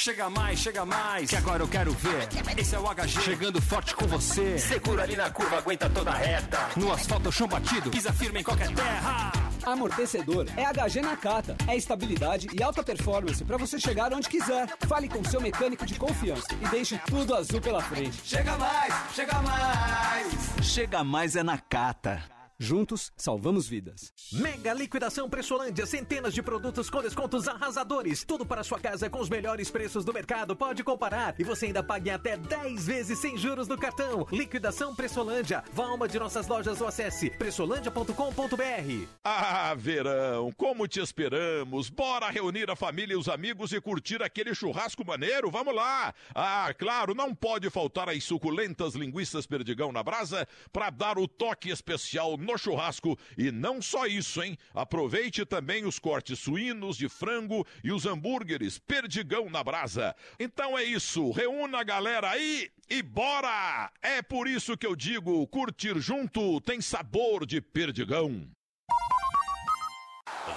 Chega 0.07 0.29
mais, 0.29 0.59
chega 0.59 0.85
mais, 0.85 1.29
que 1.29 1.35
agora 1.35 1.61
eu 1.61 1.67
quero 1.67 1.91
ver. 1.91 2.29
Esse 2.57 2.75
é 2.75 2.79
o 2.79 2.83
HG 2.83 3.21
chegando 3.21 3.61
forte 3.61 3.93
com 3.93 4.07
você. 4.07 4.57
Segura 4.57 5.03
ali 5.03 5.17
na 5.17 5.29
curva, 5.29 5.57
aguenta 5.57 5.89
toda 5.89 6.11
reta. 6.11 6.57
No 6.77 6.93
asfalto, 6.93 7.29
chão 7.29 7.45
batido, 7.45 7.89
pisa 7.91 8.13
firme 8.13 8.39
em 8.39 8.43
qualquer 8.43 8.73
terra. 8.73 9.33
Amortecedor 9.65 10.45
é 10.55 10.63
HG 10.63 11.01
Nakata. 11.01 11.57
É 11.67 11.75
estabilidade 11.75 12.47
e 12.53 12.63
alta 12.63 12.81
performance 12.81 13.43
para 13.43 13.57
você 13.57 13.77
chegar 13.77 14.13
onde 14.13 14.29
quiser. 14.29 14.69
Fale 14.87 15.09
com 15.09 15.21
seu 15.25 15.41
mecânico 15.41 15.85
de 15.85 15.95
confiança 15.95 16.47
e 16.53 16.67
deixe 16.69 16.97
tudo 16.99 17.35
azul 17.35 17.59
pela 17.59 17.81
frente. 17.81 18.17
Chega 18.23 18.55
mais, 18.55 18.93
chega 19.13 19.41
mais. 19.41 20.33
Chega 20.61 21.03
mais 21.03 21.35
é 21.35 21.43
Nakata. 21.43 22.36
Juntos, 22.59 23.11
salvamos 23.15 23.67
vidas. 23.67 24.11
Mega 24.33 24.73
liquidação 24.73 25.29
Pressolândia, 25.29 25.85
centenas 25.85 26.33
de 26.33 26.41
produtos 26.41 26.89
com 26.89 27.03
descontos 27.03 27.47
arrasadores. 27.47 28.23
Tudo 28.23 28.47
para 28.47 28.63
sua 28.63 28.79
casa 28.79 29.07
com 29.11 29.19
os 29.19 29.29
melhores 29.29 29.69
preços 29.69 30.03
do 30.03 30.11
mercado. 30.11 30.55
Pode 30.55 30.83
comparar 30.83 31.35
e 31.37 31.43
você 31.43 31.67
ainda 31.67 31.83
pague 31.83 32.09
até 32.09 32.35
10 32.35 32.87
vezes 32.87 33.19
sem 33.19 33.37
juros 33.37 33.67
no 33.67 33.77
cartão. 33.77 34.25
Liquidação 34.31 34.95
Pressolândia. 34.95 35.63
Vá 35.71 35.85
a 35.85 35.93
uma 35.93 36.07
de 36.07 36.17
nossas 36.17 36.47
lojas 36.47 36.81
ou 36.81 36.87
acesse 36.87 37.29
pressolândia.com.br. 37.29 39.07
Ah, 39.23 39.75
verão, 39.77 40.51
como 40.57 40.87
te 40.87 40.99
esperamos. 40.99 41.91
Bora 41.91 42.31
reunir 42.31 42.71
a 42.71 42.75
família 42.75 43.13
e 43.13 43.17
os 43.17 43.29
amigos 43.29 43.71
e 43.71 43.79
curtir 43.79 44.23
aquele 44.23 44.55
churrasco 44.55 45.05
maneiro? 45.05 45.51
Vamos 45.51 45.75
lá. 45.75 46.11
Ah, 46.33 46.73
claro, 46.75 47.13
não 47.13 47.35
pode 47.35 47.69
faltar 47.69 48.09
as 48.09 48.23
suculentas 48.23 48.95
linguiças 48.95 49.45
perdigão 49.45 49.91
na 49.91 50.01
brasa 50.01 50.47
para 50.73 50.89
dar 50.89 51.19
o 51.19 51.27
toque 51.27 51.69
especial 51.69 52.35
no 52.47 52.57
churrasco. 52.57 53.17
E 53.37 53.51
não 53.51 53.81
só 53.81 54.07
isso, 54.07 54.41
hein? 54.41 54.57
Aproveite 54.73 55.45
também 55.45 55.85
os 55.85 55.99
cortes 55.99 56.39
suínos, 56.39 56.97
de 56.97 57.09
frango 57.09 57.65
e 57.83 57.91
os 57.91 58.05
hambúrgueres 58.05 58.79
perdigão 58.79 59.49
na 59.49 59.63
brasa. 59.63 60.15
Então 60.39 60.77
é 60.77 60.83
isso, 60.83 61.31
reúna 61.31 61.81
a 61.81 61.83
galera 61.83 62.31
aí 62.31 62.71
e 62.89 63.03
bora! 63.03 63.91
É 64.01 64.21
por 64.21 64.47
isso 64.47 64.77
que 64.77 64.87
eu 64.87 64.95
digo, 64.95 65.45
curtir 65.47 65.99
junto 65.99 66.59
tem 66.61 66.81
sabor 66.81 67.45
de 67.45 67.61
perdigão. 67.61 68.49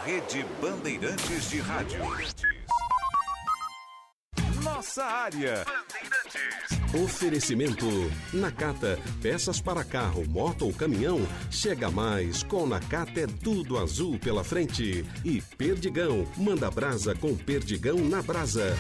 Rede 0.04 0.44
Bandeirantes 0.60 1.50
de 1.50 1.60
Rádio. 1.60 2.00
Nossa 4.62 5.04
área. 5.04 5.64
Oferecimento. 6.92 7.86
Nakata, 8.32 8.98
peças 9.22 9.60
para 9.60 9.84
carro, 9.84 10.28
moto 10.28 10.64
ou 10.64 10.72
caminhão. 10.72 11.20
Chega 11.48 11.88
mais, 11.88 12.42
com 12.42 12.66
Nakata 12.66 13.20
é 13.20 13.26
tudo 13.28 13.78
azul 13.78 14.18
pela 14.18 14.42
frente. 14.42 15.04
E 15.24 15.40
Perdigão, 15.56 16.26
manda 16.36 16.68
brasa 16.68 17.14
com 17.14 17.36
Perdigão 17.36 17.96
na 17.96 18.20
brasa. 18.20 18.76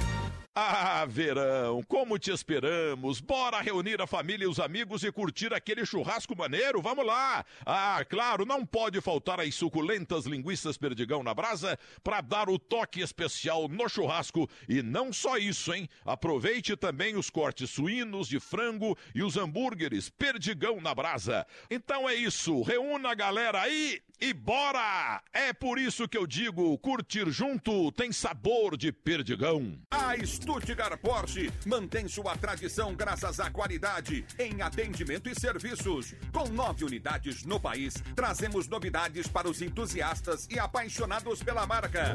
Ah, 0.52 1.06
verão, 1.08 1.80
como 1.84 2.18
te 2.18 2.32
esperamos. 2.32 3.20
Bora 3.20 3.60
reunir 3.60 4.02
a 4.02 4.06
família 4.06 4.44
e 4.44 4.48
os 4.48 4.58
amigos 4.58 5.04
e 5.04 5.12
curtir 5.12 5.54
aquele 5.54 5.86
churrasco 5.86 6.36
maneiro? 6.36 6.82
Vamos 6.82 7.06
lá. 7.06 7.44
Ah, 7.64 8.04
claro, 8.08 8.44
não 8.44 8.66
pode 8.66 9.00
faltar 9.00 9.38
as 9.38 9.54
suculentas 9.54 10.26
linguiças 10.26 10.76
perdigão 10.76 11.22
na 11.22 11.32
brasa 11.32 11.78
para 12.02 12.20
dar 12.20 12.50
o 12.50 12.58
toque 12.58 13.00
especial 13.00 13.68
no 13.68 13.88
churrasco. 13.88 14.50
E 14.68 14.82
não 14.82 15.12
só 15.12 15.38
isso, 15.38 15.72
hein? 15.72 15.88
Aproveite 16.04 16.76
também 16.76 17.16
os 17.16 17.30
cortes 17.30 17.70
suínos, 17.70 18.26
de 18.26 18.40
frango 18.40 18.98
e 19.14 19.22
os 19.22 19.36
hambúrgueres 19.36 20.10
perdigão 20.10 20.80
na 20.80 20.92
brasa. 20.92 21.46
Então 21.70 22.08
é 22.08 22.14
isso, 22.16 22.60
reúna 22.62 23.12
a 23.12 23.14
galera 23.14 23.62
aí 23.62 24.02
e 24.20 24.32
bora! 24.32 25.22
É 25.32 25.52
por 25.52 25.78
isso 25.78 26.08
que 26.08 26.18
eu 26.18 26.26
digo, 26.26 26.76
curtir 26.78 27.30
junto 27.30 27.90
tem 27.92 28.12
sabor 28.12 28.76
de 28.76 28.92
perdigão. 28.92 29.78
A 29.90 30.14
Stuttgart 30.24 31.00
Porsche 31.00 31.50
mantém 31.66 32.06
sua 32.08 32.36
tradição 32.36 32.94
graças 32.94 33.40
à 33.40 33.50
qualidade 33.50 34.24
em 34.38 34.60
atendimento 34.62 35.28
e 35.28 35.34
serviços. 35.38 36.14
Com 36.32 36.48
nove 36.48 36.84
unidades 36.84 37.44
no 37.44 37.58
país, 37.58 37.94
trazemos 38.14 38.68
novidades 38.68 39.26
para 39.26 39.48
os 39.48 39.62
entusiastas 39.62 40.46
e 40.50 40.58
apaixonados 40.58 41.42
pela 41.42 41.66
marca. 41.66 42.14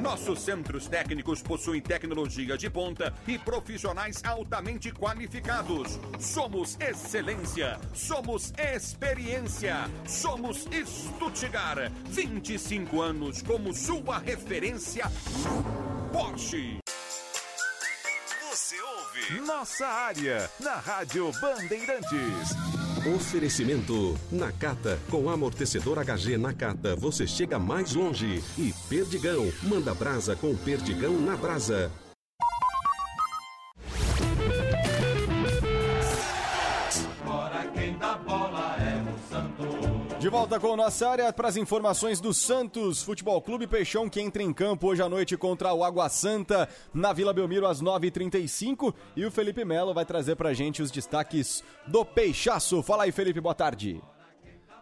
Nossos 0.00 0.40
centros 0.40 0.88
técnicos 0.88 1.42
possuem 1.42 1.82
tecnologia 1.82 2.56
de 2.56 2.70
ponta 2.70 3.12
e 3.28 3.38
profissionais 3.38 4.24
altamente 4.24 4.90
qualificados. 4.90 6.00
Somos 6.18 6.78
excelência, 6.80 7.78
somos 7.92 8.50
experiência, 8.56 9.90
somos 10.06 10.66
Stuttgart. 11.00 11.90
25 12.04 13.00
anos 13.00 13.42
como 13.42 13.72
sua 13.72 14.18
referência 14.18 15.04
Porsche. 16.12 16.78
Você 18.50 18.76
ouve 18.80 19.40
Nossa 19.46 19.86
área 19.86 20.50
na 20.60 20.74
Rádio 20.74 21.30
Bandeirantes. 21.40 22.50
Oferecimento. 23.14 24.18
Nakata, 24.30 24.98
com 25.10 25.30
amortecedor 25.30 25.98
HG 26.04 26.36
Nakata, 26.36 26.94
você 26.96 27.26
chega 27.26 27.58
mais 27.58 27.94
longe. 27.94 28.42
E 28.58 28.74
Perdigão, 28.88 29.50
manda 29.62 29.94
brasa 29.94 30.36
com 30.36 30.54
Perdigão 30.54 31.18
na 31.18 31.36
brasa. 31.36 31.90
Volta 40.30 40.60
com 40.60 40.76
nossa 40.76 41.08
área 41.08 41.32
para 41.32 41.48
as 41.48 41.56
informações 41.56 42.20
do 42.20 42.32
Santos 42.32 43.02
Futebol 43.02 43.42
Clube 43.42 43.66
Peixão 43.66 44.08
que 44.08 44.20
entra 44.20 44.40
em 44.40 44.52
campo 44.52 44.86
hoje 44.86 45.02
à 45.02 45.08
noite 45.08 45.36
contra 45.36 45.74
o 45.74 45.82
Água 45.82 46.08
Santa 46.08 46.68
na 46.94 47.12
Vila 47.12 47.32
Belmiro 47.32 47.66
às 47.66 47.82
9h35 47.82 48.94
e 49.16 49.26
o 49.26 49.30
Felipe 49.32 49.64
Melo 49.64 49.92
vai 49.92 50.04
trazer 50.04 50.36
pra 50.36 50.52
gente 50.52 50.82
os 50.82 50.92
destaques 50.92 51.64
do 51.84 52.04
Peixaço. 52.04 52.80
Fala 52.80 53.02
aí, 53.02 53.12
Felipe, 53.12 53.40
boa 53.40 53.56
tarde. 53.56 54.00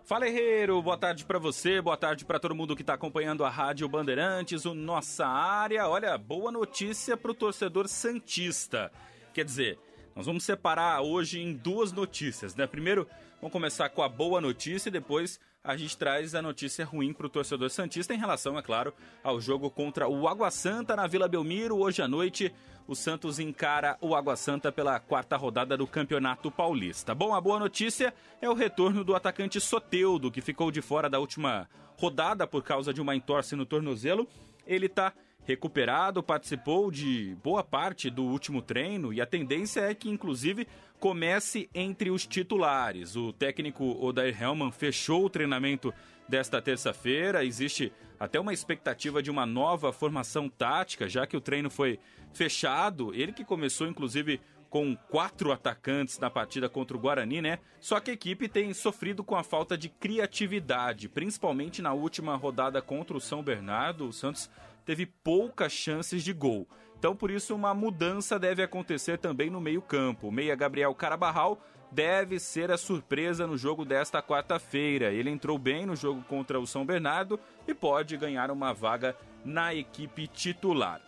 Fala 0.04 0.28
Herreiro, 0.28 0.82
boa 0.82 0.98
tarde 0.98 1.24
pra 1.24 1.38
você, 1.38 1.80
boa 1.80 1.96
tarde 1.96 2.26
pra 2.26 2.38
todo 2.38 2.54
mundo 2.54 2.76
que 2.76 2.84
tá 2.84 2.92
acompanhando 2.92 3.42
a 3.42 3.48
Rádio 3.48 3.88
Bandeirantes, 3.88 4.66
o 4.66 4.74
Nossa 4.74 5.26
Área. 5.26 5.88
Olha, 5.88 6.18
boa 6.18 6.52
notícia 6.52 7.16
pro 7.16 7.32
torcedor 7.32 7.88
Santista. 7.88 8.92
Quer 9.32 9.46
dizer, 9.46 9.78
nós 10.14 10.26
vamos 10.26 10.44
separar 10.44 11.00
hoje 11.00 11.40
em 11.40 11.54
duas 11.54 11.90
notícias, 11.90 12.54
né? 12.54 12.66
Primeiro, 12.66 13.08
vamos 13.40 13.52
começar 13.52 13.88
com 13.88 14.02
a 14.02 14.08
boa 14.08 14.40
notícia 14.40 14.88
e 14.88 14.92
depois 14.92 15.40
a 15.62 15.76
gente 15.76 15.96
traz 15.96 16.34
a 16.34 16.42
notícia 16.42 16.84
ruim 16.84 17.12
para 17.12 17.26
o 17.26 17.30
torcedor 17.30 17.70
Santista 17.70 18.14
em 18.14 18.18
relação, 18.18 18.58
é 18.58 18.62
claro, 18.62 18.92
ao 19.22 19.40
jogo 19.40 19.70
contra 19.70 20.08
o 20.08 20.26
Água 20.28 20.50
Santa 20.50 20.96
na 20.96 21.06
Vila 21.06 21.28
Belmiro. 21.28 21.76
Hoje 21.76 22.00
à 22.00 22.08
noite, 22.08 22.52
o 22.86 22.94
Santos 22.94 23.38
encara 23.38 23.98
o 24.00 24.14
Água 24.14 24.34
Santa 24.34 24.72
pela 24.72 24.98
quarta 24.98 25.36
rodada 25.36 25.76
do 25.76 25.86
Campeonato 25.86 26.50
Paulista. 26.50 27.14
Bom, 27.14 27.34
a 27.34 27.40
boa 27.40 27.58
notícia 27.58 28.14
é 28.40 28.48
o 28.48 28.54
retorno 28.54 29.04
do 29.04 29.14
atacante 29.14 29.60
Soteudo, 29.60 30.30
que 30.30 30.40
ficou 30.40 30.70
de 30.70 30.80
fora 30.80 31.10
da 31.10 31.18
última 31.18 31.68
rodada 31.96 32.46
por 32.46 32.62
causa 32.62 32.94
de 32.94 33.00
uma 33.00 33.14
entorse 33.14 33.54
no 33.54 33.66
tornozelo. 33.66 34.26
Ele 34.66 34.86
está 34.86 35.12
recuperado, 35.48 36.22
participou 36.22 36.90
de 36.90 37.34
boa 37.42 37.64
parte 37.64 38.10
do 38.10 38.22
último 38.22 38.60
treino 38.60 39.14
e 39.14 39.20
a 39.20 39.24
tendência 39.24 39.80
é 39.80 39.94
que, 39.94 40.10
inclusive, 40.10 40.68
comece 41.00 41.70
entre 41.74 42.10
os 42.10 42.26
titulares. 42.26 43.16
O 43.16 43.32
técnico 43.32 43.96
Odair 43.98 44.40
Hellman 44.40 44.70
fechou 44.70 45.24
o 45.24 45.30
treinamento 45.30 45.92
desta 46.28 46.60
terça-feira. 46.60 47.46
Existe 47.46 47.90
até 48.20 48.38
uma 48.38 48.52
expectativa 48.52 49.22
de 49.22 49.30
uma 49.30 49.46
nova 49.46 49.90
formação 49.90 50.50
tática, 50.50 51.08
já 51.08 51.26
que 51.26 51.36
o 51.36 51.40
treino 51.40 51.70
foi 51.70 51.98
fechado. 52.34 53.14
Ele 53.14 53.32
que 53.32 53.42
começou, 53.42 53.86
inclusive, 53.86 54.42
com 54.70 54.96
quatro 55.08 55.50
atacantes 55.50 56.18
na 56.18 56.30
partida 56.30 56.68
contra 56.68 56.96
o 56.96 57.00
Guarani, 57.00 57.40
né? 57.40 57.58
Só 57.80 58.00
que 58.00 58.10
a 58.10 58.14
equipe 58.14 58.48
tem 58.48 58.72
sofrido 58.74 59.24
com 59.24 59.36
a 59.36 59.42
falta 59.42 59.76
de 59.78 59.88
criatividade, 59.88 61.08
principalmente 61.08 61.80
na 61.80 61.92
última 61.92 62.36
rodada 62.36 62.82
contra 62.82 63.16
o 63.16 63.20
São 63.20 63.42
Bernardo. 63.42 64.08
O 64.08 64.12
Santos 64.12 64.50
teve 64.84 65.06
poucas 65.06 65.72
chances 65.72 66.22
de 66.22 66.32
gol. 66.32 66.68
Então, 66.98 67.14
por 67.14 67.30
isso, 67.30 67.54
uma 67.54 67.72
mudança 67.72 68.38
deve 68.38 68.62
acontecer 68.62 69.18
também 69.18 69.48
no 69.48 69.60
meio-campo. 69.60 70.28
O 70.28 70.32
meia 70.32 70.56
Gabriel 70.56 70.94
Carabarral 70.94 71.62
deve 71.90 72.38
ser 72.38 72.70
a 72.70 72.76
surpresa 72.76 73.46
no 73.46 73.56
jogo 73.56 73.84
desta 73.84 74.22
quarta-feira. 74.22 75.12
Ele 75.12 75.30
entrou 75.30 75.58
bem 75.58 75.86
no 75.86 75.96
jogo 75.96 76.22
contra 76.22 76.58
o 76.58 76.66
São 76.66 76.84
Bernardo 76.84 77.38
e 77.66 77.74
pode 77.74 78.16
ganhar 78.16 78.50
uma 78.50 78.74
vaga 78.74 79.16
na 79.44 79.74
equipe 79.74 80.26
titular. 80.26 81.07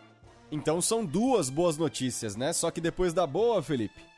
Então 0.51 0.81
são 0.81 1.05
duas 1.05 1.49
boas 1.49 1.77
notícias, 1.79 2.37
né? 2.37 2.53
Só 2.53 2.71
que 2.71 2.81
depois 2.81 3.13
da 3.13 3.27
boa, 3.27 3.63
Felipe. 3.63 4.11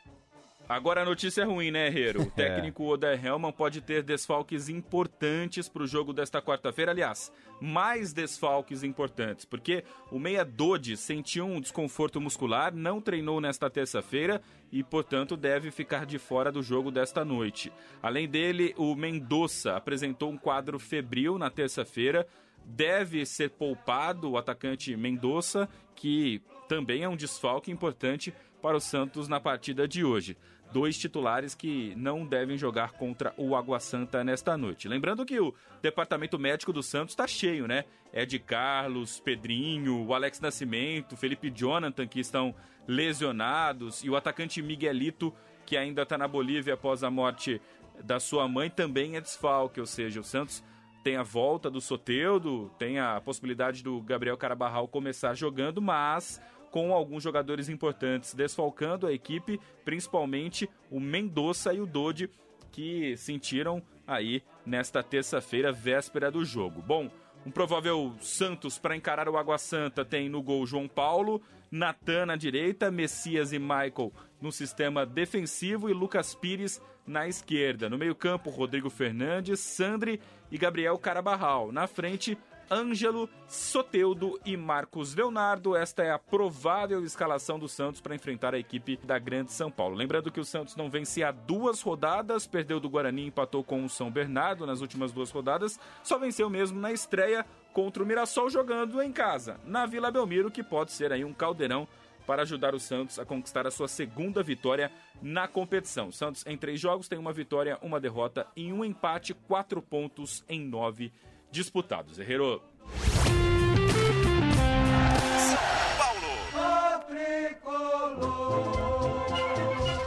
Agora 0.67 1.01
a 1.01 1.05
notícia 1.05 1.41
é 1.41 1.45
ruim, 1.45 1.71
né, 1.71 1.87
Herrero? 1.87 2.21
O 2.21 2.25
técnico 2.31 2.85
Oder 2.85 3.23
Hellman 3.23 3.51
pode 3.51 3.81
ter 3.81 4.01
desfalques 4.01 4.69
importantes 4.69 5.67
para 5.67 5.83
o 5.83 5.87
jogo 5.87 6.13
desta 6.13 6.41
quarta-feira. 6.41 6.91
Aliás, 6.91 7.31
mais 7.59 8.13
desfalques 8.13 8.81
importantes, 8.81 9.45
porque 9.45 9.83
o 10.09 10.17
meia 10.17 10.45
Dodi 10.45 10.95
sentiu 10.95 11.45
um 11.45 11.59
desconforto 11.59 12.19
muscular, 12.19 12.73
não 12.73 13.01
treinou 13.01 13.41
nesta 13.41 13.69
terça-feira 13.69 14.41
e, 14.71 14.81
portanto, 14.83 15.35
deve 15.35 15.69
ficar 15.69 16.05
de 16.05 16.17
fora 16.17 16.51
do 16.51 16.63
jogo 16.63 16.89
desta 16.89 17.25
noite. 17.25 17.71
Além 18.01 18.27
dele, 18.27 18.73
o 18.77 18.95
Mendonça 18.95 19.75
apresentou 19.75 20.31
um 20.31 20.37
quadro 20.37 20.79
febril 20.79 21.37
na 21.37 21.49
terça-feira, 21.49 22.25
deve 22.65 23.25
ser 23.25 23.51
poupado 23.51 24.31
o 24.31 24.37
atacante 24.37 24.95
Mendonça, 24.95 25.69
que 25.95 26.41
também 26.67 27.03
é 27.03 27.09
um 27.09 27.15
desfalque 27.15 27.71
importante 27.71 28.33
para 28.61 28.77
o 28.77 28.79
Santos 28.79 29.27
na 29.27 29.39
partida 29.39 29.87
de 29.87 30.03
hoje. 30.03 30.37
Dois 30.71 30.97
titulares 30.97 31.53
que 31.53 31.93
não 31.95 32.25
devem 32.25 32.57
jogar 32.57 32.93
contra 32.93 33.33
o 33.37 33.55
Água 33.55 33.79
Santa 33.79 34.23
nesta 34.23 34.57
noite. 34.57 34.87
Lembrando 34.87 35.25
que 35.25 35.39
o 35.39 35.53
departamento 35.81 36.39
médico 36.39 36.73
do 36.73 36.81
Santos 36.81 37.13
está 37.13 37.27
cheio, 37.27 37.67
né? 37.67 37.85
Ed 38.11 38.39
Carlos, 38.39 39.19
Pedrinho, 39.19 40.03
o 40.03 40.13
Alex 40.15 40.39
Nascimento, 40.39 41.15
Felipe 41.15 41.51
Jonathan, 41.51 42.07
que 42.07 42.19
estão 42.19 42.55
lesionados, 42.87 44.03
e 44.03 44.09
o 44.09 44.15
atacante 44.15 44.61
Miguelito, 44.61 45.33
que 45.65 45.77
ainda 45.77 46.01
está 46.01 46.17
na 46.17 46.27
Bolívia 46.27 46.73
após 46.73 47.03
a 47.03 47.11
morte 47.11 47.61
da 48.03 48.19
sua 48.19 48.47
mãe 48.47 48.69
também 48.69 49.15
é 49.15 49.21
desfalque, 49.21 49.79
ou 49.79 49.85
seja, 49.85 50.19
o 50.19 50.23
Santos 50.23 50.63
tem 51.03 51.17
a 51.17 51.23
volta 51.23 51.69
do 51.69 51.81
Soteudo, 51.81 52.71
tem 52.79 52.97
a 52.97 53.19
possibilidade 53.19 53.83
do 53.83 54.01
Gabriel 54.01 54.37
Carabarral 54.37 54.87
começar 54.87 55.33
jogando, 55.33 55.81
mas 55.81 56.41
com 56.71 56.93
alguns 56.93 57.21
jogadores 57.21 57.69
importantes 57.69 58.33
desfalcando 58.33 59.05
a 59.05 59.13
equipe, 59.13 59.59
principalmente 59.85 60.67
o 60.89 60.99
Mendonça 60.99 61.73
e 61.73 61.79
o 61.79 61.85
Dodi, 61.85 62.29
que 62.71 63.15
sentiram 63.17 63.83
aí 64.07 64.41
nesta 64.65 65.03
terça-feira, 65.03 65.71
véspera 65.71 66.31
do 66.31 66.43
jogo. 66.43 66.81
Bom, 66.81 67.11
um 67.45 67.51
provável 67.51 68.15
Santos 68.21 68.79
para 68.79 68.95
encarar 68.95 69.27
o 69.27 69.37
Água 69.37 69.57
Santa 69.57 70.05
tem 70.05 70.29
no 70.29 70.41
gol 70.41 70.65
João 70.65 70.87
Paulo, 70.87 71.41
Natan 71.69 72.27
na 72.27 72.35
direita, 72.35 72.89
Messias 72.89 73.51
e 73.51 73.59
Michael 73.59 74.11
no 74.41 74.51
sistema 74.51 75.05
defensivo 75.05 75.89
e 75.89 75.93
Lucas 75.93 76.33
Pires 76.33 76.81
na 77.05 77.27
esquerda. 77.27 77.89
No 77.89 77.97
meio-campo, 77.97 78.49
Rodrigo 78.49 78.89
Fernandes, 78.89 79.59
Sandri 79.59 80.19
e 80.51 80.57
Gabriel 80.57 80.97
Carabarral. 80.97 81.71
Na 81.71 81.87
frente, 81.87 82.37
Ângelo, 82.71 83.29
Soteudo 83.47 84.39
e 84.45 84.57
Marcos 84.57 85.13
Leonardo. 85.13 85.75
Esta 85.75 86.03
é 86.03 86.11
a 86.11 86.19
provável 86.19 87.03
escalação 87.03 87.59
do 87.59 87.67
Santos 87.67 88.01
para 88.01 88.15
enfrentar 88.15 88.53
a 88.53 88.59
equipe 88.59 88.97
da 89.03 89.19
Grande 89.19 89.51
São 89.51 89.69
Paulo. 89.69 89.95
Lembrando 89.95 90.31
que 90.31 90.39
o 90.39 90.45
Santos 90.45 90.75
não 90.75 90.89
vence 90.89 91.23
há 91.23 91.31
duas 91.31 91.81
rodadas, 91.81 92.47
perdeu 92.47 92.79
do 92.79 92.89
Guarani 92.89 93.27
empatou 93.27 93.63
com 93.63 93.83
o 93.83 93.89
São 93.89 94.09
Bernardo 94.09 94.65
nas 94.65 94.81
últimas 94.81 95.11
duas 95.11 95.29
rodadas, 95.29 95.79
só 96.01 96.17
venceu 96.17 96.49
mesmo 96.49 96.79
na 96.79 96.91
estreia 96.91 97.45
contra 97.73 98.03
o 98.03 98.05
Mirassol 98.05 98.49
jogando 98.49 99.01
em 99.01 99.11
casa, 99.11 99.59
na 99.65 99.85
Vila 99.85 100.11
Belmiro, 100.11 100.51
que 100.51 100.63
pode 100.63 100.91
ser 100.91 101.11
aí 101.11 101.25
um 101.25 101.33
caldeirão 101.33 101.87
para 102.25 102.43
ajudar 102.43 102.73
o 102.73 102.79
Santos 102.79 103.19
a 103.19 103.25
conquistar 103.25 103.67
a 103.67 103.71
sua 103.71 103.87
segunda 103.87 104.41
vitória 104.41 104.91
na 105.21 105.47
competição. 105.47 106.07
O 106.09 106.13
Santos, 106.13 106.45
em 106.45 106.57
três 106.57 106.79
jogos, 106.79 107.07
tem 107.07 107.19
uma 107.19 107.33
vitória, 107.33 107.77
uma 107.81 107.99
derrota 107.99 108.47
e 108.55 108.71
um 108.71 108.83
empate, 108.83 109.33
quatro 109.33 109.81
pontos 109.81 110.43
em 110.47 110.59
nove 110.59 111.11
disputados. 111.51 112.19
Herrero. 112.19 112.61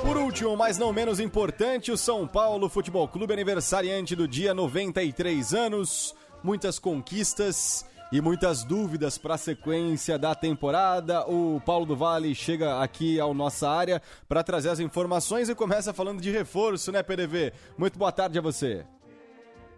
Por 0.02 0.16
último, 0.16 0.56
mas 0.56 0.78
não 0.78 0.92
menos 0.92 1.18
importante, 1.18 1.90
o 1.90 1.96
São 1.96 2.26
Paulo 2.26 2.68
Futebol 2.68 3.08
Clube 3.08 3.32
aniversariante 3.32 4.14
do 4.14 4.28
dia 4.28 4.54
93 4.54 5.54
anos, 5.54 6.14
muitas 6.42 6.78
conquistas 6.78 7.84
e 8.12 8.20
muitas 8.20 8.62
dúvidas 8.62 9.18
para 9.18 9.34
a 9.34 9.38
sequência 9.38 10.18
da 10.18 10.34
temporada. 10.34 11.26
O 11.28 11.60
Paulo 11.64 11.86
do 11.86 11.96
Vale 11.96 12.34
chega 12.34 12.80
aqui 12.80 13.20
à 13.20 13.26
nossa 13.34 13.68
área 13.68 14.00
para 14.28 14.42
trazer 14.42 14.70
as 14.70 14.80
informações 14.80 15.48
e 15.48 15.54
começa 15.54 15.92
falando 15.92 16.20
de 16.20 16.30
reforço, 16.30 16.92
né, 16.92 17.02
PDV? 17.02 17.52
Muito 17.76 17.98
boa 17.98 18.12
tarde 18.12 18.38
a 18.38 18.42
você. 18.42 18.84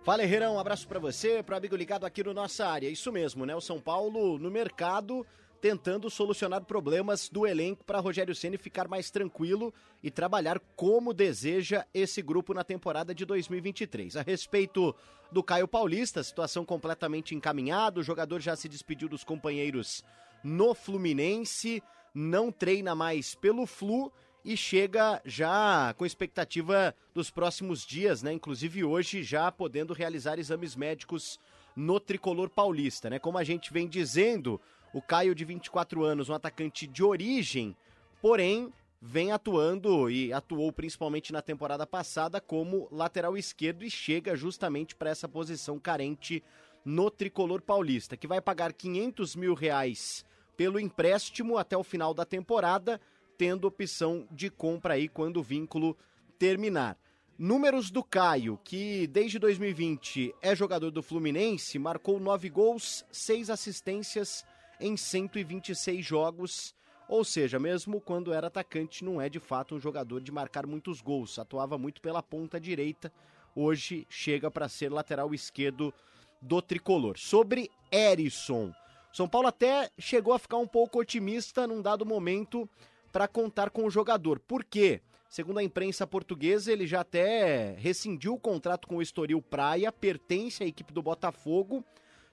Fala, 0.02 0.22
Herrerão, 0.22 0.54
um 0.54 0.58
abraço 0.58 0.88
para 0.88 0.98
você, 0.98 1.42
para 1.42 1.56
amigo 1.56 1.76
ligado 1.76 2.06
aqui 2.06 2.22
no 2.22 2.32
nossa 2.32 2.66
área. 2.66 2.88
Isso 2.88 3.12
mesmo, 3.12 3.44
né? 3.44 3.54
O 3.54 3.60
São 3.60 3.80
Paulo 3.80 4.38
no 4.38 4.50
mercado 4.50 5.26
tentando 5.60 6.08
solucionar 6.08 6.64
problemas 6.64 7.28
do 7.28 7.46
elenco 7.46 7.84
para 7.84 8.00
Rogério 8.00 8.34
Ceni 8.34 8.56
ficar 8.56 8.88
mais 8.88 9.10
tranquilo 9.10 9.72
e 10.02 10.10
trabalhar 10.10 10.60
como 10.76 11.12
deseja 11.12 11.84
esse 11.92 12.22
grupo 12.22 12.54
na 12.54 12.62
temporada 12.62 13.14
de 13.14 13.24
2023. 13.24 14.16
A 14.16 14.22
respeito 14.22 14.94
do 15.30 15.42
Caio 15.42 15.66
Paulista, 15.66 16.22
situação 16.22 16.64
completamente 16.64 17.34
encaminhada, 17.34 18.00
o 18.00 18.04
jogador 18.04 18.40
já 18.40 18.54
se 18.56 18.68
despediu 18.68 19.08
dos 19.08 19.24
companheiros 19.24 20.04
no 20.42 20.74
Fluminense, 20.74 21.82
não 22.14 22.52
treina 22.52 22.94
mais 22.94 23.34
pelo 23.34 23.66
Flu 23.66 24.12
e 24.44 24.56
chega 24.56 25.20
já 25.24 25.92
com 25.98 26.06
expectativa 26.06 26.94
dos 27.12 27.30
próximos 27.30 27.84
dias, 27.84 28.22
né? 28.22 28.32
Inclusive 28.32 28.84
hoje 28.84 29.22
já 29.22 29.50
podendo 29.50 29.92
realizar 29.92 30.38
exames 30.38 30.76
médicos 30.76 31.38
no 31.76 32.00
tricolor 32.00 32.48
paulista, 32.48 33.10
né? 33.10 33.18
Como 33.18 33.36
a 33.38 33.44
gente 33.44 33.72
vem 33.72 33.88
dizendo, 33.88 34.60
o 34.92 35.02
Caio 35.02 35.34
de 35.34 35.44
24 35.44 36.02
anos, 36.04 36.28
um 36.28 36.34
atacante 36.34 36.86
de 36.86 37.02
origem, 37.02 37.76
porém 38.20 38.72
vem 39.00 39.30
atuando 39.30 40.10
e 40.10 40.32
atuou 40.32 40.72
principalmente 40.72 41.32
na 41.32 41.40
temporada 41.40 41.86
passada 41.86 42.40
como 42.40 42.88
lateral 42.90 43.36
esquerdo 43.36 43.84
e 43.84 43.90
chega 43.90 44.34
justamente 44.34 44.96
para 44.96 45.10
essa 45.10 45.28
posição 45.28 45.78
carente 45.78 46.42
no 46.84 47.10
tricolor 47.10 47.62
paulista, 47.62 48.16
que 48.16 48.26
vai 48.26 48.40
pagar 48.40 48.72
500 48.72 49.36
mil 49.36 49.54
reais 49.54 50.24
pelo 50.56 50.80
empréstimo 50.80 51.56
até 51.56 51.76
o 51.76 51.84
final 51.84 52.12
da 52.12 52.24
temporada, 52.24 53.00
tendo 53.36 53.66
opção 53.66 54.26
de 54.30 54.50
compra 54.50 54.94
aí 54.94 55.08
quando 55.08 55.36
o 55.36 55.42
vínculo 55.42 55.96
terminar. 56.38 56.98
Números 57.38 57.88
do 57.88 58.02
Caio, 58.02 58.58
que 58.64 59.06
desde 59.06 59.38
2020 59.38 60.34
é 60.42 60.56
jogador 60.56 60.90
do 60.90 61.04
Fluminense, 61.04 61.78
marcou 61.78 62.18
nove 62.18 62.50
gols, 62.50 63.04
seis 63.12 63.48
assistências 63.48 64.44
em 64.80 64.96
126 64.96 66.04
jogos. 66.04 66.74
Ou 67.08 67.24
seja, 67.24 67.58
mesmo 67.58 68.00
quando 68.00 68.32
era 68.32 68.48
atacante, 68.48 69.04
não 69.04 69.20
é 69.20 69.28
de 69.28 69.40
fato 69.40 69.74
um 69.74 69.80
jogador 69.80 70.20
de 70.20 70.30
marcar 70.30 70.66
muitos 70.66 71.00
gols. 71.00 71.38
Atuava 71.38 71.78
muito 71.78 72.02
pela 72.02 72.22
ponta 72.22 72.60
direita. 72.60 73.12
Hoje 73.54 74.06
chega 74.10 74.50
para 74.50 74.68
ser 74.68 74.92
lateral 74.92 75.34
esquerdo 75.34 75.92
do 76.40 76.60
tricolor. 76.60 77.18
Sobre 77.18 77.70
Erisson. 77.90 78.72
São 79.12 79.28
Paulo 79.28 79.48
até 79.48 79.90
chegou 79.98 80.34
a 80.34 80.38
ficar 80.38 80.58
um 80.58 80.66
pouco 80.66 81.00
otimista 81.00 81.66
num 81.66 81.80
dado 81.80 82.04
momento 82.04 82.68
para 83.10 83.26
contar 83.26 83.70
com 83.70 83.84
o 83.84 83.90
jogador. 83.90 84.38
Por 84.38 84.62
quê? 84.62 85.00
Segundo 85.30 85.58
a 85.58 85.62
imprensa 85.62 86.06
portuguesa, 86.06 86.72
ele 86.72 86.86
já 86.86 87.00
até 87.00 87.74
rescindiu 87.78 88.34
o 88.34 88.40
contrato 88.40 88.86
com 88.86 88.96
o 88.96 89.02
Estoril 89.02 89.42
Praia, 89.42 89.90
pertence 89.90 90.62
à 90.62 90.66
equipe 90.66 90.92
do 90.92 91.02
Botafogo 91.02 91.84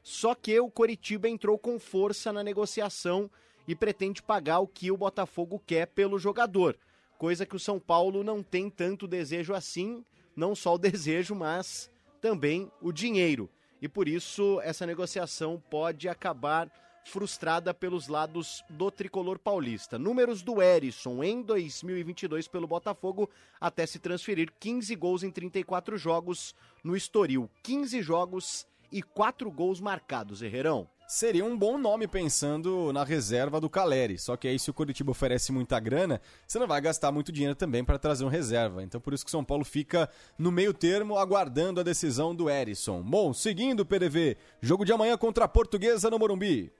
só 0.08 0.36
que 0.36 0.60
o 0.60 0.70
Coritiba 0.70 1.28
entrou 1.28 1.58
com 1.58 1.80
força 1.80 2.32
na 2.32 2.44
negociação 2.44 3.28
e 3.68 3.74
pretende 3.74 4.22
pagar 4.22 4.60
o 4.60 4.68
que 4.68 4.91
o 4.91 4.98
Botafogo 4.98 5.60
quer 5.65 5.88
pelo 5.88 6.20
jogador, 6.20 6.78
coisa 7.18 7.44
que 7.44 7.56
o 7.56 7.60
São 7.60 7.80
Paulo 7.80 8.24
não 8.24 8.44
tem 8.44 8.70
tanto 8.70 9.08
desejo 9.08 9.56
assim, 9.56 10.06
não 10.36 10.54
só 10.54 10.76
o 10.76 10.78
desejo, 10.78 11.34
mas 11.34 11.89
também 12.22 12.72
o 12.84 12.91
dinheiro. 12.91 13.50
E 13.82 13.89
por 13.89 14.08
isso 14.08 14.62
essa 14.62 14.86
negociação 14.86 15.60
pode 15.72 16.08
acabar 16.08 16.72
frustrada 17.04 17.74
pelos 17.74 18.08
lados 18.08 18.63
do 18.70 18.91
tricolor 18.91 19.39
paulista. 19.39 19.98
Números 19.98 20.44
do 20.44 20.62
Erisson 20.62 21.24
em 21.24 21.41
2022 21.41 22.48
pelo 22.48 22.68
Botafogo 22.68 23.28
até 23.60 23.88
se 23.88 23.98
transferir 23.98 24.54
15 24.60 24.96
gols 24.96 25.24
em 25.24 25.32
34 25.32 25.98
jogos 25.98 26.54
no 26.84 26.96
Estoril. 26.96 27.50
15 27.63 28.04
jogos 28.04 28.68
e 28.91 29.02
quatro 29.02 29.52
gols 29.52 29.80
marcados, 29.80 30.41
Herrerão. 30.41 30.88
Seria 31.08 31.45
um 31.45 31.56
bom 31.56 31.78
nome 31.78 32.08
pensando 32.08 32.91
na 32.91 33.04
reserva 33.04 33.62
do 33.62 33.69
Caleri. 33.69 34.17
Só 34.17 34.36
que 34.36 34.48
aí, 34.48 34.58
se 34.58 34.71
o 34.71 34.74
Curitiba 34.74 35.12
oferece 35.12 35.52
muita 35.52 35.80
grana, 35.80 36.19
você 36.48 36.58
não 36.58 36.65
vai 36.65 36.82
gastar 36.82 37.12
muito 37.12 37.32
dinheiro 37.32 37.56
também 37.56 37.84
para 37.84 38.00
trazer 38.00 38.26
um 38.26 38.28
reserva. 38.28 38.82
Então, 38.82 39.00
por 39.00 39.13
isso 39.13 39.24
que 39.24 39.30
São 39.30 39.43
Paulo 39.43 39.63
fica 39.63 40.10
no 40.38 40.52
meio 40.52 40.74
termo, 40.74 41.15
aguardando 41.15 41.80
a 41.80 41.84
decisão 41.84 42.34
do 42.34 42.50
Erisson. 42.50 43.04
Bom, 43.04 43.34
seguindo 43.34 43.82
o 43.82 43.86
PDV, 43.86 44.36
jogo 44.62 44.84
de 44.84 44.93
amanhã 44.93 45.15
contra 45.15 45.45
a 45.45 45.48
Portuguesa 45.48 46.10
no 46.10 46.17
Morumbi. 46.17 46.71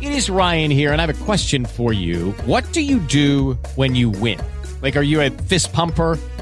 It 0.00 0.16
is 0.16 0.30
Ryan 0.30 0.70
here, 0.70 0.92
and 0.92 1.00
I 1.00 1.04
have 1.04 1.10
a 1.10 1.24
question 1.26 1.66
for 1.66 1.92
you. 1.92 2.34
What 2.46 2.72
do 2.72 2.80
you 2.80 2.98
do 3.00 3.58
when 3.76 3.94
you 3.94 4.10
win? 4.10 4.38
Like, 4.80 4.96
are 4.96 5.04
you 5.04 5.20
a 5.20 5.30
fist 5.46 5.70
pumper? 5.72 6.18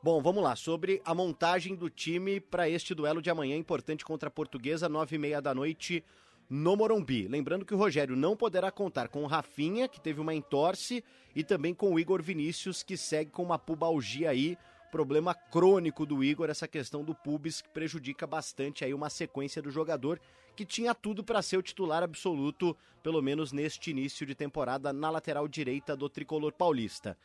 Bom, 0.00 0.22
vamos 0.22 0.44
lá, 0.44 0.54
sobre 0.54 1.02
a 1.04 1.12
montagem 1.12 1.74
do 1.74 1.90
time 1.90 2.38
para 2.38 2.68
este 2.68 2.94
duelo 2.94 3.20
de 3.20 3.30
amanhã 3.30 3.56
importante 3.56 4.04
contra 4.04 4.28
a 4.28 4.30
Portuguesa, 4.30 4.88
nove 4.88 5.16
e 5.16 5.18
meia 5.18 5.42
da 5.42 5.52
noite, 5.52 6.04
no 6.48 6.76
Morumbi. 6.76 7.26
Lembrando 7.26 7.64
que 7.64 7.74
o 7.74 7.76
Rogério 7.76 8.14
não 8.14 8.36
poderá 8.36 8.70
contar 8.70 9.08
com 9.08 9.24
o 9.24 9.26
Rafinha, 9.26 9.88
que 9.88 10.00
teve 10.00 10.20
uma 10.20 10.32
entorse, 10.32 11.02
e 11.34 11.42
também 11.42 11.74
com 11.74 11.92
o 11.92 11.98
Igor 11.98 12.22
Vinícius, 12.22 12.84
que 12.84 12.96
segue 12.96 13.32
com 13.32 13.42
uma 13.42 13.58
pubalgia 13.58 14.30
aí, 14.30 14.56
problema 14.92 15.34
crônico 15.34 16.06
do 16.06 16.22
Igor, 16.22 16.48
essa 16.48 16.68
questão 16.68 17.02
do 17.02 17.12
pubis 17.12 17.60
que 17.60 17.68
prejudica 17.68 18.24
bastante 18.24 18.84
aí 18.84 18.94
uma 18.94 19.10
sequência 19.10 19.60
do 19.60 19.68
jogador 19.68 20.20
que 20.54 20.64
tinha 20.64 20.94
tudo 20.94 21.24
para 21.24 21.42
ser 21.42 21.56
o 21.56 21.62
titular 21.62 22.04
absoluto, 22.04 22.76
pelo 23.02 23.20
menos 23.20 23.52
neste 23.52 23.90
início 23.90 24.24
de 24.24 24.34
temporada 24.36 24.92
na 24.92 25.10
lateral 25.10 25.48
direita 25.48 25.96
do 25.96 26.08
tricolor 26.08 26.52
paulista. 26.52 27.18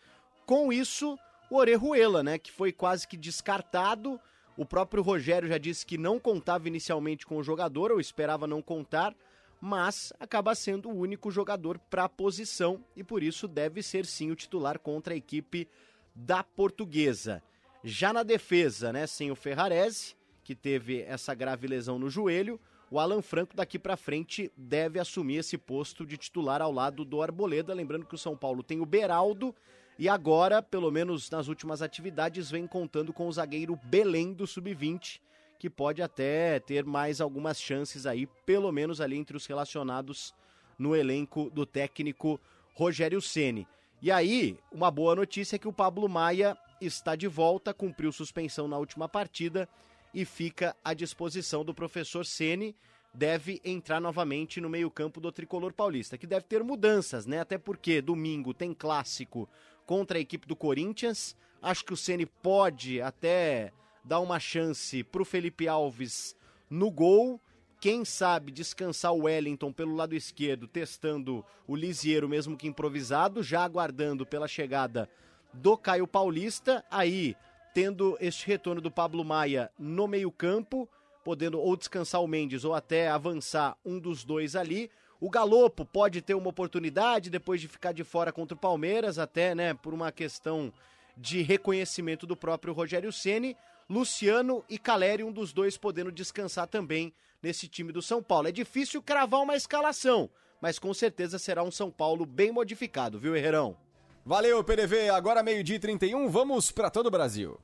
Com 0.44 0.74
isso, 0.74 1.18
o 1.50 1.58
Orejuela, 1.58 2.24
né, 2.24 2.38
que 2.38 2.52
foi 2.52 2.72
quase 2.72 3.08
que 3.08 3.18
descartado, 3.18 4.20
o 4.56 4.66
próprio 4.66 5.04
Rogério 5.04 5.48
já 5.48 5.58
disse 5.58 5.86
que 5.86 5.98
não 5.98 6.20
contava 6.20 6.68
inicialmente 6.68 7.26
com 7.26 7.38
o 7.38 7.44
jogador, 7.44 7.92
ou 7.92 8.00
esperava 8.00 8.48
não 8.48 8.62
contar, 8.62 9.16
mas 9.60 10.12
acaba 10.20 10.54
sendo 10.54 10.90
o 10.90 10.96
único 10.96 11.32
jogador 11.32 11.80
para 11.90 12.04
a 12.04 12.10
posição 12.10 12.84
e 12.96 13.04
por 13.04 13.24
isso 13.24 13.48
deve 13.48 13.82
ser 13.82 14.06
sim 14.06 14.30
o 14.30 14.36
titular 14.36 14.78
contra 14.78 15.14
a 15.14 15.18
equipe 15.18 15.68
da 16.14 16.44
Portuguesa. 16.44 17.42
Já 17.84 18.14
na 18.14 18.24
defesa, 18.24 18.92
né, 18.94 19.08
sem 19.08 19.32
o 19.32 19.36
Ferrarese, 19.36 20.16
que 20.44 20.54
teve 20.54 21.02
essa 21.02 21.34
grave 21.34 21.68
lesão 21.68 21.98
no 21.98 22.10
joelho, 22.10 22.60
o 22.92 23.00
Alan 23.00 23.22
Franco 23.22 23.56
daqui 23.56 23.80
para 23.80 23.98
frente 23.98 24.52
deve 24.56 25.00
assumir 25.00 25.38
esse 25.38 25.58
posto 25.58 26.06
de 26.06 26.18
titular 26.18 26.62
ao 26.62 26.72
lado 26.72 27.04
do 27.04 27.22
Arboleda, 27.22 27.74
lembrando 27.74 28.06
que 28.06 28.16
o 28.16 28.20
São 28.20 28.38
Paulo 28.38 28.62
tem 28.62 28.82
o 28.82 28.86
Beraldo 28.86 29.56
e 29.98 30.10
agora, 30.10 30.62
pelo 30.62 30.92
menos 30.92 31.30
nas 31.30 31.48
últimas 31.48 31.82
atividades, 31.82 32.50
vem 32.50 32.66
contando 32.66 33.14
com 33.14 33.28
o 33.28 33.32
zagueiro 33.32 33.80
Belém 33.84 34.34
do 34.34 34.48
sub-20, 34.48 35.20
que 35.60 35.70
pode 35.70 36.02
até 36.02 36.60
ter 36.60 36.84
mais 36.84 37.22
algumas 37.22 37.62
chances 37.62 38.06
aí, 38.06 38.28
pelo 38.46 38.72
menos 38.72 39.00
ali 39.00 39.18
entre 39.18 39.38
os 39.38 39.46
relacionados 39.46 40.34
no 40.78 40.96
elenco 40.96 41.50
do 41.52 41.66
técnico 41.66 42.40
Rogério 42.74 43.22
Ceni. 43.22 43.68
E 44.02 44.12
aí, 44.12 44.58
uma 44.72 44.92
boa 44.92 45.16
notícia 45.16 45.56
é 45.56 45.60
que 45.60 45.68
o 45.68 45.74
Pablo 45.74 46.10
Maia 46.10 46.58
está 46.82 47.16
de 47.16 47.28
volta, 47.28 47.74
cumpriu 47.74 48.12
suspensão 48.12 48.68
na 48.68 48.78
última 48.78 49.08
partida 49.08 49.70
e 50.14 50.26
fica 50.26 50.76
à 50.84 50.94
disposição 50.94 51.64
do 51.64 51.74
professor 51.74 52.26
Ceni. 52.26 52.76
Deve 53.14 53.62
entrar 53.64 54.02
novamente 54.02 54.60
no 54.60 54.70
meio-campo 54.70 55.22
do 55.22 55.32
tricolor 55.32 55.72
paulista, 55.72 56.18
que 56.18 56.26
deve 56.26 56.46
ter 56.46 56.64
mudanças, 56.64 57.28
né? 57.28 57.40
Até 57.40 57.60
porque 57.60 58.02
domingo 58.02 58.54
tem 58.56 58.74
clássico 58.74 59.48
contra 59.86 60.18
a 60.18 60.22
equipe 60.22 60.48
do 60.48 60.56
Corinthians. 60.56 61.36
Acho 61.62 61.86
que 61.86 61.94
o 61.94 61.98
Ceni 61.98 62.26
pode 62.26 63.02
até 63.02 63.72
dar 64.04 64.20
uma 64.20 64.40
chance 64.40 65.04
pro 65.04 65.24
Felipe 65.24 65.68
Alves 65.68 66.36
no 66.70 66.92
gol. 66.92 67.40
Quem 67.80 68.06
sabe 68.06 68.52
descansar 68.52 69.14
o 69.14 69.24
Wellington 69.24 69.72
pelo 69.72 69.96
lado 69.96 70.16
esquerdo, 70.16 70.68
testando 70.68 71.46
o 71.68 71.76
Lisieiro, 71.76 72.30
mesmo 72.30 72.58
que 72.58 72.68
improvisado, 72.68 73.44
já 73.44 73.64
aguardando 73.64 74.26
pela 74.26 74.48
chegada 74.48 75.10
do 75.54 75.78
Caio 75.78 76.08
Paulista. 76.08 76.84
Aí 76.90 77.36
tendo 77.74 78.16
este 78.22 78.46
retorno 78.48 78.80
do 78.80 78.92
Pablo 78.92 79.26
Maia 79.26 79.72
no 79.80 80.08
meio-campo, 80.08 80.88
podendo 81.24 81.60
ou 81.60 81.76
descansar 81.76 82.22
o 82.22 82.28
Mendes 82.28 82.64
ou 82.64 82.74
até 82.74 83.10
avançar 83.10 83.76
um 83.84 84.00
dos 84.00 84.24
dois 84.24 84.56
ali. 84.56 84.92
O 85.24 85.30
Galopo 85.30 85.86
pode 85.86 86.22
ter 86.22 86.34
uma 86.34 86.50
oportunidade 86.50 87.30
depois 87.30 87.62
de 87.62 87.70
ficar 87.70 87.94
de 87.94 88.04
fora 88.04 88.30
contra 88.30 88.58
o 88.58 88.60
Palmeiras, 88.60 89.18
até, 89.18 89.56
né, 89.56 89.74
por 89.74 89.94
uma 89.94 90.12
questão 90.12 90.70
de 91.16 91.42
reconhecimento 91.42 92.28
do 92.28 92.36
próprio 92.36 92.74
Rogério 92.74 93.10
Ceni. 93.10 93.56
Luciano 93.90 94.66
e 94.70 94.78
Caleri, 94.78 95.24
um 95.24 95.32
dos 95.32 95.54
dois 95.54 95.78
podendo 95.78 96.12
descansar 96.12 96.68
também 96.68 97.14
nesse 97.42 97.70
time 97.70 97.94
do 97.94 98.02
São 98.02 98.22
Paulo. 98.22 98.50
É 98.50 98.52
difícil 98.52 99.02
cravar 99.02 99.40
uma 99.40 99.56
escalação, 99.56 100.30
mas 100.60 100.78
com 100.78 100.94
certeza 100.94 101.40
será 101.40 101.64
um 101.64 101.72
São 101.72 101.90
Paulo 101.90 102.26
bem 102.26 102.52
modificado, 102.52 103.18
viu, 103.18 103.34
Herrerão? 103.34 103.78
Valeu, 104.26 104.62
PDV. 104.62 105.08
Agora 105.08 105.42
meio-dia 105.42 105.78
e 105.78 105.80
31, 105.80 106.28
vamos 106.28 106.70
para 106.70 106.90
todo 106.90 107.08
o 107.08 107.12
Brasil. 107.12 107.58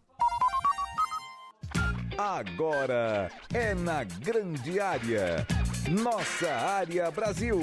Agora 2.18 3.30
é 3.54 3.76
na 3.76 4.06
grande 4.06 4.80
área. 4.80 5.46
Nossa 5.88 6.52
área 6.52 7.10
Brasil. 7.12 7.58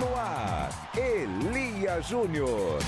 No 0.00 0.16
ar, 0.16 0.70
Elia 0.96 2.00
Júnior. 2.00 2.78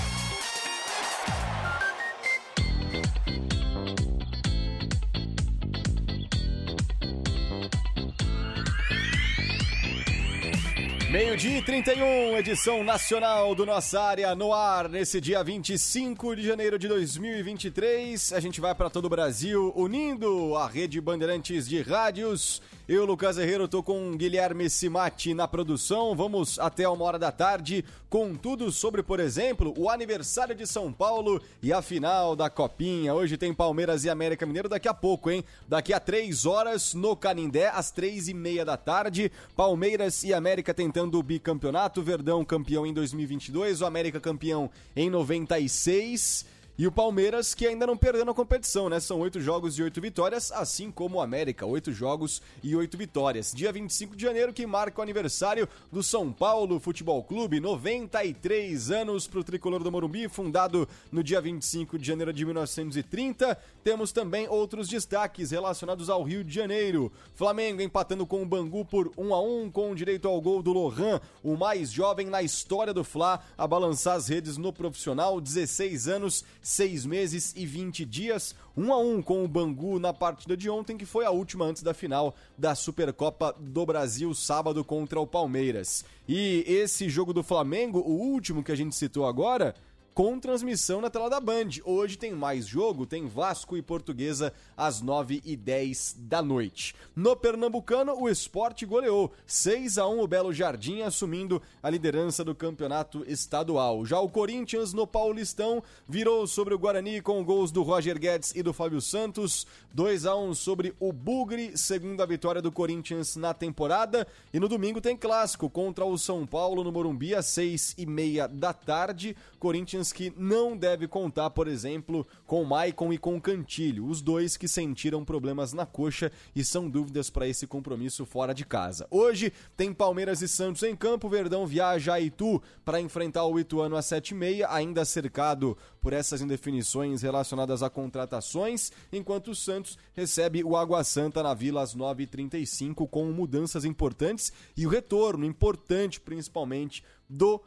Meio-dia 11.11 11.57
e 11.57 11.61
31, 11.61 12.37
edição 12.37 12.85
nacional 12.85 13.53
do 13.53 13.65
Nossa 13.65 14.01
Área 14.01 14.33
no 14.33 14.53
ar, 14.53 14.87
nesse 14.87 15.19
dia 15.19 15.43
25 15.43 16.37
de 16.37 16.41
janeiro 16.41 16.79
de 16.79 16.87
2023. 16.87 18.31
A 18.31 18.39
gente 18.39 18.61
vai 18.61 18.73
para 18.73 18.89
todo 18.89 19.07
o 19.07 19.09
Brasil, 19.09 19.73
unindo 19.75 20.55
a 20.55 20.69
rede 20.69 21.01
Bandeirantes 21.01 21.67
de 21.67 21.81
rádios. 21.81 22.61
Eu, 22.87 23.05
Lucas 23.05 23.37
Herrero, 23.37 23.67
tô 23.67 23.83
com 23.83 24.15
Guilherme 24.15 24.69
Simati 24.69 25.33
na 25.33 25.49
produção. 25.49 26.15
Vamos 26.15 26.57
até 26.57 26.87
uma 26.87 27.03
hora 27.03 27.19
da 27.19 27.31
tarde 27.31 27.83
com 28.09 28.33
tudo 28.33 28.71
sobre, 28.71 29.03
por 29.03 29.19
exemplo, 29.19 29.73
o 29.77 29.89
aniversário 29.89 30.55
de 30.55 30.65
São 30.65 30.91
Paulo 30.93 31.41
e 31.61 31.71
a 31.71 31.81
final 31.81 32.35
da 32.35 32.49
Copinha. 32.49 33.13
Hoje 33.13 33.37
tem 33.37 33.53
Palmeiras 33.53 34.03
e 34.03 34.09
América 34.09 34.45
Mineiro 34.45 34.67
daqui 34.67 34.87
a 34.87 34.93
pouco, 34.93 35.29
hein? 35.29 35.43
Daqui 35.67 35.93
a 35.93 35.99
três 35.99 36.45
horas 36.45 36.93
no 36.93 37.15
Canindé, 37.15 37.69
às 37.69 37.91
três 37.91 38.27
e 38.27 38.33
meia 38.33 38.65
da 38.65 38.75
tarde. 38.77 39.31
Palmeiras 39.55 40.23
e 40.23 40.33
América 40.33 40.73
tentando 40.73 41.00
o 41.09 41.23
bicampeonato. 41.23 42.01
Verdão 42.01 42.43
campeão 42.43 42.85
em 42.85 42.93
2022, 42.93 43.81
o 43.81 43.85
América 43.85 44.19
campeão 44.19 44.69
em 44.95 45.09
96. 45.09 46.45
E 46.77 46.87
o 46.87 46.91
Palmeiras 46.91 47.53
que 47.53 47.67
ainda 47.67 47.85
não 47.85 47.97
perdeu 47.97 48.25
na 48.25 48.33
competição, 48.33 48.89
né? 48.89 48.99
São 48.99 49.19
oito 49.19 49.39
jogos 49.39 49.77
e 49.77 49.83
oito 49.83 50.01
vitórias, 50.01 50.51
assim 50.51 50.89
como 50.89 51.17
o 51.17 51.21
América, 51.21 51.65
oito 51.65 51.91
jogos 51.91 52.41
e 52.63 52.75
oito 52.75 52.97
vitórias. 52.97 53.51
Dia 53.53 53.71
25 53.71 54.15
de 54.15 54.23
janeiro 54.23 54.53
que 54.53 54.65
marca 54.65 54.99
o 54.99 55.03
aniversário 55.03 55.67
do 55.91 56.01
São 56.01 56.31
Paulo 56.31 56.79
Futebol 56.79 57.23
Clube, 57.23 57.59
93 57.59 58.89
anos 58.89 59.27
para 59.27 59.39
o 59.41 59.43
tricolor 59.43 59.83
do 59.83 59.91
Morumbi, 59.91 60.27
fundado 60.27 60.87
no 61.11 61.21
dia 61.21 61.41
25 61.41 61.99
de 61.99 62.07
janeiro 62.07 62.33
de 62.33 62.45
1930. 62.45 63.57
Temos 63.83 64.11
também 64.11 64.47
outros 64.47 64.87
destaques 64.87 65.51
relacionados 65.51 66.09
ao 66.09 66.23
Rio 66.23 66.43
de 66.43 66.53
Janeiro. 66.53 67.11
Flamengo 67.35 67.81
empatando 67.81 68.25
com 68.25 68.41
o 68.41 68.45
Bangu 68.45 68.85
por 68.85 69.11
1 69.17 69.33
a 69.33 69.41
1 69.41 69.71
com 69.71 69.93
direito 69.93 70.27
ao 70.27 70.39
gol 70.41 70.63
do 70.63 70.71
Lohan, 70.71 71.19
o 71.43 71.57
mais 71.57 71.91
jovem 71.91 72.27
na 72.27 72.41
história 72.41 72.93
do 72.93 73.03
Fla 73.03 73.41
a 73.57 73.67
balançar 73.67 74.15
as 74.15 74.27
redes 74.27 74.57
no 74.57 74.71
profissional, 74.71 75.39
16 75.41 76.07
anos, 76.07 76.45
6 76.61 77.05
meses 77.05 77.53
e 77.55 77.65
20 77.65 78.05
dias, 78.05 78.55
1 78.77 78.93
a 78.93 78.97
1 78.97 79.21
com 79.21 79.43
o 79.43 79.47
Bangu 79.47 79.99
na 79.99 80.13
partida 80.13 80.55
de 80.55 80.69
ontem, 80.69 80.97
que 80.97 81.05
foi 81.05 81.25
a 81.25 81.31
última 81.31 81.65
antes 81.65 81.81
da 81.81 81.93
final 81.93 82.35
da 82.57 82.75
Supercopa 82.75 83.55
do 83.59 83.85
Brasil, 83.85 84.33
sábado 84.33 84.83
contra 84.83 85.19
o 85.19 85.27
Palmeiras. 85.27 86.05
E 86.27 86.63
esse 86.67 87.09
jogo 87.09 87.33
do 87.33 87.43
Flamengo, 87.43 87.99
o 87.99 88.13
último 88.13 88.63
que 88.63 88.71
a 88.71 88.75
gente 88.75 88.95
citou 88.95 89.25
agora, 89.25 89.75
com 90.13 90.39
transmissão 90.39 90.99
na 90.99 91.09
tela 91.09 91.29
da 91.29 91.39
Band. 91.39 91.69
Hoje 91.85 92.17
tem 92.17 92.31
mais 92.33 92.67
jogo, 92.67 93.05
tem 93.05 93.27
Vasco 93.27 93.77
e 93.77 93.81
Portuguesa 93.81 94.53
às 94.75 95.01
9 95.01 95.41
e 95.45 95.55
10 95.55 96.17
da 96.19 96.41
noite. 96.41 96.93
No 97.15 97.35
Pernambucano, 97.35 98.13
o 98.19 98.27
esporte 98.27 98.85
goleou 98.85 99.31
6 99.45 99.97
a 99.97 100.07
1 100.07 100.19
o 100.19 100.27
Belo 100.27 100.53
Jardim, 100.53 101.01
assumindo 101.01 101.61
a 101.81 101.89
liderança 101.89 102.43
do 102.43 102.53
campeonato 102.53 103.23
estadual. 103.27 104.05
Já 104.05 104.19
o 104.19 104.29
Corinthians, 104.29 104.91
no 104.93 105.07
Paulistão, 105.07 105.81
virou 106.07 106.45
sobre 106.45 106.73
o 106.73 106.79
Guarani 106.79 107.21
com 107.21 107.43
gols 107.43 107.71
do 107.71 107.81
Roger 107.81 108.19
Guedes 108.19 108.53
e 108.53 108.61
do 108.61 108.73
Fábio 108.73 108.99
Santos. 109.01 109.65
2 109.93 110.25
a 110.25 110.35
1 110.35 110.53
sobre 110.53 110.93
o 110.99 111.11
Bugre, 111.13 111.77
segunda 111.77 112.25
vitória 112.25 112.61
do 112.61 112.71
Corinthians 112.71 113.35
na 113.35 113.53
temporada. 113.53 114.27
E 114.53 114.59
no 114.59 114.67
domingo 114.67 114.99
tem 114.99 115.15
clássico 115.15 115.69
contra 115.69 116.05
o 116.05 116.17
São 116.17 116.45
Paulo 116.45 116.83
no 116.83 116.91
Morumbi 116.91 117.33
às 117.33 117.45
6 117.47 117.95
e 117.97 118.05
meia 118.05 118.47
da 118.47 118.73
tarde. 118.73 119.35
Corinthians 119.59 120.00
que 120.09 120.31
não 120.37 120.77
deve 120.77 121.05
contar, 121.05 121.49
por 121.49 121.67
exemplo, 121.67 122.25
com 122.47 122.63
Maicon 122.63 123.11
e 123.11 123.17
com 123.17 123.41
Cantilho, 123.41 124.07
os 124.07 124.21
dois 124.21 124.55
que 124.55 124.69
sentiram 124.69 125.25
problemas 125.25 125.73
na 125.73 125.85
coxa 125.85 126.31
e 126.55 126.63
são 126.63 126.89
dúvidas 126.89 127.29
para 127.29 127.45
esse 127.45 127.67
compromisso 127.67 128.25
fora 128.25 128.53
de 128.53 128.65
casa. 128.65 129.05
Hoje 129.11 129.51
tem 129.75 129.93
Palmeiras 129.93 130.41
e 130.41 130.47
Santos 130.47 130.83
em 130.83 130.95
campo, 130.95 131.27
Verdão 131.27 131.67
viaja 131.67 132.13
a 132.13 132.21
Itu 132.21 132.63
para 132.85 133.01
enfrentar 133.01 133.45
o 133.45 133.59
Ituano 133.59 133.97
às 133.97 134.05
7h30, 134.05 134.65
ainda 134.69 135.03
cercado 135.03 135.77
por 136.01 136.13
essas 136.13 136.41
indefinições 136.41 137.21
relacionadas 137.21 137.83
a 137.83 137.89
contratações, 137.89 138.93
enquanto 139.11 139.51
o 139.51 139.55
Santos 139.55 139.97
recebe 140.13 140.63
o 140.63 140.77
Água 140.77 141.03
Santa 141.03 141.43
na 141.43 141.53
Vila 141.53 141.81
às 141.81 141.93
9h35 141.93 143.09
com 143.09 143.25
mudanças 143.25 143.83
importantes 143.83 144.53
e 144.77 144.87
o 144.87 144.89
retorno 144.89 145.45
importante 145.45 146.21
principalmente 146.21 147.03
do 147.29 147.61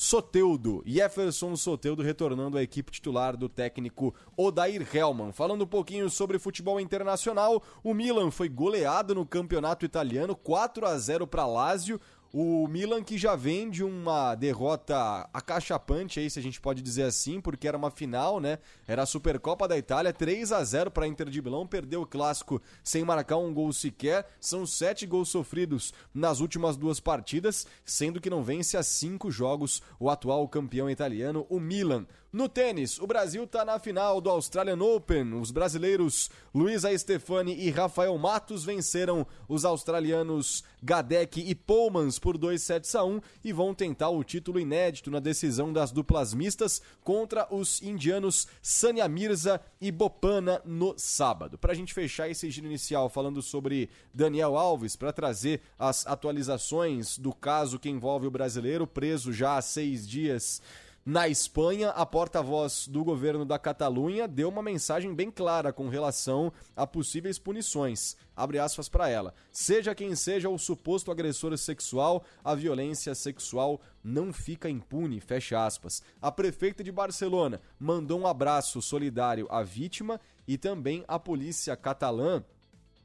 Soteudo, 0.00 0.80
Jefferson 0.86 1.56
Soteudo 1.56 2.04
retornando 2.04 2.56
à 2.56 2.62
equipe 2.62 2.92
titular 2.92 3.36
do 3.36 3.48
técnico 3.48 4.14
Odair 4.36 4.86
Hellman. 4.94 5.32
Falando 5.32 5.62
um 5.62 5.66
pouquinho 5.66 6.08
sobre 6.08 6.38
futebol 6.38 6.78
internacional, 6.78 7.60
o 7.82 7.92
Milan 7.92 8.30
foi 8.30 8.48
goleado 8.48 9.12
no 9.12 9.26
campeonato 9.26 9.84
italiano 9.84 10.36
4 10.36 10.86
a 10.86 10.96
0 10.96 11.26
para 11.26 11.44
Lazio. 11.46 12.00
O 12.30 12.68
Milan 12.68 13.02
que 13.02 13.16
já 13.16 13.34
vem 13.34 13.70
de 13.70 13.82
uma 13.82 14.34
derrota 14.34 15.26
acachapante 15.32 16.20
aí, 16.20 16.28
se 16.28 16.38
a 16.38 16.42
gente 16.42 16.60
pode 16.60 16.82
dizer 16.82 17.04
assim, 17.04 17.40
porque 17.40 17.66
era 17.66 17.76
uma 17.76 17.90
final, 17.90 18.38
né? 18.38 18.58
Era 18.86 19.04
a 19.04 19.06
Supercopa 19.06 19.66
da 19.66 19.78
Itália, 19.78 20.12
3 20.12 20.52
a 20.52 20.62
0 20.62 20.90
para 20.90 21.06
a 21.06 21.08
Inter 21.08 21.30
de 21.30 21.40
Milão, 21.40 21.66
perdeu 21.66 22.02
o 22.02 22.06
clássico 22.06 22.60
sem 22.84 23.02
marcar 23.02 23.38
um 23.38 23.54
gol 23.54 23.72
sequer. 23.72 24.28
São 24.38 24.66
sete 24.66 25.06
gols 25.06 25.30
sofridos 25.30 25.94
nas 26.12 26.40
últimas 26.40 26.76
duas 26.76 27.00
partidas, 27.00 27.66
sendo 27.82 28.20
que 28.20 28.28
não 28.28 28.44
vence 28.44 28.76
há 28.76 28.82
cinco 28.82 29.30
jogos 29.30 29.82
o 29.98 30.10
atual 30.10 30.46
campeão 30.48 30.90
italiano, 30.90 31.46
o 31.48 31.58
Milan. 31.58 32.06
No 32.30 32.46
tênis, 32.46 32.98
o 32.98 33.06
Brasil 33.06 33.44
está 33.44 33.64
na 33.64 33.78
final 33.78 34.20
do 34.20 34.28
Australian 34.28 34.82
Open. 34.82 35.32
Os 35.40 35.50
brasileiros 35.50 36.28
Luísa 36.54 36.96
Stefani 36.98 37.54
e 37.54 37.70
Rafael 37.70 38.18
Matos 38.18 38.66
venceram 38.66 39.26
os 39.48 39.64
australianos 39.64 40.62
Gadek 40.82 41.40
e 41.40 41.54
Polmans 41.54 42.18
por 42.18 42.36
2 42.36 42.62
sets 42.62 42.94
a 42.94 43.02
1 43.02 43.22
e 43.42 43.50
vão 43.50 43.74
tentar 43.74 44.10
o 44.10 44.22
título 44.22 44.60
inédito 44.60 45.10
na 45.10 45.20
decisão 45.20 45.72
das 45.72 45.90
duplas 45.90 46.34
mistas 46.34 46.82
contra 47.02 47.48
os 47.50 47.80
indianos 47.80 48.46
Sania 48.60 49.08
Mirza 49.08 49.58
e 49.80 49.90
Bopana 49.90 50.60
no 50.66 50.94
sábado. 50.98 51.56
Para 51.56 51.72
a 51.72 51.74
gente 51.74 51.94
fechar 51.94 52.28
esse 52.28 52.50
giro 52.50 52.66
inicial 52.66 53.08
falando 53.08 53.40
sobre 53.40 53.88
Daniel 54.12 54.54
Alves, 54.54 54.96
para 54.96 55.14
trazer 55.14 55.62
as 55.78 56.06
atualizações 56.06 57.16
do 57.16 57.32
caso 57.32 57.78
que 57.78 57.88
envolve 57.88 58.26
o 58.26 58.30
brasileiro 58.30 58.86
preso 58.86 59.32
já 59.32 59.56
há 59.56 59.62
seis 59.62 60.06
dias 60.06 60.60
na 61.10 61.26
Espanha, 61.26 61.88
a 61.88 62.04
porta-voz 62.04 62.86
do 62.86 63.02
governo 63.02 63.42
da 63.42 63.58
Catalunha 63.58 64.28
deu 64.28 64.50
uma 64.50 64.60
mensagem 64.62 65.14
bem 65.14 65.30
clara 65.30 65.72
com 65.72 65.88
relação 65.88 66.52
a 66.76 66.86
possíveis 66.86 67.38
punições. 67.38 68.14
Abre 68.36 68.58
aspas 68.58 68.90
para 68.90 69.08
ela. 69.08 69.32
Seja 69.50 69.94
quem 69.94 70.14
seja 70.14 70.50
o 70.50 70.58
suposto 70.58 71.10
agressor 71.10 71.56
sexual, 71.56 72.22
a 72.44 72.54
violência 72.54 73.14
sexual 73.14 73.80
não 74.04 74.34
fica 74.34 74.68
impune. 74.68 75.18
Fecha 75.18 75.64
aspas. 75.64 76.02
A 76.20 76.30
prefeita 76.30 76.84
de 76.84 76.92
Barcelona 76.92 77.58
mandou 77.80 78.20
um 78.20 78.26
abraço 78.26 78.82
solidário 78.82 79.46
à 79.50 79.62
vítima 79.62 80.20
e 80.46 80.58
também 80.58 81.06
à 81.08 81.18
polícia 81.18 81.74
catalã. 81.74 82.44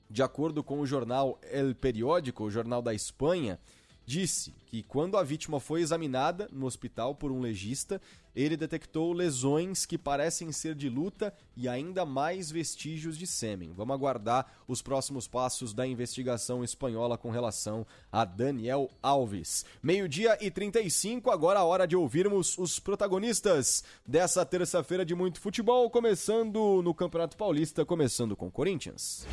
De 0.09 0.21
acordo 0.21 0.61
com 0.61 0.81
o 0.81 0.85
jornal 0.85 1.39
El 1.41 1.73
Periódico, 1.73 2.43
o 2.43 2.51
jornal 2.51 2.81
da 2.81 2.93
Espanha, 2.93 3.57
disse 4.05 4.53
que 4.65 4.83
quando 4.83 5.17
a 5.17 5.23
vítima 5.23 5.59
foi 5.59 5.81
examinada 5.81 6.49
no 6.51 6.65
hospital 6.65 7.15
por 7.15 7.31
um 7.31 7.39
legista, 7.39 8.01
ele 8.35 8.57
detectou 8.57 9.13
lesões 9.13 9.85
que 9.85 9.97
parecem 9.97 10.51
ser 10.51 10.73
de 10.73 10.89
luta 10.89 11.33
e 11.55 11.67
ainda 11.67 12.05
mais 12.05 12.49
vestígios 12.49 13.17
de 13.17 13.27
sêmen. 13.27 13.71
Vamos 13.73 13.93
aguardar 13.93 14.51
os 14.67 14.81
próximos 14.81 15.27
passos 15.27 15.73
da 15.73 15.85
investigação 15.85 16.63
espanhola 16.63 17.17
com 17.17 17.29
relação 17.29 17.85
a 18.11 18.25
Daniel 18.25 18.89
Alves. 19.01 19.63
Meio-dia 19.81 20.37
e 20.41 20.49
35, 20.49 21.29
agora 21.29 21.59
a 21.59 21.63
hora 21.63 21.87
de 21.87 21.95
ouvirmos 21.95 22.57
os 22.57 22.79
protagonistas 22.79 23.83
dessa 24.05 24.45
terça-feira 24.45 25.05
de 25.05 25.13
muito 25.13 25.39
futebol, 25.39 25.89
começando 25.89 26.81
no 26.81 26.93
Campeonato 26.93 27.37
Paulista, 27.37 27.85
começando 27.85 28.35
com 28.35 28.49
Corinthians. 28.49 29.27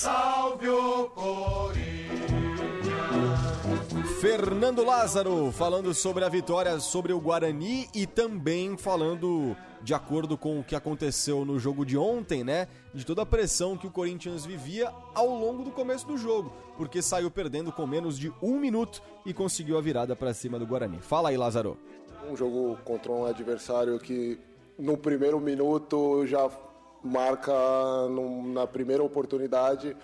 Salve 0.00 0.66
o 0.66 1.10
Corinthians! 1.10 1.90
Fernando 4.18 4.82
Lázaro 4.82 5.52
falando 5.52 5.92
sobre 5.92 6.24
a 6.24 6.28
vitória 6.30 6.80
sobre 6.80 7.12
o 7.12 7.20
Guarani 7.20 7.86
e 7.94 8.06
também 8.06 8.78
falando 8.78 9.54
de 9.82 9.92
acordo 9.92 10.38
com 10.38 10.58
o 10.58 10.64
que 10.64 10.74
aconteceu 10.74 11.44
no 11.44 11.58
jogo 11.58 11.84
de 11.84 11.98
ontem, 11.98 12.42
né? 12.42 12.66
De 12.94 13.04
toda 13.04 13.20
a 13.20 13.26
pressão 13.26 13.76
que 13.76 13.86
o 13.86 13.90
Corinthians 13.90 14.46
vivia 14.46 14.90
ao 15.14 15.28
longo 15.28 15.64
do 15.64 15.70
começo 15.70 16.06
do 16.06 16.16
jogo, 16.16 16.50
porque 16.78 17.02
saiu 17.02 17.30
perdendo 17.30 17.70
com 17.70 17.86
menos 17.86 18.18
de 18.18 18.32
um 18.40 18.58
minuto 18.58 19.02
e 19.26 19.34
conseguiu 19.34 19.76
a 19.76 19.82
virada 19.82 20.16
para 20.16 20.32
cima 20.32 20.58
do 20.58 20.66
Guarani. 20.66 20.98
Fala 21.02 21.28
aí, 21.28 21.36
Lázaro. 21.36 21.76
Um 22.26 22.34
jogo 22.34 22.78
contra 22.86 23.12
um 23.12 23.26
adversário 23.26 23.98
que 23.98 24.38
no 24.78 24.96
primeiro 24.96 25.38
minuto 25.38 26.26
já 26.26 26.48
marca 27.02 27.52
na 28.52 28.66
primeira 28.66 29.02
oportunidade. 29.02 29.96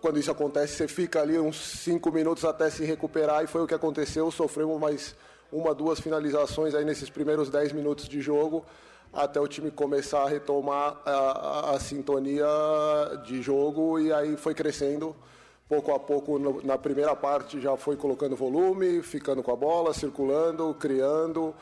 Quando 0.00 0.18
isso 0.18 0.30
acontece, 0.30 0.74
você 0.74 0.88
fica 0.88 1.20
ali 1.20 1.38
uns 1.38 1.56
cinco 1.56 2.10
minutos 2.10 2.44
até 2.44 2.68
se 2.70 2.84
recuperar 2.84 3.44
e 3.44 3.46
foi 3.46 3.62
o 3.62 3.66
que 3.66 3.74
aconteceu. 3.74 4.30
Sofremos 4.30 4.80
mais 4.80 5.14
uma, 5.52 5.74
duas 5.74 6.00
finalizações 6.00 6.74
aí 6.74 6.84
nesses 6.84 7.10
primeiros 7.10 7.50
dez 7.50 7.72
minutos 7.72 8.08
de 8.08 8.20
jogo 8.20 8.64
até 9.12 9.38
o 9.38 9.46
time 9.46 9.70
começar 9.70 10.22
a 10.22 10.28
retomar 10.28 10.98
a, 11.04 11.10
a, 11.10 11.76
a 11.76 11.80
sintonia 11.80 12.46
de 13.26 13.42
jogo 13.42 14.00
e 14.00 14.10
aí 14.10 14.36
foi 14.36 14.54
crescendo 14.54 15.14
pouco 15.68 15.92
a 15.92 15.98
pouco 15.98 16.38
na 16.64 16.76
primeira 16.76 17.14
parte 17.14 17.60
já 17.60 17.76
foi 17.76 17.96
colocando 17.96 18.36
volume, 18.36 19.02
ficando 19.02 19.42
com 19.42 19.52
a 19.52 19.56
bola, 19.56 19.94
circulando, 19.94 20.74
criando 20.78 21.54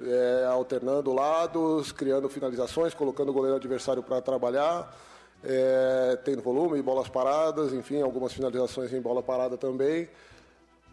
é, 0.00 0.46
alternando 0.46 1.12
lados, 1.12 1.92
criando 1.92 2.28
finalizações, 2.28 2.94
colocando 2.94 3.30
o 3.30 3.32
goleiro 3.32 3.56
adversário 3.56 4.02
para 4.02 4.20
trabalhar, 4.20 4.94
é, 5.42 6.18
tendo 6.24 6.42
volume, 6.42 6.80
bolas 6.82 7.08
paradas, 7.08 7.72
enfim, 7.72 8.00
algumas 8.00 8.32
finalizações 8.32 8.92
em 8.92 9.00
bola 9.00 9.22
parada 9.22 9.56
também. 9.56 10.08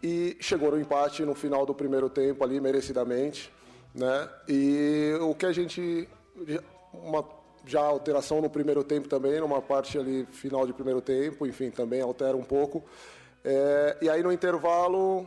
E 0.02 0.36
chegou 0.40 0.70
no 0.70 0.80
empate 0.80 1.24
no 1.24 1.34
final 1.34 1.64
do 1.64 1.74
primeiro 1.74 2.08
tempo 2.08 2.44
ali, 2.44 2.60
merecidamente. 2.60 3.52
Né? 3.94 4.28
E 4.48 5.16
o 5.20 5.34
que 5.34 5.46
a 5.46 5.52
gente. 5.52 6.08
Uma, 6.92 7.24
já 7.66 7.80
alteração 7.80 8.40
no 8.40 8.48
primeiro 8.48 8.84
tempo 8.84 9.08
também, 9.08 9.40
numa 9.40 9.60
parte 9.60 9.98
ali 9.98 10.26
final 10.30 10.66
de 10.66 10.72
primeiro 10.72 11.00
tempo, 11.00 11.46
enfim, 11.46 11.70
também 11.70 12.00
altera 12.00 12.36
um 12.36 12.44
pouco. 12.44 12.84
É, 13.44 13.96
e 14.02 14.08
aí 14.08 14.22
no 14.22 14.32
intervalo 14.32 15.26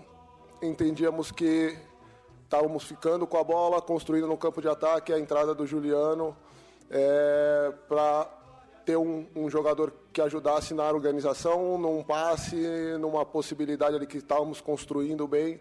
entendíamos 0.62 1.32
que 1.32 1.78
estávamos 2.50 2.84
ficando 2.84 3.28
com 3.28 3.38
a 3.38 3.44
bola, 3.44 3.80
construindo 3.80 4.26
no 4.26 4.36
campo 4.36 4.60
de 4.60 4.68
ataque 4.68 5.14
a 5.14 5.20
entrada 5.20 5.54
do 5.54 5.68
Juliano 5.68 6.36
é, 6.90 7.72
para 7.88 8.28
ter 8.84 8.98
um, 8.98 9.28
um, 9.36 9.48
jogador 9.52 9.94
que 10.12 10.20
ajudasse 10.20 10.74
na 10.74 10.90
organização, 10.90 11.78
num 11.78 12.02
passe, 12.02 12.56
numa 13.00 13.24
possibilidade 13.24 13.96
ali 13.96 14.08
que 14.08 14.18
estávamos 14.18 14.62
construindo 14.62 15.28
bem 15.28 15.60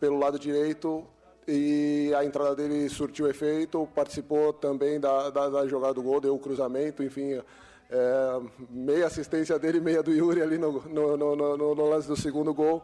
pelo 0.00 0.18
lado 0.18 0.38
direito 0.38 1.04
e 1.46 2.10
a 2.16 2.24
entrada 2.24 2.56
dele 2.56 2.88
surtiu 2.88 3.28
efeito, 3.28 3.86
participou 3.94 4.54
também 4.54 4.98
da, 4.98 5.28
da, 5.28 5.50
da 5.50 5.66
jogada 5.66 5.92
do 5.92 6.02
gol, 6.02 6.22
deu 6.22 6.34
o 6.34 6.38
cruzamento, 6.38 7.02
enfim, 7.02 7.34
é, 7.34 8.40
meia 8.70 9.08
assistência 9.08 9.58
dele, 9.58 9.78
meia 9.78 10.02
do 10.02 10.10
Yuri 10.10 10.40
ali 10.40 10.56
no, 10.56 10.80
no, 10.88 11.36
no, 11.36 11.74
no 11.74 11.90
lance 11.90 12.08
do 12.08 12.16
segundo 12.16 12.54
gol. 12.54 12.82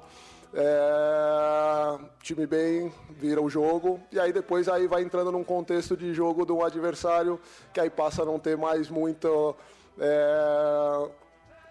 É, 0.53 1.98
time 2.22 2.44
bem, 2.44 2.92
vira 3.11 3.40
o 3.40 3.48
jogo 3.48 4.01
e 4.11 4.18
aí 4.18 4.32
depois 4.32 4.68
aí 4.68 4.88
vai 4.88 5.03
entrando 5.03 5.30
num 5.30 5.44
contexto 5.44 5.96
de 5.96 6.12
jogo 6.12 6.44
do 6.44 6.64
adversário 6.64 7.40
que 7.72 7.78
aí 7.78 7.88
passa 7.88 8.22
a 8.22 8.24
não 8.24 8.36
ter 8.36 8.57
mais 8.57 8.90
muito 8.90 9.55
é, 9.96 11.09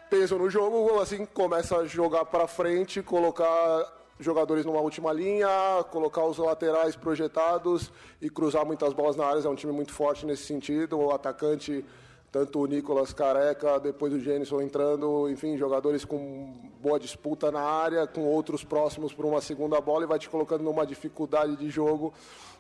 peso 0.10 0.38
no 0.38 0.50
jogo, 0.50 0.98
assim 1.02 1.26
começa 1.26 1.78
a 1.78 1.86
jogar 1.86 2.24
para 2.26 2.48
frente, 2.48 3.02
colocar 3.04 4.00
jogadores 4.20 4.66
numa 4.66 4.82
última 4.82 5.14
linha, 5.14 5.48
colocar 5.92 6.26
os 6.26 6.38
laterais 6.38 6.96
projetados 6.96 7.92
e 8.22 8.30
cruzar 8.30 8.66
muitas 8.66 8.94
bolas 8.94 9.16
na 9.16 9.26
área. 9.26 9.40
É 9.40 9.50
um 9.50 9.56
time 9.56 9.72
muito 9.72 9.94
forte 9.94 10.26
nesse 10.26 10.44
sentido. 10.44 11.00
O 11.00 11.12
atacante 11.12 11.86
tanto 12.32 12.60
o 12.60 12.66
Nicolas 12.68 13.12
Careca, 13.12 13.80
depois 13.80 14.14
o 14.14 14.20
Gênison 14.20 14.62
entrando, 14.62 15.30
enfim, 15.30 15.58
jogadores 15.58 16.06
com 16.06 16.54
boa 16.80 17.00
disputa 17.00 17.52
na 17.52 17.62
área, 17.62 18.06
com 18.06 18.22
outros 18.22 18.64
próximos 18.64 19.14
por 19.14 19.26
uma 19.26 19.42
segunda 19.42 19.82
bola 19.82 20.04
e 20.04 20.08
vai 20.08 20.20
te 20.20 20.30
colocando 20.30 20.64
numa 20.64 20.86
dificuldade 20.86 21.56
de 21.56 21.70
jogo 21.70 22.14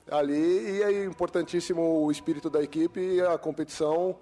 ali. 0.10 0.78
E 0.78 0.84
é 0.84 1.06
importantíssimo 1.06 2.04
o 2.04 2.12
espírito 2.12 2.50
da 2.50 2.64
equipe 2.64 3.00
e 3.00 3.22
a 3.22 3.38
competição. 3.38 4.18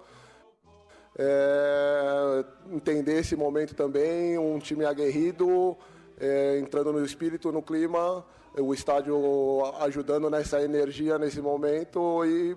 É, 1.20 2.44
entender 2.70 3.18
esse 3.18 3.34
momento 3.34 3.74
também, 3.74 4.38
um 4.38 4.58
time 4.58 4.84
aguerrido, 4.84 5.76
é, 6.20 6.58
entrando 6.60 6.92
no 6.92 7.04
espírito, 7.04 7.50
no 7.50 7.60
clima, 7.60 8.24
o 8.56 8.72
estádio 8.72 9.64
ajudando 9.80 10.30
nessa 10.30 10.62
energia 10.62 11.18
nesse 11.18 11.40
momento 11.40 12.24
e 12.24 12.56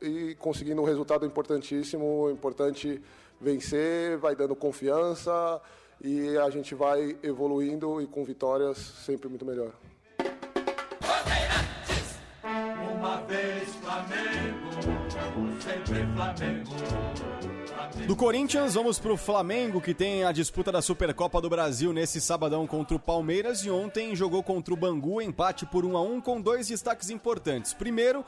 e 0.00 0.34
conseguindo 0.36 0.80
um 0.80 0.84
resultado 0.84 1.26
importantíssimo, 1.26 2.30
importante 2.30 3.00
vencer, 3.40 4.16
vai 4.18 4.34
dando 4.34 4.54
confiança 4.54 5.60
e 6.02 6.36
a 6.38 6.48
gente 6.50 6.74
vai 6.74 7.16
evoluindo 7.22 8.00
e 8.00 8.06
com 8.06 8.24
vitórias 8.24 8.78
sempre 8.78 9.28
muito 9.28 9.44
melhor. 9.44 9.72
Uma 12.98 13.22
vez 13.22 13.68
Flamengo, 13.76 15.60
sempre 15.60 16.06
Flamengo. 16.14 16.70
Do 18.06 18.16
Corinthians, 18.16 18.74
vamos 18.74 18.98
pro 18.98 19.16
Flamengo, 19.16 19.80
que 19.80 19.94
tem 19.94 20.24
a 20.24 20.32
disputa 20.32 20.72
da 20.72 20.82
Supercopa 20.82 21.40
do 21.40 21.48
Brasil 21.48 21.92
nesse 21.92 22.20
sabadão 22.20 22.66
contra 22.66 22.96
o 22.96 23.00
Palmeiras 23.00 23.60
e 23.60 23.70
ontem 23.70 24.14
jogou 24.14 24.42
contra 24.42 24.74
o 24.74 24.76
Bangu, 24.76 25.20
empate 25.20 25.66
por 25.66 25.84
1 25.84 25.96
a 25.96 26.02
1 26.02 26.20
com 26.20 26.40
dois 26.40 26.68
destaques 26.68 27.10
importantes. 27.10 27.72
Primeiro, 27.72 28.24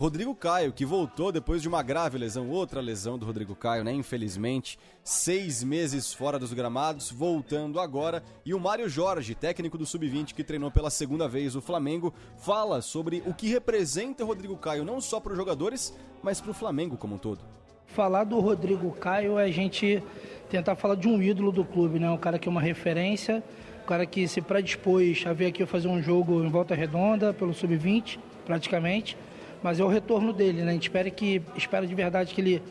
Rodrigo 0.00 0.34
Caio, 0.34 0.72
que 0.72 0.86
voltou 0.86 1.30
depois 1.30 1.60
de 1.60 1.68
uma 1.68 1.82
grave 1.82 2.16
lesão, 2.16 2.48
outra 2.48 2.80
lesão 2.80 3.18
do 3.18 3.26
Rodrigo 3.26 3.54
Caio, 3.54 3.84
né? 3.84 3.92
Infelizmente, 3.92 4.78
seis 5.04 5.62
meses 5.62 6.10
fora 6.10 6.38
dos 6.38 6.54
gramados, 6.54 7.12
voltando 7.12 7.78
agora. 7.78 8.22
E 8.42 8.54
o 8.54 8.58
Mário 8.58 8.88
Jorge, 8.88 9.34
técnico 9.34 9.76
do 9.76 9.84
Sub-20, 9.84 10.32
que 10.32 10.42
treinou 10.42 10.70
pela 10.70 10.88
segunda 10.88 11.28
vez 11.28 11.54
o 11.54 11.60
Flamengo, 11.60 12.14
fala 12.38 12.80
sobre 12.80 13.22
o 13.26 13.34
que 13.34 13.48
representa 13.48 14.24
o 14.24 14.26
Rodrigo 14.26 14.56
Caio, 14.56 14.86
não 14.86 15.02
só 15.02 15.20
para 15.20 15.32
os 15.32 15.36
jogadores, 15.36 15.94
mas 16.22 16.40
para 16.40 16.52
o 16.52 16.54
Flamengo 16.54 16.96
como 16.96 17.16
um 17.16 17.18
todo. 17.18 17.44
Falar 17.88 18.24
do 18.24 18.40
Rodrigo 18.40 18.90
Caio 18.92 19.38
é 19.38 19.44
a 19.44 19.52
gente 19.52 20.02
tentar 20.48 20.76
falar 20.76 20.94
de 20.94 21.08
um 21.08 21.20
ídolo 21.20 21.52
do 21.52 21.62
clube, 21.62 21.98
né? 21.98 22.08
Um 22.08 22.16
cara 22.16 22.38
que 22.38 22.48
é 22.48 22.50
uma 22.50 22.62
referência, 22.62 23.44
um 23.82 23.86
cara 23.86 24.06
que 24.06 24.26
se 24.26 24.40
predispôs 24.40 25.24
a 25.26 25.34
vir 25.34 25.44
aqui 25.44 25.66
fazer 25.66 25.88
um 25.88 26.00
jogo 26.00 26.42
em 26.42 26.48
volta 26.48 26.74
redonda 26.74 27.34
pelo 27.34 27.52
Sub-20, 27.52 28.18
praticamente 28.46 29.14
mas 29.62 29.80
é 29.80 29.84
o 29.84 29.88
retorno 29.88 30.32
dele, 30.32 30.62
né? 30.62 30.70
A 30.70 30.74
gente 30.74 30.84
espera 30.84 31.10
que 31.10 31.42
espera 31.56 31.86
de 31.86 31.94
verdade 31.94 32.34
que 32.34 32.40
ele 32.40 32.62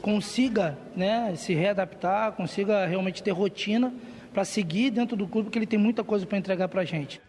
consiga, 0.00 0.78
né, 0.94 1.34
se 1.36 1.54
readaptar, 1.54 2.32
consiga 2.32 2.86
realmente 2.86 3.22
ter 3.22 3.32
rotina 3.32 3.92
para 4.32 4.44
seguir 4.44 4.90
dentro 4.90 5.16
do 5.16 5.26
clube, 5.26 5.46
porque 5.46 5.58
ele 5.58 5.66
tem 5.66 5.78
muita 5.78 6.04
coisa 6.04 6.24
para 6.24 6.38
entregar 6.38 6.68
para 6.68 6.82
a 6.82 6.84
gente. 6.84 7.20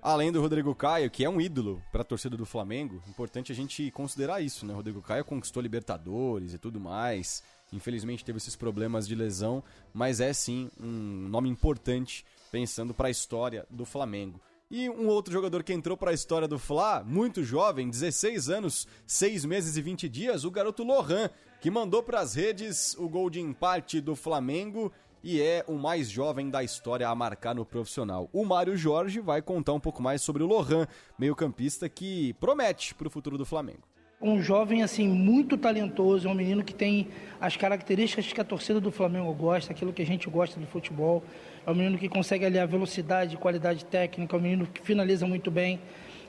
Além 0.00 0.32
do 0.32 0.40
Rodrigo 0.40 0.74
Caio, 0.74 1.08
que 1.10 1.24
é 1.24 1.30
um 1.30 1.40
ídolo 1.40 1.80
para 1.92 2.00
a 2.00 2.04
torcida 2.04 2.36
do 2.36 2.44
Flamengo, 2.44 3.00
importante 3.08 3.52
a 3.52 3.54
gente 3.54 3.88
considerar 3.92 4.40
isso, 4.40 4.66
né? 4.66 4.74
Rodrigo 4.74 5.00
Caio 5.00 5.24
conquistou 5.24 5.62
Libertadores 5.62 6.54
e 6.54 6.58
tudo 6.58 6.80
mais. 6.80 7.42
Infelizmente 7.72 8.24
teve 8.24 8.38
esses 8.38 8.56
problemas 8.56 9.06
de 9.06 9.14
lesão, 9.14 9.62
mas 9.94 10.20
é 10.20 10.32
sim 10.32 10.68
um 10.80 11.28
nome 11.28 11.48
importante 11.48 12.24
pensando 12.50 12.92
para 12.92 13.08
a 13.08 13.10
história 13.12 13.64
do 13.70 13.84
Flamengo. 13.84 14.40
E 14.74 14.88
um 14.88 15.06
outro 15.06 15.30
jogador 15.30 15.62
que 15.62 15.74
entrou 15.74 15.98
para 15.98 16.12
a 16.12 16.14
história 16.14 16.48
do 16.48 16.58
Fla, 16.58 17.04
muito 17.04 17.44
jovem, 17.44 17.90
16 17.90 18.48
anos, 18.48 18.88
6 19.06 19.44
meses 19.44 19.76
e 19.76 19.82
20 19.82 20.08
dias, 20.08 20.44
o 20.44 20.50
garoto 20.50 20.82
Lohan, 20.82 21.28
que 21.60 21.70
mandou 21.70 22.02
para 22.02 22.20
as 22.20 22.34
redes 22.34 22.96
o 22.98 23.06
gol 23.06 23.28
de 23.28 23.38
empate 23.38 24.00
do 24.00 24.16
Flamengo 24.16 24.90
e 25.22 25.42
é 25.42 25.62
o 25.68 25.74
mais 25.74 26.08
jovem 26.08 26.48
da 26.48 26.64
história 26.64 27.06
a 27.06 27.14
marcar 27.14 27.54
no 27.54 27.66
profissional. 27.66 28.30
O 28.32 28.46
Mário 28.46 28.74
Jorge 28.74 29.20
vai 29.20 29.42
contar 29.42 29.74
um 29.74 29.78
pouco 29.78 30.02
mais 30.02 30.22
sobre 30.22 30.42
o 30.42 30.46
Lohan, 30.46 30.88
meio-campista 31.18 31.86
que 31.86 32.32
promete 32.40 32.94
para 32.94 33.08
o 33.08 33.10
futuro 33.10 33.36
do 33.36 33.44
Flamengo 33.44 33.82
um 34.22 34.40
jovem 34.40 34.84
assim 34.84 35.08
muito 35.08 35.58
talentoso, 35.58 36.28
é 36.28 36.30
um 36.30 36.34
menino 36.34 36.62
que 36.62 36.72
tem 36.72 37.08
as 37.40 37.56
características 37.56 38.32
que 38.32 38.40
a 38.40 38.44
torcida 38.44 38.80
do 38.80 38.92
Flamengo 38.92 39.32
gosta, 39.34 39.72
aquilo 39.72 39.92
que 39.92 40.00
a 40.00 40.06
gente 40.06 40.30
gosta 40.30 40.60
do 40.60 40.66
futebol. 40.66 41.24
É 41.66 41.70
um 41.70 41.74
menino 41.74 41.98
que 41.98 42.08
consegue 42.08 42.46
aliar 42.46 42.68
velocidade, 42.68 43.36
qualidade 43.36 43.84
técnica, 43.84 44.36
é 44.36 44.38
um 44.38 44.42
menino 44.42 44.66
que 44.66 44.80
finaliza 44.80 45.26
muito 45.26 45.50
bem. 45.50 45.80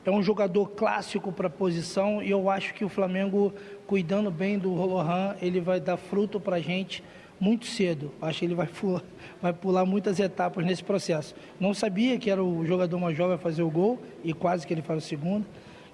É 0.03 0.09
um 0.09 0.23
jogador 0.23 0.71
clássico 0.71 1.31
para 1.31 1.47
a 1.47 1.49
posição 1.51 2.21
e 2.21 2.31
eu 2.31 2.49
acho 2.49 2.73
que 2.73 2.83
o 2.83 2.89
Flamengo, 2.89 3.53
cuidando 3.85 4.31
bem 4.31 4.57
do 4.57 4.73
Lohan, 4.73 5.35
ele 5.39 5.61
vai 5.61 5.79
dar 5.79 5.95
fruto 5.95 6.39
para 6.39 6.57
a 6.57 6.59
gente 6.59 7.03
muito 7.39 7.67
cedo. 7.67 8.11
Acho 8.21 8.39
que 8.39 8.45
ele 8.45 8.55
vai 8.55 8.67
vai 9.41 9.53
pular 9.53 9.85
muitas 9.85 10.19
etapas 10.19 10.65
nesse 10.65 10.83
processo. 10.83 11.35
Não 11.59 11.73
sabia 11.75 12.17
que 12.17 12.29
era 12.29 12.43
o 12.43 12.65
jogador 12.65 12.99
mais 12.99 13.15
jovem 13.15 13.35
a 13.35 13.37
fazer 13.37 13.61
o 13.61 13.69
gol 13.69 14.01
e 14.23 14.33
quase 14.33 14.65
que 14.65 14.73
ele 14.73 14.81
faz 14.81 15.03
o 15.03 15.07
segundo 15.07 15.45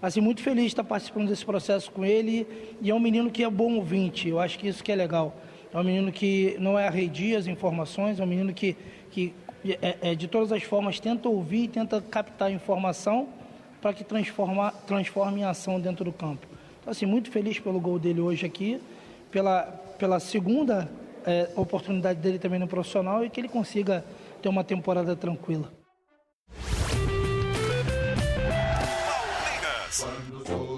assim, 0.01 0.21
muito 0.21 0.41
feliz 0.41 0.65
de 0.65 0.67
estar 0.69 0.83
participando 0.83 1.27
desse 1.27 1.45
processo 1.45 1.91
com 1.91 2.05
ele 2.05 2.47
e 2.81 2.89
é 2.89 2.95
um 2.95 2.99
menino 2.99 3.29
que 3.29 3.43
é 3.43 3.49
bom 3.49 3.75
ouvinte, 3.75 4.29
eu 4.29 4.39
acho 4.39 4.57
que 4.57 4.67
isso 4.67 4.83
que 4.83 4.91
é 4.91 4.95
legal. 4.95 5.35
É 5.73 5.77
um 5.77 5.83
menino 5.83 6.11
que 6.11 6.55
não 6.59 6.79
é 6.79 6.87
arredia 6.87 7.37
as 7.37 7.45
informações, 7.45 8.19
é 8.19 8.23
um 8.23 8.27
menino 8.27 8.53
que, 8.53 8.75
que 9.11 9.33
é, 9.81 9.97
é, 10.01 10.15
de 10.15 10.27
todas 10.27 10.51
as 10.51 10.63
formas 10.63 10.99
tenta 10.99 11.27
ouvir 11.27 11.67
tenta 11.67 12.01
captar 12.01 12.51
informação 12.51 13.27
para 13.81 13.93
que 13.93 14.03
transforma, 14.03 14.71
transforme 14.87 15.41
em 15.41 15.43
ação 15.43 15.79
dentro 15.79 16.03
do 16.03 16.11
campo. 16.11 16.47
Então, 16.81 16.91
assim, 16.91 17.05
muito 17.05 17.29
feliz 17.29 17.59
pelo 17.59 17.79
gol 17.79 17.99
dele 17.99 18.19
hoje 18.19 18.45
aqui, 18.45 18.81
pela, 19.31 19.63
pela 19.97 20.19
segunda 20.19 20.89
é, 21.25 21.49
oportunidade 21.55 22.19
dele 22.19 22.39
também 22.39 22.59
no 22.59 22.67
profissional 22.67 23.23
e 23.23 23.29
que 23.29 23.39
ele 23.39 23.47
consiga 23.47 24.03
ter 24.41 24.49
uma 24.49 24.63
temporada 24.63 25.15
tranquila. 25.15 25.78
Quando 29.91 30.68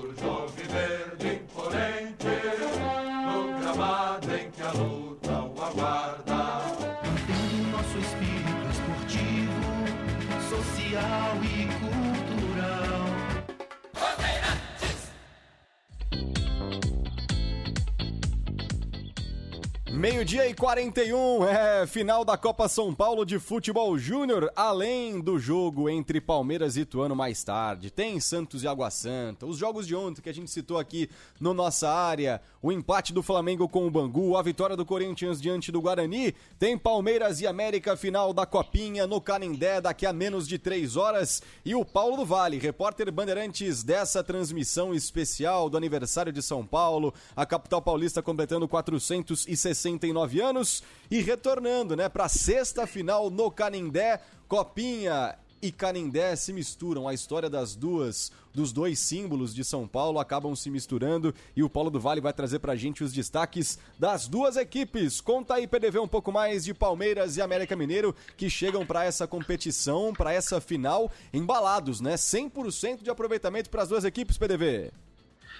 Meio-dia 20.02 20.48
e 20.48 20.56
41, 20.56 21.46
é 21.46 21.86
final 21.86 22.26
da 22.26 22.36
Copa 22.36 22.68
São 22.68 22.92
Paulo 22.92 23.24
de 23.24 23.38
Futebol 23.38 23.96
Júnior, 24.00 24.52
além 24.56 25.22
do 25.22 25.38
jogo 25.38 25.88
entre 25.88 26.20
Palmeiras 26.20 26.76
e 26.76 26.82
Ituano 26.82 27.16
mais 27.16 27.44
tarde. 27.44 27.92
Tem 27.92 28.20
Santos 28.20 28.64
e 28.64 28.68
Água 28.68 28.90
Santa, 28.90 29.46
os 29.46 29.58
jogos 29.60 29.86
de 29.86 29.96
ontem 29.96 30.20
que 30.20 30.30
a 30.30 30.34
gente 30.34 30.50
citou 30.50 30.80
aqui 30.80 31.08
no 31.40 31.54
nossa 31.54 31.88
área, 31.88 32.42
o 32.64 32.72
empate 32.72 33.14
do 33.14 33.22
Flamengo 33.22 33.70
com 33.70 33.86
o 33.86 33.92
Bangu, 33.92 34.36
a 34.36 34.42
vitória 34.42 34.76
do 34.76 34.84
Corinthians 34.84 35.40
diante 35.40 35.72
do 35.72 35.80
Guarani, 35.80 36.34
tem 36.58 36.76
Palmeiras 36.76 37.40
e 37.40 37.46
América 37.46 37.96
final 37.96 38.34
da 38.34 38.48
Copinha 38.48 39.06
no 39.06 39.22
Canindé 39.22 39.82
daqui 39.82 40.08
a 40.08 40.12
menos 40.14 40.48
de 40.48 40.58
três 40.58 40.98
horas. 40.98 41.44
E 41.64 41.76
o 41.76 41.86
Paulo 41.86 42.18
do 42.18 42.26
Vale, 42.26 42.58
repórter 42.58 43.12
Bandeirantes 43.12 43.84
dessa 43.84 44.24
transmissão 44.24 44.96
especial 44.96 45.70
do 45.70 45.78
aniversário 45.78 46.34
de 46.34 46.42
São 46.42 46.66
Paulo, 46.66 47.14
a 47.36 47.46
capital 47.46 47.84
paulista 47.84 48.20
completando 48.24 48.68
460 48.68 49.91
69 49.94 50.42
anos 50.42 50.84
e 51.10 51.22
retornando, 51.22 51.96
né, 51.96 52.10
para 52.10 52.26
a 52.26 52.30
sexta 52.30 52.86
final 52.88 53.30
no 53.30 53.50
Canindé. 53.52 54.22
Copinha 54.48 55.38
e 55.62 55.72
Canindé 55.72 56.36
se 56.36 56.52
misturam. 56.52 57.08
A 57.08 57.14
história 57.14 57.50
das 57.50 57.76
duas, 57.76 58.32
dos 58.54 58.74
dois 58.74 59.00
símbolos 59.00 59.54
de 59.54 59.64
São 59.64 59.88
Paulo 59.88 60.20
acabam 60.20 60.56
se 60.56 60.70
misturando 60.70 61.34
e 61.56 61.64
o 61.64 61.70
Paulo 61.70 61.90
do 61.90 62.00
Vale 62.00 62.20
vai 62.20 62.34
trazer 62.34 62.60
pra 62.60 62.76
gente 62.76 63.04
os 63.04 63.14
destaques 63.14 63.78
das 64.00 64.28
duas 64.28 64.58
equipes. 64.58 65.22
Conta 65.22 65.56
aí, 65.56 65.68
PDV, 65.68 66.00
um 66.00 66.08
pouco 66.08 66.32
mais 66.32 66.66
de 66.66 66.74
Palmeiras 66.74 67.38
e 67.38 67.42
América 67.42 67.76
Mineiro 67.76 68.16
que 68.36 68.50
chegam 68.50 68.86
para 68.86 69.06
essa 69.06 69.28
competição, 69.28 70.14
para 70.14 70.34
essa 70.34 70.60
final, 70.60 71.12
embalados, 71.32 72.02
né? 72.02 72.16
100% 72.16 73.04
de 73.04 73.10
aproveitamento 73.10 73.70
para 73.70 73.84
as 73.84 73.90
duas 73.90 74.04
equipes, 74.04 74.38
PDV. 74.38 74.92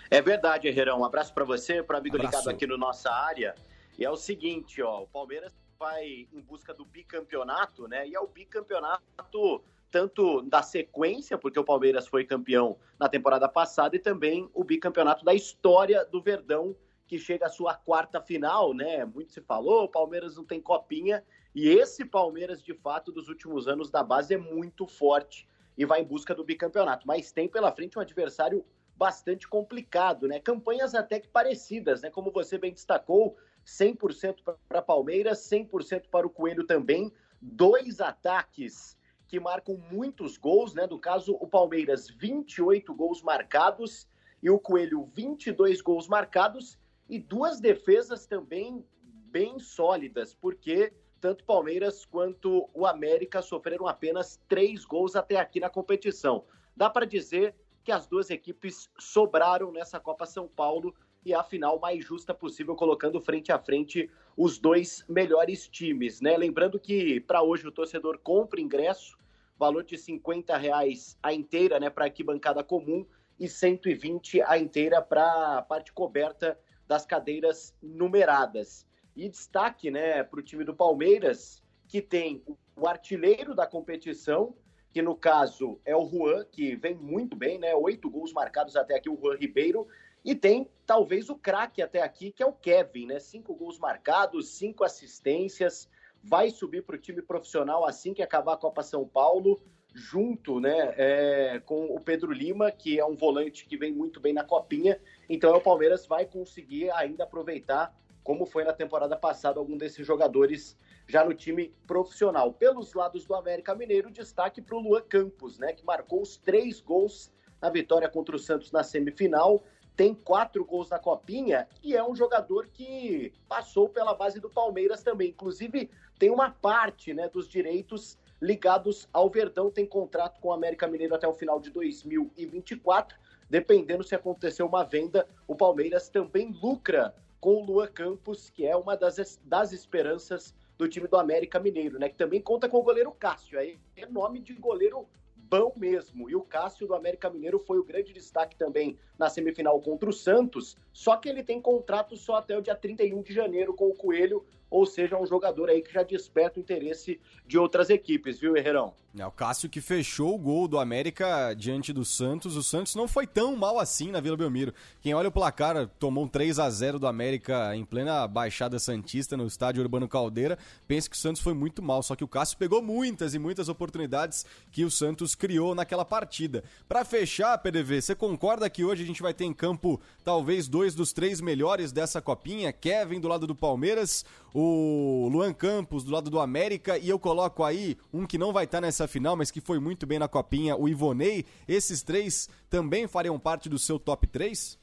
É 0.10 0.22
verdade, 0.22 0.68
Herrerão. 0.68 1.00
Um 1.00 1.06
abraço 1.06 1.34
para 1.34 1.46
você, 1.46 1.82
para 1.82 2.00
amigo 2.00 2.18
Abraço. 2.18 2.38
ligado 2.38 2.54
aqui 2.54 2.68
no 2.68 2.78
nossa 2.78 3.10
área. 3.10 3.56
E 4.02 4.04
é 4.04 4.10
o 4.10 4.18
seguinte, 4.18 4.82
ó, 4.82 5.04
o 5.04 5.08
Palmeiras 5.08 5.54
vai 5.78 6.28
em 6.34 6.42
busca 6.42 6.74
do 6.74 6.84
bicampeonato, 6.84 7.88
né? 7.88 8.08
E 8.08 8.16
é 8.16 8.20
o 8.20 8.26
bicampeonato 8.26 9.64
tanto 9.92 10.42
da 10.42 10.64
sequência, 10.64 11.38
porque 11.38 11.60
o 11.60 11.64
Palmeiras 11.64 12.08
foi 12.08 12.26
campeão 12.26 12.80
na 13.00 13.08
temporada 13.08 13.48
passada, 13.48 13.96
e 13.96 14.00
também 14.00 14.50
o 14.56 14.64
bicampeonato 14.64 15.24
da 15.24 15.36
história 15.36 16.04
do 16.04 16.20
Verdão, 16.20 16.76
que 17.06 17.20
chega 17.20 17.46
à 17.46 17.50
sua 17.50 17.76
quarta 17.76 18.20
final, 18.20 18.74
né? 18.74 19.06
Muito 19.06 19.34
se 19.34 19.42
falou, 19.42 19.84
o 19.84 19.88
Palmeiras 19.88 20.36
não 20.36 20.46
tem 20.46 20.60
copinha, 20.60 21.24
e 21.54 21.70
esse 21.70 22.04
Palmeiras, 22.04 22.60
de 22.64 22.74
fato, 22.74 23.12
dos 23.12 23.28
últimos 23.30 23.68
anos 23.68 23.92
da 23.92 24.02
base 24.02 24.34
é 24.34 24.38
muito 24.38 24.88
forte 24.88 25.48
e 25.78 25.86
vai 25.86 26.02
em 26.02 26.06
busca 26.06 26.34
do 26.34 26.44
bicampeonato. 26.44 27.06
Mas 27.06 27.32
tem 27.32 27.48
pela 27.48 27.72
frente 27.72 28.00
um 28.00 28.02
adversário 28.02 28.66
bastante 28.96 29.48
complicado, 29.48 30.28
né? 30.28 30.40
Campanhas 30.40 30.96
até 30.96 31.20
que 31.20 31.28
parecidas, 31.28 32.02
né? 32.02 32.10
Como 32.10 32.32
você 32.32 32.58
bem 32.58 32.74
destacou, 32.74 33.38
100% 33.80 34.56
para 34.68 34.82
Palmeiras, 34.82 35.40
100% 35.50 36.10
para 36.10 36.28
o 36.28 36.30
Coelho 36.30 36.66
também. 36.66 37.12
Dois 37.42 38.00
ataques 38.00 38.98
que 39.28 39.40
marcam 39.40 39.78
muitos 39.92 40.38
gols, 40.38 40.74
né? 40.74 40.86
No 40.86 41.00
caso, 41.00 41.34
o 41.36 41.48
Palmeiras, 41.48 42.10
28 42.10 42.94
gols 42.94 43.22
marcados 43.22 44.08
e 44.44 44.50
o 44.50 44.60
Coelho, 44.60 45.10
22 45.14 45.82
gols 45.82 46.08
marcados 46.08 46.78
e 47.10 47.18
duas 47.18 47.60
defesas 47.60 48.26
também 48.26 48.86
bem 49.32 49.58
sólidas, 49.60 50.34
porque 50.34 50.94
tanto 51.22 51.46
Palmeiras 51.46 52.04
quanto 52.04 52.70
o 52.74 52.86
América 52.86 53.42
sofreram 53.42 53.88
apenas 53.88 54.42
três 54.50 54.84
gols 54.84 55.16
até 55.16 55.38
aqui 55.38 55.60
na 55.60 55.70
competição. 55.70 56.44
Dá 56.76 56.90
para 56.90 57.06
dizer 57.06 57.56
que 57.84 57.92
as 57.92 58.08
duas 58.08 58.30
equipes 58.30 58.90
sobraram 59.00 59.72
nessa 59.72 60.00
Copa 60.00 60.26
São 60.26 60.48
Paulo 60.48 60.94
e 61.26 61.34
a 61.34 61.44
final 61.44 61.80
mais 61.80 62.04
justa 62.04 62.34
possível, 62.34 62.76
colocando 62.76 63.22
frente 63.22 63.52
a 63.52 63.60
frente 63.60 64.10
os 64.36 64.58
dois 64.58 65.06
melhores 65.08 65.68
times, 65.68 66.22
né? 66.22 66.36
Lembrando 66.36 66.80
que 66.80 67.20
para 67.20 67.42
hoje 67.42 67.68
o 67.68 67.72
torcedor 67.72 68.18
compra 68.20 68.60
ingresso, 68.60 69.18
valor 69.58 69.84
de 69.84 69.98
50 69.98 70.58
reais 70.58 71.18
a 71.22 71.32
inteira, 71.34 71.80
né, 71.80 71.90
para 71.90 72.06
arquibancada 72.06 72.64
comum 72.64 73.06
e 73.40 73.48
120 73.48 74.42
a 74.42 74.58
inteira 74.58 75.02
para 75.02 75.58
a 75.58 75.62
parte 75.62 75.94
coberta 75.94 76.58
das 76.88 77.06
cadeiras 77.06 77.76
numeradas. 77.82 78.88
E 79.16 79.30
destaque 79.30 79.92
né, 79.92 80.24
para 80.24 80.40
o 80.40 80.44
time 80.44 80.64
do 80.64 80.74
Palmeiras, 80.74 81.64
que 81.88 82.02
tem 82.02 82.44
o 82.76 82.88
artilheiro 82.88 83.54
da 83.54 83.68
competição, 83.68 84.56
que 84.92 85.02
no 85.02 85.16
caso 85.16 85.80
é 85.86 85.96
o 85.96 86.08
Juan, 86.08 86.46
que 86.52 86.76
vem 86.76 86.96
muito 86.96 87.36
bem, 87.36 87.60
né? 87.60 87.74
Oito 87.76 88.10
gols 88.10 88.34
marcados 88.34 88.76
até 88.76 88.96
aqui, 88.96 89.10
o 89.10 89.18
Juan 89.18 89.38
Ribeiro. 89.38 89.88
E 90.24 90.36
tem 90.36 90.70
talvez 90.86 91.30
o 91.30 91.36
craque 91.36 91.82
até 91.82 92.02
aqui, 92.02 92.32
que 92.32 92.44
é 92.44 92.46
o 92.46 92.54
Kevin, 92.54 93.08
né? 93.08 93.20
Cinco 93.20 93.56
gols 93.56 93.80
marcados, 93.80 94.50
cinco 94.50 94.84
assistências. 94.84 95.90
Vai 96.24 96.52
subir 96.52 96.84
para 96.84 96.96
o 96.96 97.00
time 97.00 97.22
profissional 97.22 97.86
assim 97.86 98.14
que 98.14 98.22
acabar 98.22 98.54
a 98.54 98.58
Copa 98.58 98.84
São 98.84 99.08
Paulo, 99.08 99.60
junto 99.94 100.60
né, 100.60 100.94
é, 100.96 101.62
com 101.66 101.86
o 101.86 102.00
Pedro 102.00 102.32
Lima, 102.32 102.72
que 102.72 103.00
é 103.00 103.06
um 103.06 103.16
volante 103.16 103.66
que 103.66 103.76
vem 103.76 103.92
muito 103.92 104.20
bem 104.20 104.32
na 104.32 104.44
Copinha. 104.44 105.00
Então 105.28 105.56
o 105.56 105.62
Palmeiras 105.62 106.06
vai 106.06 106.26
conseguir 106.26 106.92
ainda 106.92 107.24
aproveitar, 107.24 107.98
como 108.24 108.46
foi 108.46 108.64
na 108.64 108.74
temporada 108.74 109.18
passada, 109.18 109.60
algum 109.60 109.76
desses 109.76 110.06
jogadores 110.06 110.78
já 111.08 111.26
no 111.26 111.34
time 111.34 111.74
profissional. 111.88 112.54
Pelos 112.54 112.94
lados 112.94 113.26
do 113.26 113.34
América 113.34 113.74
Mineiro, 113.74 114.12
destaque 114.12 114.62
para 114.62 114.76
o 114.76 114.80
Luan 114.80 115.02
Campos, 115.02 115.58
né, 115.58 115.74
que 115.74 115.84
marcou 115.84 116.22
os 116.22 116.38
três 116.38 116.80
gols 116.80 117.32
na 117.60 117.70
vitória 117.70 118.08
contra 118.08 118.36
o 118.36 118.40
Santos 118.40 118.72
na 118.72 118.84
semifinal 118.84 119.64
tem 120.02 120.16
quatro 120.16 120.66
gols 120.66 120.90
na 120.90 120.98
Copinha 120.98 121.68
e 121.84 121.96
é 121.96 122.04
um 122.04 122.16
jogador 122.16 122.68
que 122.74 123.32
passou 123.48 123.88
pela 123.88 124.16
base 124.16 124.40
do 124.40 124.50
Palmeiras 124.50 125.04
também. 125.04 125.30
Inclusive, 125.30 125.92
tem 126.18 126.32
uma 126.32 126.50
parte 126.50 127.14
né, 127.14 127.30
dos 127.30 127.48
direitos 127.48 128.18
ligados 128.42 129.08
ao 129.14 129.30
Verdão, 129.30 129.70
tem 129.70 129.86
contrato 129.86 130.40
com 130.42 130.48
o 130.48 130.54
América 130.54 130.88
Mineiro 130.88 131.14
até 131.14 131.28
o 131.28 131.36
final 131.36 131.60
de 131.60 131.70
2024. 131.70 133.16
Dependendo 133.48 134.04
se 134.04 134.16
acontecer 134.16 134.64
uma 134.64 134.84
venda, 134.84 135.28
o 135.48 135.56
Palmeiras 135.56 136.10
também 136.10 136.52
lucra 136.52 137.14
com 137.40 137.58
o 137.58 137.64
Luan 137.64 137.86
Campos, 137.86 138.50
que 138.50 138.66
é 138.66 138.76
uma 138.76 138.98
das, 138.98 139.40
das 139.44 139.72
esperanças 139.72 140.56
do 140.80 140.88
time 140.88 141.08
do 141.08 141.16
América 141.16 141.60
Mineiro, 141.60 142.00
né? 142.00 142.10
Que 142.10 142.16
também 142.16 142.42
conta 142.42 142.68
com 142.68 142.78
o 142.78 142.84
goleiro 142.84 143.12
Cássio. 143.12 143.60
Aí 143.60 143.78
é 143.96 144.08
nome 144.08 144.40
de 144.40 144.56
goleiro 144.56 145.08
bom 145.52 145.74
mesmo. 145.76 146.30
E 146.30 146.36
o 146.36 146.42
Cássio 146.42 146.88
do 146.88 146.96
América 146.96 147.30
Mineiro 147.30 147.60
foi 147.60 147.78
o 147.78 147.84
grande 147.84 148.14
destaque 148.14 148.56
também 148.56 148.98
na 149.20 149.30
semifinal 149.30 149.80
contra 149.82 150.10
o 150.10 150.14
Santos, 150.14 150.78
só 150.94 151.18
que 151.18 151.28
ele 151.28 151.44
tem 151.44 151.60
contrato 151.60 152.16
só 152.16 152.36
até 152.36 152.58
o 152.58 152.62
dia 152.62 152.74
31 152.74 153.22
de 153.22 153.34
janeiro 153.34 153.74
com 153.74 153.90
o 153.90 153.94
Coelho, 153.94 154.46
ou 154.72 154.86
seja, 154.86 155.20
um 155.20 155.28
jogador 155.28 155.70
aí 155.70 155.82
que 155.82 155.92
já 155.92 156.02
desperta 156.02 156.58
o 156.58 156.62
interesse 156.62 157.20
de 157.46 157.60
outras 157.60 157.90
equipes, 157.90 158.40
viu, 158.40 158.56
Herrerão? 158.56 158.94
É, 159.18 159.26
o 159.26 159.32
Cássio 159.32 159.70
que 159.70 159.82
fechou 159.82 160.34
o 160.34 160.38
gol 160.38 160.70
do 160.70 160.80
América 160.80 161.54
diante 161.54 161.92
do 161.92 162.06
Santos. 162.06 162.56
O 162.56 162.64
Santos 162.64 162.96
não 162.96 163.10
foi 163.10 163.28
tão 163.28 163.58
mal 163.58 163.78
assim 163.78 164.10
na 164.10 164.22
Vila 164.22 164.38
Belmiro. 164.38 164.74
Quem 165.02 165.14
olha 165.14 165.28
o 165.28 165.32
placar, 165.32 165.86
tomou 166.00 166.24
um 166.24 166.28
3 166.30 166.60
a 166.60 166.70
0 166.70 166.98
do 166.98 167.06
América 167.06 167.76
em 167.76 167.84
plena 167.84 168.26
Baixada 168.26 168.80
Santista 168.80 169.36
no 169.36 169.46
estádio 169.46 169.84
Urbano 169.84 170.08
Caldeira, 170.08 170.58
pensa 170.88 171.10
que 171.10 171.16
o 171.18 171.20
Santos 171.20 171.42
foi 171.42 171.54
muito 171.54 171.84
mal, 171.84 172.02
só 172.02 172.16
que 172.16 172.24
o 172.24 172.28
Cássio 172.28 172.58
pegou 172.58 172.82
muitas 172.82 173.34
e 173.34 173.40
muitas 173.40 173.68
oportunidades 173.68 174.46
que 174.72 174.86
o 174.86 174.92
Santos 174.92 175.36
criou 175.36 175.76
naquela 175.76 176.06
partida. 176.06 176.64
Para 176.88 177.04
fechar, 177.04 177.58
PDV, 177.58 178.02
você 178.02 178.16
concorda 178.16 178.70
que 178.70 178.86
hoje 178.86 179.04
a 179.04 179.08
gente 179.08 179.22
vai 179.22 179.34
ter 179.34 179.44
em 179.44 179.54
campo 179.54 180.00
talvez 180.24 180.70
dois 180.70 180.96
dos 180.96 181.12
três 181.12 181.42
melhores 181.42 181.92
dessa 181.92 182.22
copinha? 182.22 182.72
Kevin 182.72 183.20
do 183.20 183.28
lado 183.28 183.46
do 183.46 183.56
Palmeiras, 183.56 184.24
Luan 184.62 185.54
Campos 185.54 186.04
do 186.04 186.12
lado 186.12 186.30
do 186.30 186.40
América 186.40 186.98
e 186.98 187.10
eu 187.10 187.18
coloco 187.18 187.64
aí 187.64 187.98
um 188.14 188.26
que 188.26 188.38
não 188.38 188.52
vai 188.52 188.66
estar 188.66 188.82
nessa 188.82 189.08
final, 189.08 189.36
mas 189.36 189.52
que 189.52 189.62
foi 189.62 189.80
muito 189.80 190.06
bem 190.06 190.20
na 190.20 190.28
copinha, 190.28 190.76
o 190.76 190.90
Ivonei. 190.90 191.46
Esses 191.68 192.04
três 192.04 192.50
também 192.70 193.08
fariam 193.08 193.40
parte 193.40 193.70
do 193.70 193.80
seu 193.80 194.00
top 194.00 194.28
3? 194.28 194.78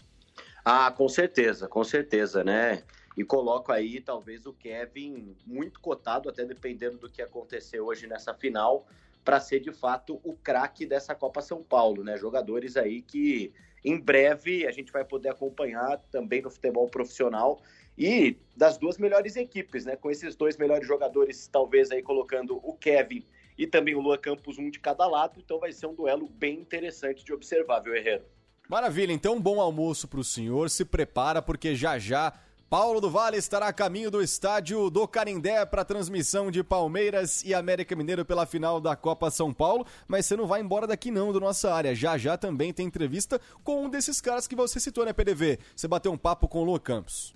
Ah, 0.64 0.90
com 0.90 1.08
certeza, 1.08 1.68
com 1.68 1.84
certeza, 1.84 2.44
né? 2.44 2.82
E 3.16 3.24
coloco 3.24 3.72
aí 3.72 4.00
talvez 4.00 4.46
o 4.46 4.52
Kevin 4.52 5.34
muito 5.46 5.80
cotado, 5.80 6.28
até 6.28 6.44
dependendo 6.44 6.98
do 6.98 7.10
que 7.10 7.20
aconteceu 7.20 7.86
hoje 7.86 8.06
nessa 8.06 8.32
final, 8.32 8.86
para 9.24 9.40
ser 9.40 9.60
de 9.60 9.72
fato 9.72 10.20
o 10.22 10.34
craque 10.34 10.86
dessa 10.86 11.14
Copa 11.14 11.42
São 11.42 11.62
Paulo, 11.62 12.04
né? 12.04 12.16
Jogadores 12.16 12.76
aí 12.76 13.02
que 13.02 13.52
em 13.84 13.98
breve 13.98 14.66
a 14.66 14.70
gente 14.70 14.92
vai 14.92 15.04
poder 15.04 15.28
acompanhar 15.30 15.98
também 16.10 16.42
no 16.42 16.50
futebol 16.50 16.88
profissional 16.88 17.62
e 17.96 18.36
das 18.56 18.78
duas 18.78 18.96
melhores 18.96 19.36
equipes, 19.36 19.84
né? 19.84 19.96
Com 19.96 20.10
esses 20.10 20.36
dois 20.36 20.56
melhores 20.56 20.86
jogadores, 20.86 21.48
talvez 21.48 21.90
aí 21.90 22.02
colocando 22.02 22.56
o 22.62 22.72
Kevin 22.74 23.24
e 23.56 23.66
também 23.66 23.94
o 23.94 24.00
Lua 24.00 24.16
Campos, 24.16 24.56
um 24.56 24.70
de 24.70 24.78
cada 24.78 25.06
lado, 25.06 25.40
então 25.44 25.58
vai 25.58 25.72
ser 25.72 25.86
um 25.86 25.94
duelo 25.94 26.28
bem 26.28 26.60
interessante 26.60 27.24
de 27.24 27.32
observar, 27.32 27.80
viu, 27.80 27.94
Herrero? 27.94 28.24
Maravilha, 28.68 29.12
então 29.12 29.40
bom 29.40 29.60
almoço 29.60 30.06
para 30.06 30.20
o 30.20 30.24
senhor, 30.24 30.70
se 30.70 30.84
prepara 30.84 31.42
porque 31.42 31.74
já 31.74 31.98
já 31.98 32.38
Paulo 32.70 33.00
do 33.00 33.08
Vale 33.08 33.38
estará 33.38 33.66
a 33.68 33.72
caminho 33.72 34.10
do 34.10 34.20
estádio 34.20 34.90
do 34.90 35.08
Canindé 35.08 35.64
para 35.64 35.86
transmissão 35.86 36.50
de 36.50 36.62
Palmeiras 36.62 37.42
e 37.42 37.54
América 37.54 37.96
Mineiro 37.96 38.26
pela 38.26 38.44
final 38.44 38.78
da 38.78 38.94
Copa 38.94 39.30
São 39.30 39.54
Paulo, 39.54 39.86
mas 40.06 40.26
você 40.26 40.36
não 40.36 40.46
vai 40.46 40.60
embora 40.60 40.86
daqui 40.86 41.10
não, 41.10 41.32
do 41.32 41.40
nossa 41.40 41.72
área. 41.72 41.94
Já 41.94 42.18
já 42.18 42.36
também 42.36 42.70
tem 42.70 42.84
entrevista 42.84 43.40
com 43.64 43.86
um 43.86 43.88
desses 43.88 44.20
caras 44.20 44.46
que 44.46 44.54
você 44.54 44.78
citou, 44.78 45.06
né, 45.06 45.14
PDV? 45.14 45.58
Você 45.74 45.88
bateu 45.88 46.12
um 46.12 46.18
papo 46.18 46.46
com 46.46 46.60
o 46.60 46.64
Lua 46.64 46.78
Campos. 46.78 47.34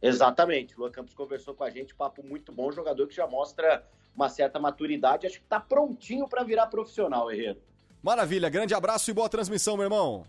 Exatamente. 0.00 0.74
O 0.74 0.80
Luan 0.80 0.90
Campos 0.90 1.12
conversou 1.12 1.52
com 1.52 1.62
a 1.62 1.68
gente, 1.68 1.94
papo 1.94 2.22
muito 2.22 2.50
bom, 2.50 2.72
jogador 2.72 3.06
que 3.06 3.14
já 3.14 3.26
mostra 3.26 3.84
uma 4.16 4.30
certa 4.30 4.58
maturidade, 4.58 5.26
acho 5.26 5.40
que 5.40 5.44
está 5.44 5.60
prontinho 5.60 6.26
para 6.26 6.42
virar 6.42 6.68
profissional, 6.68 7.30
Herreiro. 7.30 7.60
Maravilha, 8.02 8.48
grande 8.48 8.72
abraço 8.72 9.10
e 9.10 9.14
boa 9.14 9.28
transmissão, 9.28 9.76
meu 9.76 9.84
irmão. 9.84 10.24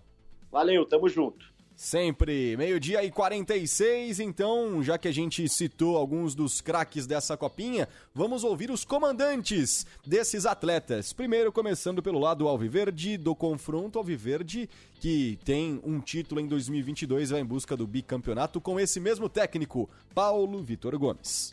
Valeu, 0.52 0.86
tamo 0.86 1.08
junto. 1.08 1.51
Sempre, 1.84 2.56
meio-dia 2.58 3.04
e 3.04 3.10
46, 3.10 4.20
então, 4.20 4.84
já 4.84 5.00
que 5.00 5.08
a 5.08 5.12
gente 5.12 5.50
citou 5.50 5.98
alguns 5.98 6.36
dos 6.36 6.62
craques 6.62 7.08
dessa 7.08 7.36
copinha, 7.36 7.90
vamos 8.14 8.44
ouvir 8.44 8.70
os 8.70 8.86
comandantes 8.86 9.88
desses 10.06 10.46
atletas. 10.46 11.12
Primeiro, 11.12 11.52
começando 11.52 12.04
pelo 12.04 12.20
lado 12.20 12.48
alviverde, 12.48 13.18
do 13.18 13.34
confronto 13.34 13.98
alviverde, 13.98 14.70
que 15.02 15.40
tem 15.44 15.82
um 15.84 16.00
título 16.00 16.40
em 16.40 16.46
2022 16.46 17.32
vai 17.32 17.42
em 17.42 17.46
busca 17.46 17.76
do 17.76 17.88
bicampeonato 17.88 18.62
com 18.62 18.80
esse 18.80 19.00
mesmo 19.00 19.28
técnico, 19.28 19.90
Paulo 20.14 20.62
Vitor 20.62 20.96
Gomes. 20.96 21.52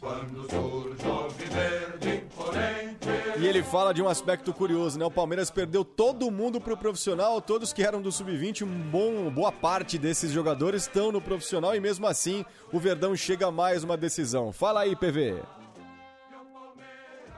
E 3.41 3.47
ele 3.47 3.63
fala 3.63 3.95
de 3.95 4.03
um 4.03 4.09
aspecto 4.09 4.53
curioso, 4.53 4.99
né? 4.99 5.07
O 5.07 5.11
Palmeiras 5.11 5.51
perdeu 5.51 5.83
todo 5.83 6.31
mundo 6.31 6.61
pro 6.61 6.77
profissional, 6.77 7.41
todos 7.41 7.73
que 7.73 7.83
eram 7.83 8.03
do 8.03 8.13
sub-20, 8.13 8.65
um 8.65 8.91
bom, 8.91 9.31
boa 9.31 9.51
parte 9.51 9.97
desses 9.97 10.31
jogadores 10.31 10.83
estão 10.83 11.11
no 11.11 11.21
profissional 11.21 11.75
e 11.75 11.81
mesmo 11.81 12.07
assim 12.07 12.45
o 12.71 12.79
Verdão 12.79 13.17
chega 13.17 13.47
a 13.47 13.51
mais 13.51 13.83
uma 13.83 13.97
decisão. 13.97 14.53
Fala 14.53 14.81
aí, 14.81 14.95
PV. 14.95 15.41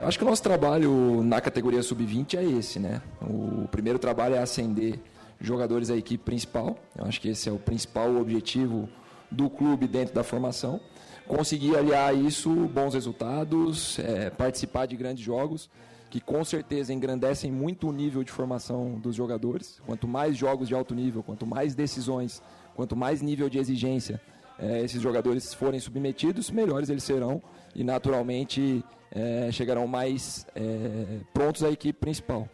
Acho 0.01 0.19
que 0.19 0.25
o 0.25 0.27
nosso 0.27 0.43
trabalho 0.43 1.23
na 1.23 1.41
categoria 1.41 1.85
sub-20 1.85 2.35
é 2.35 2.43
esse, 2.43 2.81
né? 2.81 3.01
O 3.21 3.69
primeiro 3.69 3.99
trabalho 3.99 4.35
é 4.35 4.39
ascender 4.39 4.99
jogadores 5.41 5.89
da 5.89 5.97
equipe 5.97 6.23
principal. 6.23 6.77
Eu 6.97 7.05
acho 7.05 7.21
que 7.21 7.29
esse 7.29 7.49
é 7.49 7.53
o 7.53 7.59
principal 7.59 8.15
objetivo 8.17 8.89
do 9.31 9.49
clube 9.49 9.87
dentro 9.87 10.15
da 10.15 10.23
formação. 10.23 10.81
Conseguir 11.27 11.77
aliar 11.77 12.15
isso, 12.15 12.51
bons 12.69 12.95
resultados, 12.95 13.99
é, 14.01 14.31
participar 14.31 14.87
de 14.87 14.97
grandes 14.97 15.25
jogos, 15.25 15.71
que 16.11 16.21
com 16.21 16.45
certeza 16.45 16.93
engrandecem 16.93 17.53
muito 17.53 17.89
o 17.89 17.93
nível 17.93 18.25
de 18.25 18.33
formação 18.33 18.99
dos 18.99 19.15
jogadores. 19.15 19.81
Quanto 19.87 20.09
mais 20.09 20.37
jogos 20.37 20.67
de 20.67 20.75
alto 20.75 20.95
nível, 20.95 21.23
quanto 21.23 21.47
mais 21.47 21.75
decisões, 21.75 22.43
quanto 22.75 22.97
mais 22.97 23.23
nível 23.23 23.49
de 23.49 23.59
exigência 23.59 24.21
é, 24.61 24.83
esses 24.83 25.01
jogadores 25.01 25.55
forem 25.55 25.81
submetidos, 25.81 26.51
melhores 26.51 26.91
eles 26.91 27.03
serão 27.03 27.43
e 27.75 27.83
naturalmente 27.83 28.85
é, 29.11 29.51
chegarão 29.51 29.87
mais 29.87 30.47
é, 30.55 31.21
prontos 31.33 31.63
à 31.65 31.71
equipe 31.71 31.99
principal. 31.99 32.49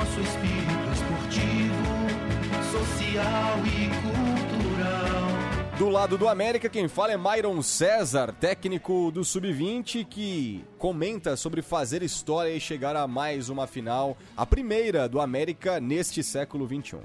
Nosso 0.00 0.20
espírito 0.20 0.88
esportivo, 0.94 1.84
social 2.72 3.58
e 3.66 3.90
cultural. 4.00 5.78
Do 5.78 5.90
lado 5.90 6.16
do 6.16 6.26
América, 6.26 6.70
quem 6.70 6.88
fala 6.88 7.12
é 7.12 7.18
Myron 7.18 7.60
César, 7.60 8.32
técnico 8.32 9.10
do 9.10 9.22
Sub-20, 9.22 10.06
que 10.06 10.64
comenta 10.78 11.36
sobre 11.36 11.60
fazer 11.60 12.02
história 12.02 12.50
e 12.50 12.58
chegar 12.58 12.96
a 12.96 13.06
mais 13.06 13.50
uma 13.50 13.66
final, 13.66 14.16
a 14.34 14.46
primeira 14.46 15.06
do 15.06 15.20
América 15.20 15.78
neste 15.78 16.22
século 16.22 16.66
XXI. 16.66 16.96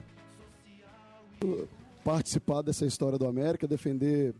Participar 2.01 2.61
dessa 2.61 2.85
história 2.85 3.17
do 3.17 3.27
América, 3.27 3.67
defender 3.67 4.33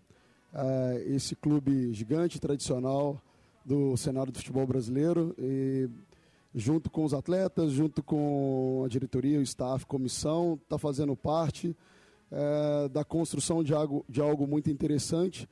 uh, 0.54 1.14
esse 1.14 1.36
clube 1.36 1.92
gigante, 1.94 2.40
tradicional 2.40 3.22
do 3.66 3.98
cenário 3.98 4.32
do 4.32 4.38
futebol 4.38 4.66
brasileiro 4.66 5.36
e 5.38 5.90
junto 6.56 6.90
com 6.90 7.04
os 7.04 7.14
atletas, 7.14 7.74
junto 7.74 8.02
com 8.02 8.84
a 8.86 8.88
diretoria, 8.88 9.40
o 9.40 9.44
staff, 9.44 9.86
comissão, 9.86 10.58
está 10.64 10.78
fazendo 10.78 11.14
parte 11.14 11.76
é, 12.32 12.88
da 12.88 13.04
construção 13.04 13.62
de 13.62 13.74
algo, 13.74 14.06
de 14.08 14.22
algo 14.22 14.48
muito 14.48 14.72
interessante. 14.72 15.50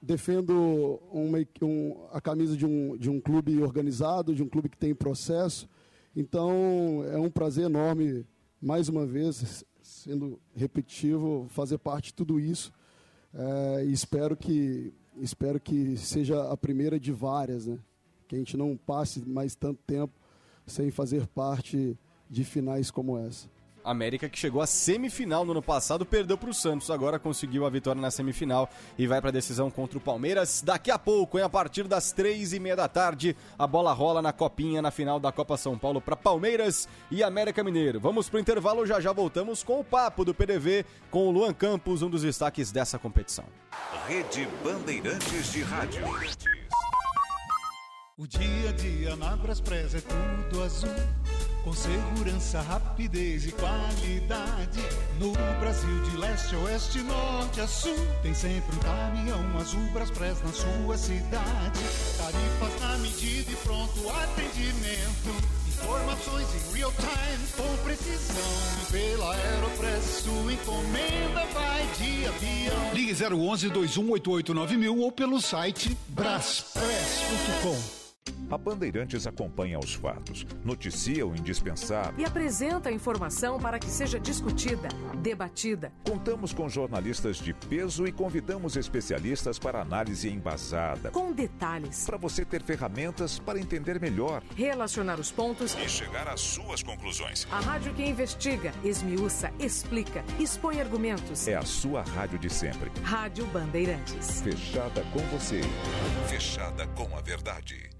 Defendo 0.00 1.00
uma, 1.10 1.38
um, 1.60 2.06
a 2.12 2.20
camisa 2.20 2.56
de 2.56 2.64
um, 2.64 2.96
de 2.96 3.10
um 3.10 3.20
clube 3.20 3.60
organizado, 3.60 4.36
de 4.36 4.42
um 4.42 4.48
clube 4.48 4.68
que 4.68 4.78
tem 4.78 4.94
processo. 4.94 5.68
Então, 6.14 7.04
é 7.10 7.18
um 7.18 7.30
prazer 7.30 7.64
enorme, 7.64 8.24
mais 8.62 8.88
uma 8.88 9.04
vez, 9.04 9.64
sendo 9.82 10.38
repetitivo, 10.54 11.46
fazer 11.48 11.78
parte 11.78 12.06
de 12.06 12.14
tudo 12.14 12.38
isso. 12.38 12.72
É, 13.34 13.84
e 13.84 13.92
espero 13.92 14.36
que, 14.36 14.94
espero 15.16 15.58
que 15.58 15.96
seja 15.96 16.52
a 16.52 16.56
primeira 16.56 17.00
de 17.00 17.10
várias, 17.10 17.66
né? 17.66 17.78
Que 18.28 18.36
a 18.36 18.38
gente 18.38 18.56
não 18.56 18.76
passe 18.76 19.28
mais 19.28 19.56
tanto 19.56 19.80
tempo 19.84 20.12
sem 20.66 20.90
fazer 20.90 21.26
parte 21.26 21.96
de 22.28 22.44
finais 22.44 22.90
como 22.90 23.18
essa. 23.18 23.48
América 23.86 24.28
que 24.28 24.38
chegou 24.38 24.60
à 24.60 24.66
semifinal 24.66 25.44
no 25.44 25.52
ano 25.52 25.62
passado, 25.62 26.04
perdeu 26.04 26.36
para 26.36 26.50
o 26.50 26.54
Santos, 26.54 26.90
agora 26.90 27.18
conseguiu 27.18 27.64
a 27.64 27.70
vitória 27.70 28.00
na 28.00 28.10
semifinal 28.10 28.68
e 28.98 29.06
vai 29.06 29.20
para 29.20 29.30
a 29.30 29.32
decisão 29.32 29.70
contra 29.70 29.96
o 29.96 30.00
Palmeiras. 30.00 30.60
Daqui 30.60 30.90
a 30.90 30.98
pouco, 30.98 31.38
hein, 31.38 31.44
a 31.44 31.48
partir 31.48 31.84
das 31.84 32.10
três 32.10 32.52
e 32.52 32.58
meia 32.58 32.74
da 32.74 32.88
tarde, 32.88 33.36
a 33.56 33.66
bola 33.66 33.92
rola 33.92 34.20
na 34.20 34.32
copinha 34.32 34.82
na 34.82 34.90
final 34.90 35.20
da 35.20 35.30
Copa 35.30 35.56
São 35.56 35.78
Paulo 35.78 36.00
para 36.00 36.16
Palmeiras 36.16 36.88
e 37.10 37.22
América 37.22 37.62
Mineiro. 37.62 38.00
Vamos 38.00 38.28
para 38.28 38.38
o 38.38 38.40
intervalo, 38.40 38.84
já 38.84 39.00
já 39.00 39.12
voltamos 39.12 39.62
com 39.62 39.78
o 39.78 39.84
papo 39.84 40.24
do 40.24 40.34
PDV 40.34 40.84
com 41.10 41.28
o 41.28 41.30
Luan 41.30 41.54
Campos, 41.54 42.02
um 42.02 42.10
dos 42.10 42.22
destaques 42.22 42.72
dessa 42.72 42.98
competição. 42.98 43.44
Rede 44.08 44.48
Bandeirantes 44.64 45.52
de 45.52 45.62
Rádio. 45.62 46.02
O 48.18 48.26
dia 48.26 48.70
a 48.70 48.72
dia 48.72 49.14
na 49.16 49.36
Braspress 49.36 49.94
é 49.94 50.00
tudo 50.00 50.62
azul. 50.62 50.88
Com 51.62 51.74
segurança, 51.74 52.62
rapidez 52.62 53.44
e 53.44 53.52
qualidade. 53.52 54.80
No 55.20 55.32
Brasil, 55.60 56.02
de 56.04 56.16
leste 56.16 56.54
a 56.54 56.58
oeste, 56.60 57.00
norte 57.00 57.60
a 57.60 57.66
sul. 57.66 57.94
Tem 58.22 58.32
sempre 58.32 58.74
um 58.74 58.78
caminhão 58.78 59.58
azul 59.58 59.86
Braspress 59.92 60.42
na 60.42 60.50
sua 60.50 60.96
cidade. 60.96 61.78
Tarifas 62.16 62.80
na 62.80 62.96
medida 62.96 63.52
e 63.52 63.56
pronto 63.56 64.08
atendimento. 64.08 65.36
Informações 65.68 66.48
em 66.54 66.74
real 66.74 66.92
time 66.92 67.46
com 67.54 67.84
precisão. 67.84 68.80
E 68.80 68.92
pela 68.92 69.34
Aeropress, 69.34 70.22
sua 70.24 70.52
encomenda 70.54 71.44
vai 71.52 71.86
de 71.98 72.26
avião. 72.26 72.94
Ligue 72.94 73.12
011 73.12 73.68
2188 73.68 74.54
9000 74.54 74.98
ou 75.00 75.12
pelo 75.12 75.38
site 75.38 75.94
braspress.com. 76.08 77.95
A 78.48 78.56
Bandeirantes 78.56 79.26
acompanha 79.26 79.78
os 79.78 79.94
fatos, 79.94 80.46
noticia 80.64 81.26
o 81.26 81.34
indispensável. 81.34 82.14
E 82.16 82.24
apresenta 82.24 82.88
a 82.88 82.92
informação 82.92 83.58
para 83.58 83.78
que 83.78 83.88
seja 83.88 84.20
discutida, 84.20 84.88
debatida. 85.20 85.92
Contamos 86.08 86.52
com 86.52 86.68
jornalistas 86.68 87.38
de 87.38 87.52
peso 87.52 88.06
e 88.06 88.12
convidamos 88.12 88.76
especialistas 88.76 89.58
para 89.58 89.82
análise 89.82 90.28
embasada. 90.28 91.10
Com 91.10 91.32
detalhes. 91.32 92.06
Para 92.06 92.16
você 92.16 92.44
ter 92.44 92.62
ferramentas 92.62 93.40
para 93.40 93.58
entender 93.58 94.00
melhor. 94.00 94.44
Relacionar 94.54 95.18
os 95.18 95.32
pontos. 95.32 95.76
E 95.84 95.88
chegar 95.88 96.28
às 96.28 96.40
suas 96.40 96.84
conclusões. 96.84 97.48
A 97.50 97.58
rádio 97.58 97.92
que 97.94 98.04
investiga, 98.04 98.72
esmiuça, 98.84 99.52
explica, 99.58 100.24
expõe 100.38 100.80
argumentos. 100.80 101.48
É 101.48 101.56
a 101.56 101.62
sua 101.62 102.02
rádio 102.02 102.38
de 102.38 102.48
sempre. 102.48 102.92
Rádio 103.02 103.44
Bandeirantes. 103.46 104.40
Fechada 104.40 105.02
com 105.12 105.18
você. 105.36 105.60
Fechada 106.28 106.86
com 106.88 107.16
a 107.16 107.20
verdade. 107.20 107.95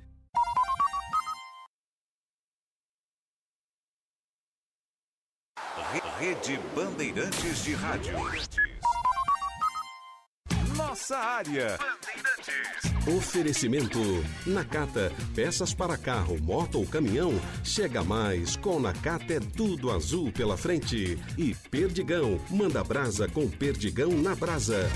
Rede 6.18 6.58
Bandeirantes 6.74 7.64
de 7.64 7.74
Rádio. 7.74 8.14
Nossa 10.76 11.16
área. 11.16 11.78
Oferecimento. 13.16 13.98
Nakata. 14.46 15.12
Peças 15.34 15.72
para 15.72 15.96
carro, 15.96 16.38
moto 16.40 16.78
ou 16.78 16.86
caminhão. 16.86 17.32
Chega 17.62 18.02
mais. 18.02 18.56
Com 18.56 18.80
Nakata 18.80 19.34
é 19.34 19.40
tudo 19.40 19.90
azul 19.90 20.32
pela 20.32 20.56
frente. 20.56 21.18
E 21.38 21.54
Perdigão. 21.70 22.40
Manda 22.50 22.82
brasa 22.82 23.28
com 23.28 23.48
Perdigão 23.48 24.10
na 24.10 24.34
brasa. 24.34 24.90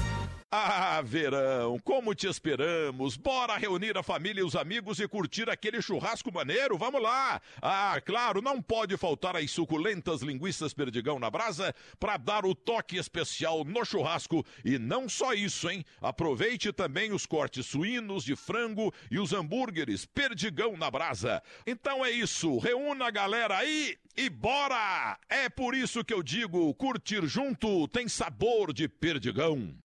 Ah, 0.53 1.01
verão, 1.01 1.79
como 1.79 2.13
te 2.13 2.27
esperamos! 2.27 3.17
Bora 3.17 3.57
reunir 3.57 3.97
a 3.97 4.03
família 4.03 4.41
e 4.41 4.45
os 4.45 4.57
amigos 4.57 4.99
e 4.99 5.07
curtir 5.07 5.49
aquele 5.49 5.81
churrasco 5.81 6.33
maneiro? 6.35 6.77
Vamos 6.77 7.01
lá! 7.01 7.41
Ah, 7.63 8.01
claro, 8.05 8.43
não 8.43 8.61
pode 8.61 8.97
faltar 8.97 9.37
as 9.37 9.49
suculentas 9.53 10.23
linguiças 10.23 10.75
perdigão 10.75 11.21
na 11.21 11.31
brasa 11.31 11.73
para 12.01 12.17
dar 12.17 12.45
o 12.45 12.53
toque 12.53 12.97
especial 12.97 13.63
no 13.63 13.85
churrasco. 13.85 14.45
E 14.65 14.77
não 14.77 15.09
só 15.09 15.35
isso, 15.35 15.71
hein? 15.71 15.85
Aproveite 16.03 16.73
também 16.73 17.13
os 17.13 17.27
cortes 17.27 17.67
suínos, 17.67 18.25
de 18.25 18.35
frango 18.35 18.93
e 19.09 19.21
os 19.21 19.33
hambúrgueres 19.33 20.05
perdigão 20.05 20.77
na 20.77 20.91
brasa. 20.91 21.41
Então 21.65 22.05
é 22.05 22.11
isso, 22.11 22.59
reúna 22.59 23.07
a 23.07 23.11
galera 23.13 23.57
aí 23.57 23.97
e 24.17 24.29
bora! 24.29 25.17
É 25.29 25.49
por 25.49 25.77
isso 25.77 26.05
que 26.05 26.13
eu 26.13 26.25
digo, 26.25 26.75
curtir 26.75 27.25
junto 27.29 27.87
tem 27.87 28.09
sabor 28.09 28.73
de 28.73 28.89
perdigão. 28.89 29.79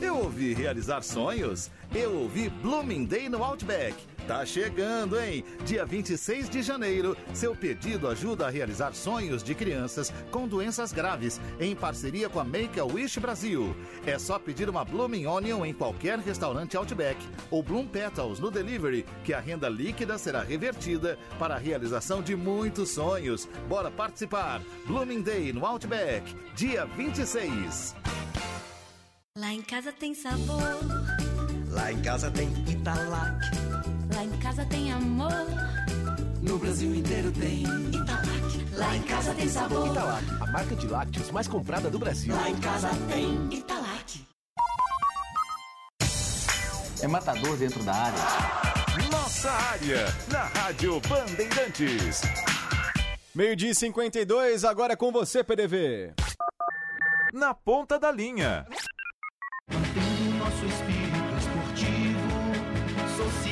Eu 0.00 0.16
ouvi 0.16 0.54
realizar 0.54 1.02
sonhos? 1.02 1.70
Eu 1.94 2.14
ouvi 2.14 2.48
Blooming 2.48 3.04
Day 3.04 3.28
no 3.28 3.44
Outback. 3.44 3.94
Tá 4.26 4.46
chegando, 4.46 5.20
hein? 5.20 5.44
Dia 5.66 5.84
26 5.84 6.48
de 6.48 6.62
janeiro, 6.62 7.16
seu 7.34 7.54
pedido 7.54 8.08
ajuda 8.08 8.46
a 8.46 8.50
realizar 8.50 8.94
sonhos 8.94 9.42
de 9.42 9.54
crianças 9.54 10.12
com 10.30 10.48
doenças 10.48 10.92
graves, 10.92 11.40
em 11.58 11.74
parceria 11.74 12.28
com 12.28 12.40
a 12.40 12.44
Make-A-Wish 12.44 13.20
Brasil. 13.20 13.74
É 14.06 14.18
só 14.18 14.38
pedir 14.38 14.70
uma 14.70 14.84
Blooming 14.84 15.26
Onion 15.26 15.66
em 15.66 15.74
qualquer 15.74 16.18
restaurante 16.18 16.76
Outback 16.76 17.18
ou 17.50 17.62
Bloom 17.62 17.86
Petals 17.86 18.38
no 18.38 18.50
delivery, 18.50 19.04
que 19.24 19.34
a 19.34 19.40
renda 19.40 19.68
líquida 19.68 20.16
será 20.16 20.42
revertida 20.42 21.18
para 21.38 21.56
a 21.56 21.58
realização 21.58 22.22
de 22.22 22.34
muitos 22.34 22.90
sonhos. 22.90 23.48
Bora 23.68 23.90
participar! 23.90 24.62
Blooming 24.86 25.22
Day 25.22 25.52
no 25.52 25.66
Outback, 25.66 26.34
dia 26.54 26.86
26. 26.86 27.96
Lá 29.38 29.52
em 29.52 29.62
casa 29.62 29.92
tem 29.92 30.12
sabor. 30.12 30.60
Lá 31.68 31.92
em 31.92 32.02
casa 32.02 32.32
tem 32.32 32.48
Italac. 32.68 33.38
Lá 34.12 34.24
em 34.24 34.38
casa 34.40 34.64
tem 34.66 34.90
amor. 34.90 35.46
No 36.42 36.58
Brasil 36.58 36.92
inteiro 36.92 37.30
tem 37.30 37.62
Italac. 37.62 38.74
Lá 38.74 38.96
em 38.96 39.02
casa 39.02 39.32
tem 39.34 39.48
sabor. 39.48 39.86
Italac, 39.86 40.24
a 40.40 40.46
marca 40.50 40.74
de 40.74 40.88
lácteos 40.88 41.30
mais 41.30 41.46
comprada 41.46 41.88
do 41.88 41.96
Brasil. 41.96 42.34
Lá 42.34 42.50
em 42.50 42.58
casa 42.58 42.90
tem 43.08 43.56
Italac. 43.56 44.26
É 47.00 47.06
matador 47.06 47.56
dentro 47.56 47.84
da 47.84 47.94
área. 47.94 48.18
Nossa 49.12 49.48
área, 49.52 50.06
na 50.32 50.42
Rádio 50.42 51.00
Bandeirantes. 51.02 52.22
Meio-dia 53.32 53.70
e 53.70 53.74
52, 53.76 54.64
agora 54.64 54.94
é 54.94 54.96
com 54.96 55.12
você, 55.12 55.44
PDV. 55.44 56.14
Na 57.32 57.54
ponta 57.54 57.96
da 57.96 58.10
linha. 58.10 58.66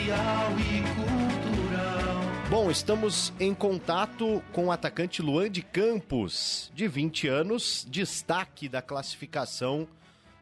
Social 0.09 0.57
e 0.59 0.81
cultural. 0.95 2.49
Bom, 2.49 2.71
estamos 2.71 3.33
em 3.39 3.55
contato 3.55 4.43
com 4.53 4.67
o 4.67 4.73
atacante 4.73 5.21
Luan 5.21 5.51
de 5.51 5.61
Campos, 5.61 6.73
de 6.75 6.89
20 6.89 7.29
anos, 7.29 7.87
destaque 7.91 8.71
da 8.71 8.81
classificação 8.81 9.87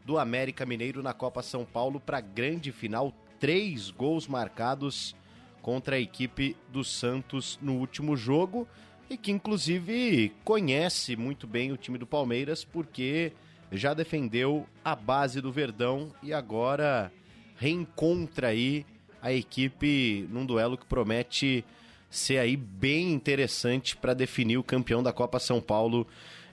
do 0.04 0.20
América 0.20 0.64
Mineiro 0.64 1.02
na 1.02 1.12
Copa 1.12 1.42
São 1.42 1.64
Paulo 1.64 1.98
para 1.98 2.18
a 2.18 2.20
grande 2.20 2.70
final. 2.70 3.12
Três 3.40 3.90
gols 3.90 4.28
marcados 4.28 5.16
contra 5.60 5.96
a 5.96 6.00
equipe 6.00 6.56
do 6.68 6.84
Santos 6.84 7.58
no 7.60 7.74
último 7.74 8.16
jogo 8.16 8.68
e 9.10 9.16
que, 9.16 9.32
inclusive, 9.32 10.32
conhece 10.44 11.16
muito 11.16 11.44
bem 11.44 11.72
o 11.72 11.76
time 11.76 11.98
do 11.98 12.06
Palmeiras 12.06 12.64
porque 12.64 13.32
já 13.72 13.94
defendeu 13.94 14.64
a 14.84 14.94
base 14.94 15.40
do 15.40 15.50
Verdão 15.50 16.12
e 16.22 16.32
agora 16.32 17.12
reencontra 17.56 18.48
aí 18.48 18.86
a 19.26 19.32
equipe 19.32 20.24
num 20.30 20.46
duelo 20.46 20.78
que 20.78 20.86
promete 20.86 21.64
ser 22.08 22.38
aí 22.38 22.56
bem 22.56 23.12
interessante 23.12 23.96
para 23.96 24.14
definir 24.14 24.56
o 24.56 24.62
campeão 24.62 25.02
da 25.02 25.12
Copa 25.12 25.40
São 25.40 25.60
Paulo 25.60 26.06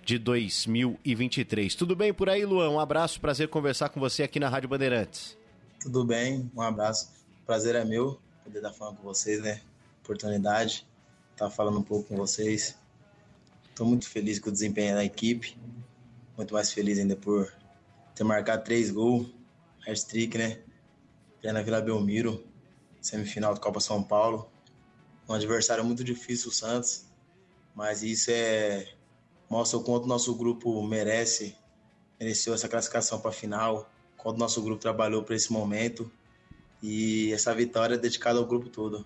de 0.04 0.18
2023. 0.18 1.76
Tudo 1.76 1.96
bem 1.96 2.12
por 2.12 2.30
aí, 2.30 2.44
Luan? 2.44 2.72
Um 2.72 2.80
abraço, 2.80 3.22
prazer 3.22 3.48
conversar 3.48 3.90
com 3.90 4.00
você 4.00 4.24
aqui 4.24 4.40
na 4.40 4.50
Rádio 4.50 4.70
Bandeirantes. 4.70 5.38
Tudo 5.80 6.04
bem, 6.04 6.50
um 6.56 6.62
abraço. 6.62 7.12
Prazer 7.46 7.76
é 7.76 7.86
meu 7.86 8.20
poder 8.44 8.58
estar 8.58 8.74
falando 8.74 8.98
com 8.98 9.04
vocês, 9.04 9.40
né? 9.40 9.62
Oportunidade, 10.04 10.84
estar 11.32 11.52
falando 11.52 11.78
um 11.78 11.84
pouco 11.84 12.10
com 12.10 12.16
vocês. 12.16 12.76
Estou 13.70 13.86
muito 13.86 14.10
feliz 14.10 14.40
com 14.40 14.50
o 14.50 14.52
desempenho 14.52 14.96
da 14.96 15.06
equipe, 15.06 15.56
muito 16.36 16.52
mais 16.52 16.74
feliz 16.74 16.98
ainda 16.98 17.16
por 17.16 17.54
ter 18.16 18.24
marcado 18.24 18.64
três 18.64 18.90
gols, 18.90 19.28
hat-trick, 19.88 20.40
né? 20.40 20.60
Pena 21.40 21.62
Vila 21.62 21.82
Belmiro, 21.82 22.44
semifinal 23.04 23.54
da 23.54 23.60
Copa 23.60 23.80
São 23.80 24.02
Paulo. 24.02 24.50
Um 25.30 25.34
adversário 25.34 25.84
muito 25.84 26.04
difícil, 26.04 26.50
o 26.50 26.54
Santos, 26.54 27.06
mas 27.76 28.02
isso 28.02 28.32
é 28.32 28.94
mostra 29.50 29.78
o 29.78 29.84
quanto 29.84 30.08
nosso 30.08 30.34
grupo 30.36 30.82
merece, 30.82 31.56
mereceu 32.20 32.56
essa 32.56 32.68
classificação 32.68 33.20
para 33.20 33.30
a 33.30 33.34
final, 33.34 33.88
quanto 34.18 34.40
nosso 34.40 34.62
grupo 34.64 34.82
trabalhou 34.82 35.22
para 35.22 35.36
esse 35.36 35.54
momento 35.54 36.12
e 36.82 37.32
essa 37.32 37.54
vitória 37.54 37.96
é 37.96 37.98
dedicada 37.98 38.40
ao 38.40 38.46
grupo 38.46 38.68
todo. 38.68 39.06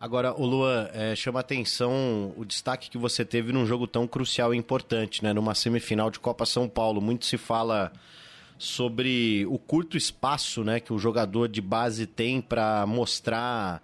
Agora, 0.00 0.32
o 0.32 0.46
Luan, 0.46 0.88
é, 0.94 1.14
chama 1.14 1.40
atenção 1.40 2.32
o 2.34 2.44
destaque 2.46 2.88
que 2.88 2.96
você 2.96 3.22
teve 3.22 3.52
num 3.52 3.66
jogo 3.66 3.86
tão 3.86 4.08
crucial 4.08 4.54
e 4.54 4.56
importante, 4.56 5.22
né? 5.22 5.34
Numa 5.34 5.54
semifinal 5.54 6.10
de 6.10 6.18
Copa 6.18 6.46
São 6.46 6.66
Paulo. 6.66 7.02
Muito 7.02 7.26
se 7.26 7.36
fala 7.36 7.92
sobre 8.60 9.46
o 9.46 9.58
curto 9.58 9.96
espaço 9.96 10.62
né, 10.62 10.80
que 10.80 10.92
o 10.92 10.98
jogador 10.98 11.48
de 11.48 11.62
base 11.62 12.06
tem 12.06 12.42
para 12.42 12.84
mostrar 12.86 13.82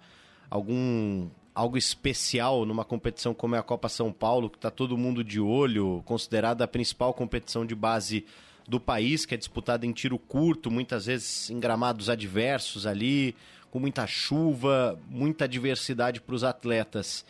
algum 0.51 1.27
algo 1.55 1.79
especial 1.79 2.63
numa 2.63 2.85
competição 2.85 3.33
como 3.33 3.55
é 3.55 3.57
a 3.57 3.63
Copa 3.63 3.89
São 3.89 4.13
Paulo, 4.13 4.51
que 4.51 4.57
está 4.57 4.69
todo 4.69 4.95
mundo 4.95 5.23
de 5.23 5.39
olho, 5.39 6.03
considerada 6.05 6.63
a 6.63 6.67
principal 6.67 7.11
competição 7.11 7.65
de 7.65 7.73
base 7.73 8.23
do 8.67 8.79
país, 8.79 9.25
que 9.25 9.33
é 9.33 9.37
disputada 9.37 9.83
em 9.83 9.91
tiro 9.91 10.19
curto, 10.19 10.69
muitas 10.69 11.07
vezes 11.07 11.49
em 11.49 11.59
gramados 11.59 12.07
adversos 12.07 12.85
ali, 12.85 13.35
com 13.71 13.79
muita 13.79 14.05
chuva, 14.05 14.99
muita 15.09 15.47
diversidade 15.47 16.21
para 16.21 16.35
os 16.35 16.43
atletas. 16.43 17.25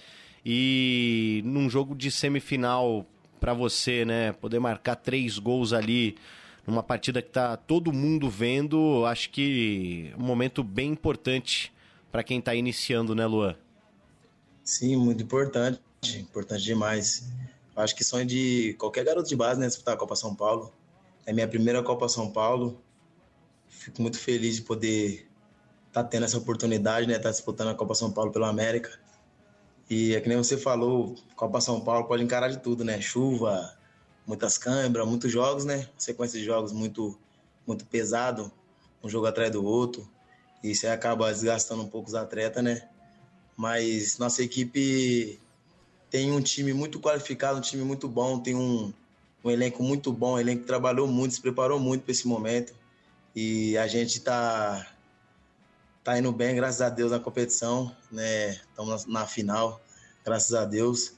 E 0.45 1.41
num 1.45 1.69
jogo 1.69 1.95
de 1.95 2.11
semifinal 2.11 3.05
para 3.39 3.53
você, 3.53 4.03
né, 4.03 4.33
poder 4.33 4.59
marcar 4.59 4.97
três 4.97 5.39
gols 5.39 5.71
ali 5.71 6.17
numa 6.67 6.83
partida 6.83 7.21
que 7.21 7.29
está 7.29 7.55
todo 7.55 7.93
mundo 7.93 8.29
vendo, 8.29 9.05
acho 9.05 9.29
que 9.29 10.13
um 10.19 10.23
momento 10.23 10.61
bem 10.61 10.91
importante 10.91 11.73
para 12.11 12.21
quem 12.21 12.39
está 12.39 12.53
iniciando, 12.53 13.15
né, 13.15 13.25
Luan? 13.25 13.55
Sim, 14.65 14.97
muito 14.97 15.23
importante, 15.23 15.79
importante 16.19 16.63
demais. 16.63 17.29
Acho 17.73 17.95
que 17.95 18.03
sonho 18.03 18.25
de 18.25 18.75
qualquer 18.77 19.05
garoto 19.05 19.29
de 19.29 19.35
base, 19.35 19.59
né, 19.61 19.67
disputar 19.67 19.95
a 19.95 19.97
Copa 19.97 20.15
São 20.15 20.35
Paulo. 20.35 20.73
É 21.25 21.31
minha 21.31 21.47
primeira 21.47 21.81
Copa 21.81 22.09
São 22.09 22.29
Paulo. 22.29 22.81
Fico 23.69 24.01
muito 24.01 24.19
feliz 24.19 24.57
de 24.57 24.63
poder 24.63 25.25
estar 25.87 26.03
tá 26.03 26.09
tendo 26.09 26.25
essa 26.25 26.37
oportunidade, 26.37 27.07
né, 27.07 27.13
estar 27.13 27.29
tá 27.29 27.31
disputando 27.31 27.69
a 27.69 27.75
Copa 27.75 27.95
São 27.95 28.11
Paulo 28.11 28.31
pela 28.31 28.49
América. 28.49 28.99
E 29.89 30.13
é 30.13 30.19
que 30.19 30.27
nem 30.27 30.37
você 30.37 30.57
falou, 30.57 31.15
Copa 31.33 31.61
São 31.61 31.79
Paulo 31.79 32.07
pode 32.07 32.23
encarar 32.23 32.49
de 32.49 32.59
tudo, 32.59 32.83
né? 32.83 32.99
Chuva, 32.99 33.76
muitas 34.27 34.57
câimbras, 34.57 35.07
muitos 35.07 35.31
jogos, 35.31 35.63
né? 35.63 35.87
Sequência 35.97 36.37
de 36.37 36.45
jogos 36.45 36.73
muito 36.73 37.17
muito 37.65 37.85
pesado, 37.85 38.51
um 39.03 39.09
jogo 39.09 39.25
atrás 39.25 39.51
do 39.51 39.63
outro. 39.63 40.07
E 40.63 40.71
isso 40.71 40.87
acaba 40.87 41.31
desgastando 41.31 41.83
um 41.83 41.87
pouco 41.87 42.07
os 42.07 42.15
atletas, 42.15 42.63
né? 42.63 42.87
Mas 43.55 44.17
nossa 44.17 44.43
equipe 44.43 45.39
tem 46.09 46.31
um 46.31 46.41
time 46.41 46.73
muito 46.73 46.99
qualificado, 46.99 47.57
um 47.57 47.61
time 47.61 47.83
muito 47.83 48.07
bom, 48.07 48.39
tem 48.39 48.55
um, 48.55 48.93
um 49.43 49.51
elenco 49.51 49.83
muito 49.83 50.11
bom, 50.13 50.35
um 50.35 50.39
elenco 50.39 50.61
que 50.61 50.67
trabalhou 50.67 51.07
muito, 51.07 51.35
se 51.35 51.41
preparou 51.41 51.79
muito 51.79 52.03
para 52.03 52.11
esse 52.11 52.27
momento. 52.27 52.73
E 53.35 53.77
a 53.77 53.87
gente 53.87 54.17
está 54.17 54.87
tá 56.03 56.17
indo 56.17 56.31
bem, 56.31 56.55
graças 56.55 56.81
a 56.81 56.89
Deus, 56.89 57.11
na 57.11 57.19
competição, 57.19 57.93
né? 58.11 58.51
Estamos 58.51 59.05
na, 59.05 59.21
na, 59.21 59.27
final, 59.27 59.81
graças 60.23 60.53
a 60.53 60.63
Deus. 60.65 61.13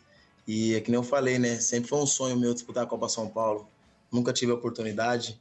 E 0.52 0.74
é 0.74 0.82
que 0.82 0.90
nem 0.90 0.98
eu 0.98 1.04
falei, 1.04 1.38
né? 1.38 1.60
Sempre 1.60 1.90
foi 1.90 2.00
um 2.00 2.08
sonho 2.08 2.36
meu 2.36 2.56
disputar 2.56 2.84
a 2.84 2.88
Copa 2.88 3.08
São 3.08 3.30
Paulo. 3.30 3.70
Nunca 4.12 4.34
tive 4.34 4.52
a 4.52 4.56
oportunidade, 4.56 5.40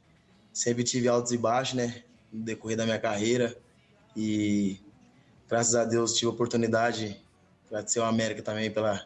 sempre 0.53 0.83
tive 0.83 1.07
altos 1.07 1.31
e 1.31 1.37
baixos, 1.37 1.73
né? 1.73 2.03
No 2.31 2.43
decorrer 2.43 2.77
da 2.77 2.85
minha 2.85 2.99
carreira. 2.99 3.57
E 4.15 4.79
graças 5.47 5.73
a 5.73 5.83
Deus 5.83 6.13
tive 6.13 6.27
a 6.27 6.29
oportunidade, 6.29 7.19
agradecer 7.65 7.99
ao 7.99 8.05
América 8.05 8.43
também 8.43 8.69
pela 8.69 9.03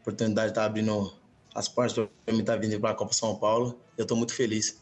oportunidade 0.00 0.46
de 0.46 0.52
estar 0.52 0.64
abrindo 0.64 1.12
as 1.54 1.68
portas 1.68 2.08
para 2.24 2.32
mim 2.32 2.40
estar 2.40 2.54
tá 2.54 2.58
vindo 2.58 2.80
para 2.80 2.92
a 2.92 2.94
Copa 2.94 3.12
São 3.12 3.36
Paulo. 3.36 3.78
Eu 3.98 4.04
estou 4.04 4.16
muito 4.16 4.34
feliz. 4.34 4.80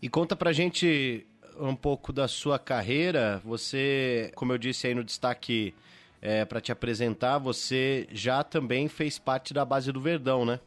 E 0.00 0.08
conta 0.08 0.34
pra 0.34 0.54
gente 0.54 1.26
um 1.60 1.76
pouco 1.76 2.14
da 2.14 2.28
sua 2.28 2.58
carreira. 2.58 3.42
Você, 3.44 4.32
como 4.34 4.54
eu 4.54 4.58
disse 4.58 4.86
aí 4.86 4.94
no 4.94 5.04
destaque 5.04 5.74
é, 6.20 6.44
para 6.44 6.60
te 6.60 6.72
apresentar, 6.72 7.38
você 7.38 8.06
já 8.10 8.42
também 8.42 8.88
fez 8.88 9.18
parte 9.18 9.54
da 9.54 9.64
base 9.64 9.92
do 9.92 10.00
Verdão, 10.00 10.44
né? 10.44 10.60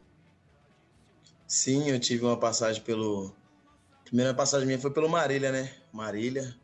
Sim, 1.48 1.90
eu 1.90 2.00
tive 2.00 2.24
uma 2.24 2.38
passagem 2.38 2.82
pelo. 2.82 3.34
A 4.00 4.04
primeira 4.04 4.34
passagem 4.34 4.66
minha 4.66 4.80
foi 4.80 4.92
pelo 4.92 5.10
Marília, 5.10 5.52
né? 5.52 5.72
Marília. 5.92 6.56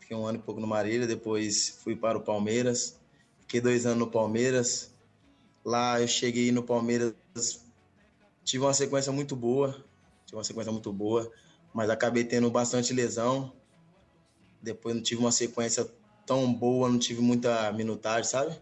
Fiquei 0.00 0.16
um 0.16 0.26
ano 0.26 0.38
e 0.38 0.42
pouco 0.42 0.60
no 0.60 0.66
Marília, 0.66 1.06
depois 1.06 1.78
fui 1.82 1.94
para 1.94 2.18
o 2.18 2.22
Palmeiras. 2.22 2.98
Fiquei 3.40 3.60
dois 3.60 3.86
anos 3.86 3.98
no 3.98 4.10
Palmeiras. 4.10 4.94
Lá 5.64 6.00
eu 6.00 6.08
cheguei 6.08 6.50
no 6.50 6.62
Palmeiras 6.62 7.14
tive 8.44 8.64
uma 8.64 8.74
sequência 8.74 9.12
muito 9.12 9.34
boa, 9.36 9.72
tive 10.26 10.36
uma 10.36 10.44
sequência 10.44 10.72
muito 10.72 10.92
boa, 10.92 11.30
mas 11.72 11.90
acabei 11.90 12.24
tendo 12.24 12.50
bastante 12.50 12.92
lesão. 12.92 13.52
Depois 14.60 14.94
não 14.94 15.02
tive 15.02 15.20
uma 15.20 15.32
sequência 15.32 15.88
tão 16.32 16.52
boa, 16.52 16.88
não 16.88 16.98
tive 16.98 17.20
muita 17.20 17.70
minutagem, 17.72 18.24
sabe? 18.24 18.56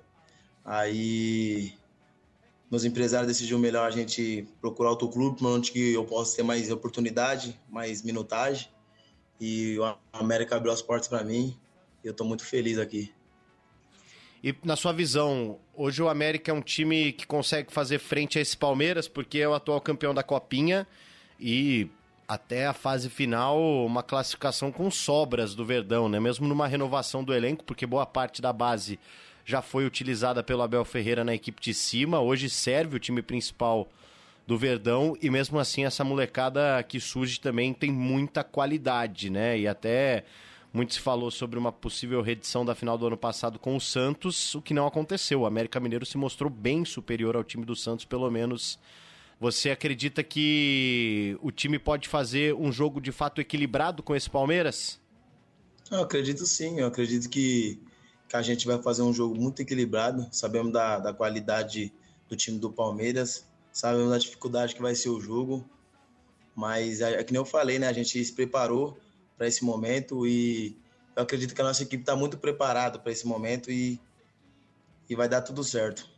Aí 0.65 1.73
meus 2.69 2.85
empresários 2.85 3.29
decidiram 3.29 3.61
melhor 3.61 3.87
a 3.87 3.91
gente 3.91 4.47
procurar 4.61 4.91
outro 4.91 5.09
clube, 5.09 5.45
onde 5.45 5.71
que 5.71 5.93
eu 5.93 6.05
possa 6.05 6.37
ter 6.37 6.43
mais 6.43 6.71
oportunidade, 6.71 7.57
mais 7.69 8.03
minutagem. 8.03 8.69
E 9.41 9.79
o 9.79 9.97
América 10.13 10.57
abriu 10.57 10.73
as 10.73 10.83
portas 10.83 11.09
para 11.09 11.23
mim. 11.23 11.57
E 12.03 12.09
eu 12.09 12.11
estou 12.11 12.27
muito 12.27 12.45
feliz 12.45 12.77
aqui. 12.79 13.13
E 14.43 14.55
na 14.65 14.75
sua 14.75 14.93
visão, 14.93 15.59
hoje 15.75 16.03
o 16.03 16.09
América 16.09 16.51
é 16.51 16.55
um 16.55 16.63
time 16.63 17.13
que 17.13 17.27
consegue 17.27 17.73
fazer 17.73 17.99
frente 17.99 18.39
a 18.39 18.43
esse 18.43 18.57
Palmeiras, 18.57 19.07
porque 19.07 19.39
é 19.39 19.49
o 19.49 19.55
atual 19.55 19.81
campeão 19.81 20.13
da 20.13 20.23
Copinha 20.23 20.87
e 21.39 21.89
até 22.31 22.65
a 22.65 22.73
fase 22.73 23.11
final 23.11 23.61
uma 23.85 24.05
classificação 24.05 24.71
com 24.71 24.89
sobras 24.89 25.53
do 25.53 25.65
Verdão, 25.65 26.09
né? 26.09 26.21
Mesmo 26.21 26.47
numa 26.47 26.69
renovação 26.69 27.25
do 27.25 27.35
elenco, 27.35 27.65
porque 27.65 27.85
boa 27.85 28.07
parte 28.07 28.41
da 28.41 28.53
base 28.53 29.01
já 29.45 29.61
foi 29.61 29.85
utilizada 29.85 30.41
pelo 30.41 30.63
Abel 30.63 30.85
Ferreira 30.85 31.25
na 31.25 31.35
equipe 31.35 31.61
de 31.61 31.75
cima, 31.75 32.21
hoje 32.21 32.49
serve 32.49 32.95
o 32.95 33.01
time 33.01 33.21
principal 33.21 33.89
do 34.47 34.57
Verdão 34.57 35.17
e 35.21 35.29
mesmo 35.29 35.59
assim 35.59 35.85
essa 35.85 36.05
molecada 36.05 36.81
que 36.85 37.01
surge 37.01 37.41
também 37.41 37.75
tem 37.75 37.91
muita 37.91 38.45
qualidade, 38.45 39.29
né? 39.29 39.59
E 39.59 39.67
até 39.67 40.23
muito 40.73 40.95
se 40.95 41.01
falou 41.01 41.33
sobre 41.33 41.59
uma 41.59 41.73
possível 41.73 42.23
reedição 42.23 42.65
da 42.65 42.77
final 42.77 42.97
do 42.97 43.09
ano 43.09 43.17
passado 43.17 43.59
com 43.59 43.75
o 43.75 43.81
Santos, 43.81 44.55
o 44.55 44.63
que 44.63 44.73
não 44.73 44.87
aconteceu. 44.87 45.41
O 45.41 45.47
América 45.47 45.81
Mineiro 45.81 46.07
se 46.07 46.17
mostrou 46.17 46.49
bem 46.49 46.85
superior 46.85 47.35
ao 47.35 47.43
time 47.43 47.65
do 47.65 47.75
Santos, 47.75 48.05
pelo 48.05 48.31
menos. 48.31 48.79
Você 49.41 49.71
acredita 49.71 50.23
que 50.23 51.35
o 51.41 51.51
time 51.51 51.79
pode 51.79 52.07
fazer 52.07 52.55
um 52.55 52.71
jogo 52.71 53.01
de 53.01 53.11
fato 53.11 53.41
equilibrado 53.41 54.03
com 54.03 54.15
esse 54.15 54.29
Palmeiras? 54.29 55.01
Eu 55.91 56.03
acredito 56.03 56.45
sim, 56.45 56.79
eu 56.79 56.87
acredito 56.87 57.27
que, 57.31 57.81
que 58.29 58.37
a 58.37 58.43
gente 58.43 58.67
vai 58.67 58.81
fazer 58.83 59.01
um 59.01 59.15
jogo 59.15 59.35
muito 59.35 59.63
equilibrado. 59.63 60.29
Sabemos 60.31 60.71
da, 60.71 60.99
da 60.99 61.15
qualidade 61.15 61.91
do 62.29 62.37
time 62.37 62.59
do 62.59 62.71
Palmeiras, 62.71 63.47
sabemos 63.73 64.11
da 64.11 64.19
dificuldade 64.19 64.75
que 64.75 64.83
vai 64.83 64.95
ser 64.95 65.09
o 65.09 65.19
jogo, 65.19 65.65
mas 66.55 67.01
é, 67.01 67.15
é 67.15 67.25
que 67.25 67.33
nem 67.33 67.41
eu 67.41 67.47
falei, 67.47 67.79
né? 67.79 67.89
A 67.89 67.95
gente 67.95 68.23
se 68.23 68.33
preparou 68.35 68.99
para 69.39 69.49
esse 69.49 69.65
momento 69.65 70.27
e 70.27 70.77
eu 71.17 71.23
acredito 71.23 71.55
que 71.55 71.61
a 71.63 71.65
nossa 71.65 71.83
equipe 71.83 72.03
está 72.03 72.15
muito 72.15 72.37
preparada 72.37 72.99
para 72.99 73.11
esse 73.11 73.27
momento 73.27 73.71
e, 73.71 73.99
e 75.09 75.17
vai 75.17 75.31
dar 75.31 75.41
tudo 75.41 75.65
certo. 75.65 76.10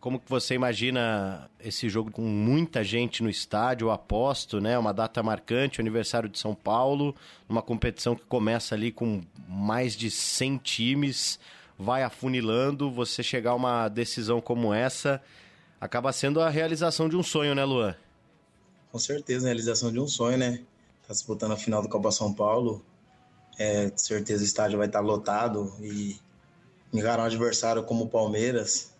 Como 0.00 0.20
que 0.20 0.28
você 0.28 0.54
imagina 0.54 1.50
esse 1.58 1.88
jogo 1.88 2.10
com 2.10 2.22
muita 2.22 2.84
gente 2.84 3.22
no 3.22 3.30
estádio, 3.30 3.90
aposto, 3.90 4.60
né? 4.60 4.78
Uma 4.78 4.92
data 4.92 5.22
marcante, 5.22 5.80
aniversário 5.80 6.28
de 6.28 6.38
São 6.38 6.54
Paulo, 6.54 7.14
uma 7.48 7.62
competição 7.62 8.14
que 8.14 8.24
começa 8.24 8.74
ali 8.74 8.92
com 8.92 9.22
mais 9.48 9.96
de 9.96 10.10
100 10.10 10.58
times, 10.58 11.40
vai 11.78 12.02
afunilando, 12.02 12.90
você 12.90 13.22
chegar 13.22 13.52
a 13.52 13.54
uma 13.54 13.88
decisão 13.88 14.40
como 14.40 14.72
essa, 14.72 15.22
acaba 15.80 16.12
sendo 16.12 16.40
a 16.40 16.48
realização 16.48 17.08
de 17.08 17.16
um 17.16 17.22
sonho, 17.22 17.54
né, 17.54 17.64
Luan? 17.64 17.94
Com 18.92 18.98
certeza, 18.98 19.46
a 19.46 19.48
realização 19.48 19.92
de 19.92 19.98
um 19.98 20.06
sonho, 20.06 20.38
né? 20.38 20.60
está 21.06 21.14
disputando 21.14 21.52
a 21.52 21.56
final 21.56 21.80
do 21.80 21.88
Copa 21.88 22.10
São 22.10 22.32
Paulo. 22.32 22.84
É, 23.58 23.88
de 23.88 24.00
certeza 24.00 24.42
o 24.42 24.46
estádio 24.46 24.76
vai 24.76 24.88
estar 24.88 25.00
lotado 25.00 25.72
e 25.80 26.18
encarar 26.92 27.22
um 27.22 27.26
adversário 27.26 27.82
como 27.84 28.04
o 28.04 28.08
Palmeiras. 28.08 28.92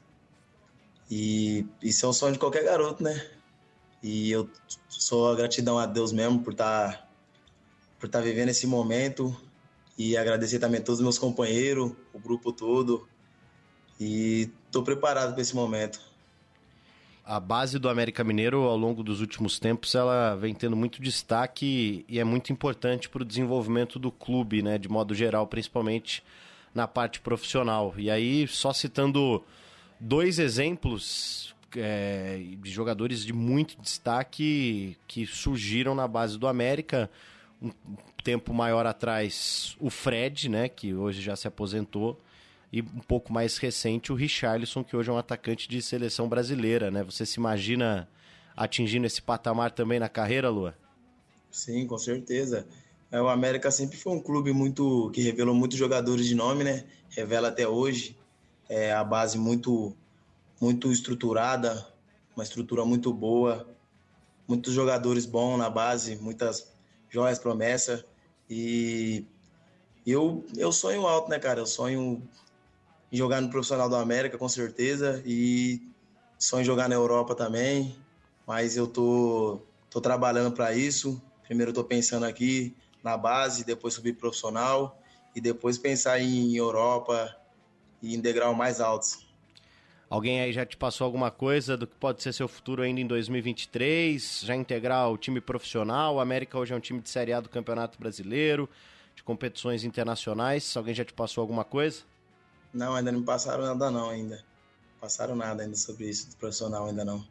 E 1.11 1.67
isso 1.83 2.05
é 2.05 2.09
o 2.09 2.13
sonho 2.13 2.33
de 2.33 2.39
qualquer 2.39 2.65
garoto, 2.65 3.03
né? 3.03 3.25
E 4.03 4.31
eu 4.31 4.49
sou 4.89 5.31
a 5.31 5.37
gratidão 5.37 5.79
a 5.79 5.87
Deus 5.87 6.13
mesmo 6.13 6.43
por 6.43 6.53
estar 6.53 6.93
tá, 6.93 7.09
por 7.99 8.07
estar 8.07 8.19
tá 8.19 8.25
vivendo 8.25 8.49
esse 8.49 8.67
momento 8.67 9.35
e 9.97 10.17
agradecer 10.17 10.59
também 10.59 10.81
a 10.81 10.85
todos 10.85 11.01
os 11.01 11.05
meus 11.05 11.19
companheiros, 11.19 11.93
o 12.13 12.19
grupo 12.19 12.53
todo. 12.53 13.09
E 13.99 14.51
estou 14.67 14.83
preparado 14.83 15.33
para 15.33 15.43
esse 15.43 15.55
momento 15.55 16.01
a 17.27 17.41
base 17.41 17.77
do 17.81 17.89
América 17.89 18.23
Mineiro 18.23 18.63
ao 18.63 18.77
longo 18.77 19.03
dos 19.03 19.21
últimos 19.21 19.59
tempos 19.59 19.97
ela 19.97 20.37
vem 20.37 20.55
tendo 20.55 20.77
muito 20.77 21.03
destaque 21.03 22.05
e 22.09 22.21
é 22.21 22.25
muito 22.25 22.53
importante 22.53 23.09
para 23.09 23.23
o 23.23 23.25
desenvolvimento 23.25 23.99
do 23.99 24.13
clube, 24.13 24.63
né, 24.63 24.79
de 24.79 24.89
modo 24.89 25.13
geral, 25.13 25.45
principalmente 25.49 26.23
na 26.73 26.87
parte 26.87 27.19
profissional. 27.19 27.93
E 27.97 28.09
aí, 28.09 28.47
só 28.47 28.73
citando 28.73 29.43
dois 30.01 30.39
exemplos 30.39 31.55
é, 31.77 32.41
de 32.59 32.71
jogadores 32.71 33.25
de 33.25 33.33
muito 33.33 33.81
destaque 33.81 34.97
que 35.07 35.27
surgiram 35.27 35.95
na 35.95 36.07
base 36.07 36.39
do 36.39 36.47
América. 36.47 37.11
Um 37.61 37.71
tempo 38.23 38.53
maior 38.53 38.87
atrás, 38.87 39.77
o 39.81 39.89
Fred, 39.89 40.49
né, 40.49 40.69
que 40.69 40.95
hoje 40.95 41.23
já 41.23 41.35
se 41.35 41.49
aposentou, 41.49 42.21
e 42.73 42.83
um 42.83 43.01
pouco 43.07 43.33
mais 43.33 43.57
recente 43.57 44.13
o 44.13 44.15
Richarlison, 44.15 44.85
que 44.85 44.97
hoje 44.97 45.09
é 45.09 45.13
um 45.13 45.19
atacante 45.19 45.69
de 45.69 45.81
seleção 45.81 46.29
brasileira, 46.29 46.91
né? 46.91 47.03
Você 47.05 47.25
se 47.25 47.39
imagina 47.39 48.09
atingindo 48.57 49.07
esse 49.07 49.23
patamar 49.23 49.71
também 49.71 49.99
na 49.99 50.09
carreira, 50.09 50.51
Lua? 50.51 50.75
Sim, 51.51 51.87
com 51.87 51.97
certeza. 51.97 52.67
É, 53.11 53.21
o 53.21 53.29
América 53.29 53.71
sempre 53.71 53.97
foi 53.97 54.13
um 54.13 54.21
clube 54.21 54.53
muito 54.53 55.11
que 55.15 55.23
revelou 55.23 55.55
muitos 55.55 55.79
jogadores 55.79 56.27
de 56.27 56.35
nome, 56.35 56.65
né? 56.65 56.85
Revela 57.09 57.49
até 57.49 57.67
hoje. 57.67 58.17
É 58.69 58.93
a 58.93 59.05
base 59.05 59.39
muito 59.39 59.97
muito 60.61 60.91
estruturada, 60.91 61.87
uma 62.35 62.43
estrutura 62.43 62.85
muito 62.85 63.13
boa, 63.13 63.69
muitos 64.49 64.73
jogadores 64.73 65.27
bons 65.27 65.59
na 65.59 65.69
base, 65.69 66.17
muitas 66.17 66.73
joias 67.11 67.39
promessa 67.39 68.05
e 68.49 69.25
eu 70.07 70.45
eu 70.57 70.73
sonho 70.73 71.07
alto, 71.07 71.29
né, 71.29 71.39
cara? 71.39 71.61
Eu 71.61 71.67
sonho 71.67 72.23
em 73.13 73.17
jogar 73.17 73.41
no 73.41 73.51
profissional 73.51 73.89
do 73.89 73.97
América 73.97 74.39
com 74.39 74.49
certeza 74.49 75.23
e 75.25 75.81
sonho 76.39 76.63
em 76.63 76.65
jogar 76.65 76.89
na 76.89 76.95
Europa 76.95 77.35
também, 77.35 77.97
mas 78.47 78.77
eu 78.77 78.87
tô 78.87 79.61
tô 79.91 80.01
trabalhando 80.01 80.53
para 80.53 80.75
isso. 80.75 81.21
Primeiro 81.43 81.71
eu 81.71 81.75
tô 81.75 81.85
pensando 81.85 82.27
aqui 82.27 82.75
na 83.03 83.17
base, 83.17 83.65
depois 83.65 83.95
subir 83.95 84.15
profissional 84.15 85.01
e 85.35 85.41
depois 85.41 85.79
pensar 85.79 86.21
em 86.21 86.57
Europa 86.57 87.35
e 88.03 88.15
em 88.15 88.21
degrau 88.21 88.55
mais 88.55 88.81
altos. 88.81 89.27
Alguém 90.09 90.41
aí 90.41 90.53
já 90.53 90.65
te 90.65 90.77
passou 90.77 91.05
alguma 91.05 91.33
coisa 91.33 91.77
do 91.77 91.85
que 91.87 91.97
pode 91.97 92.23
ser 92.23 92.33
seu 92.33 92.47
futuro 92.47 92.83
ainda 92.83 93.01
em 93.01 93.07
2023? 93.07 94.43
Já 94.45 94.55
integrar 94.55 95.11
o 95.11 95.19
time 95.19 95.41
profissional? 95.41 96.17
O 96.17 96.21
América 96.21 96.57
hoje 96.57 96.73
é 96.73 96.77
um 96.77 96.81
time 96.81 97.01
de 97.01 97.11
Série 97.11 97.33
A 97.33 97.41
do 97.41 97.49
Campeonato 97.49 97.99
Brasileiro, 97.99 98.69
de 99.17 99.25
competições 99.25 99.83
internacionais. 99.83 100.77
Alguém 100.77 100.95
já 100.95 101.05
te 101.05 101.13
passou 101.13 101.43
alguma 101.43 101.65
coisa? 101.65 102.03
Não, 102.73 102.95
ainda 102.95 103.11
não 103.11 103.21
me 103.21 103.27
passaram 103.27 103.65
nada 103.65 103.91
não 103.91 104.09
ainda. 104.09 104.45
Passaram 105.01 105.35
nada 105.35 105.65
ainda 105.65 105.75
sobre 105.75 106.09
isso 106.09 106.31
do 106.31 106.37
profissional 106.37 106.87
ainda 106.87 107.05
não. 107.05 107.25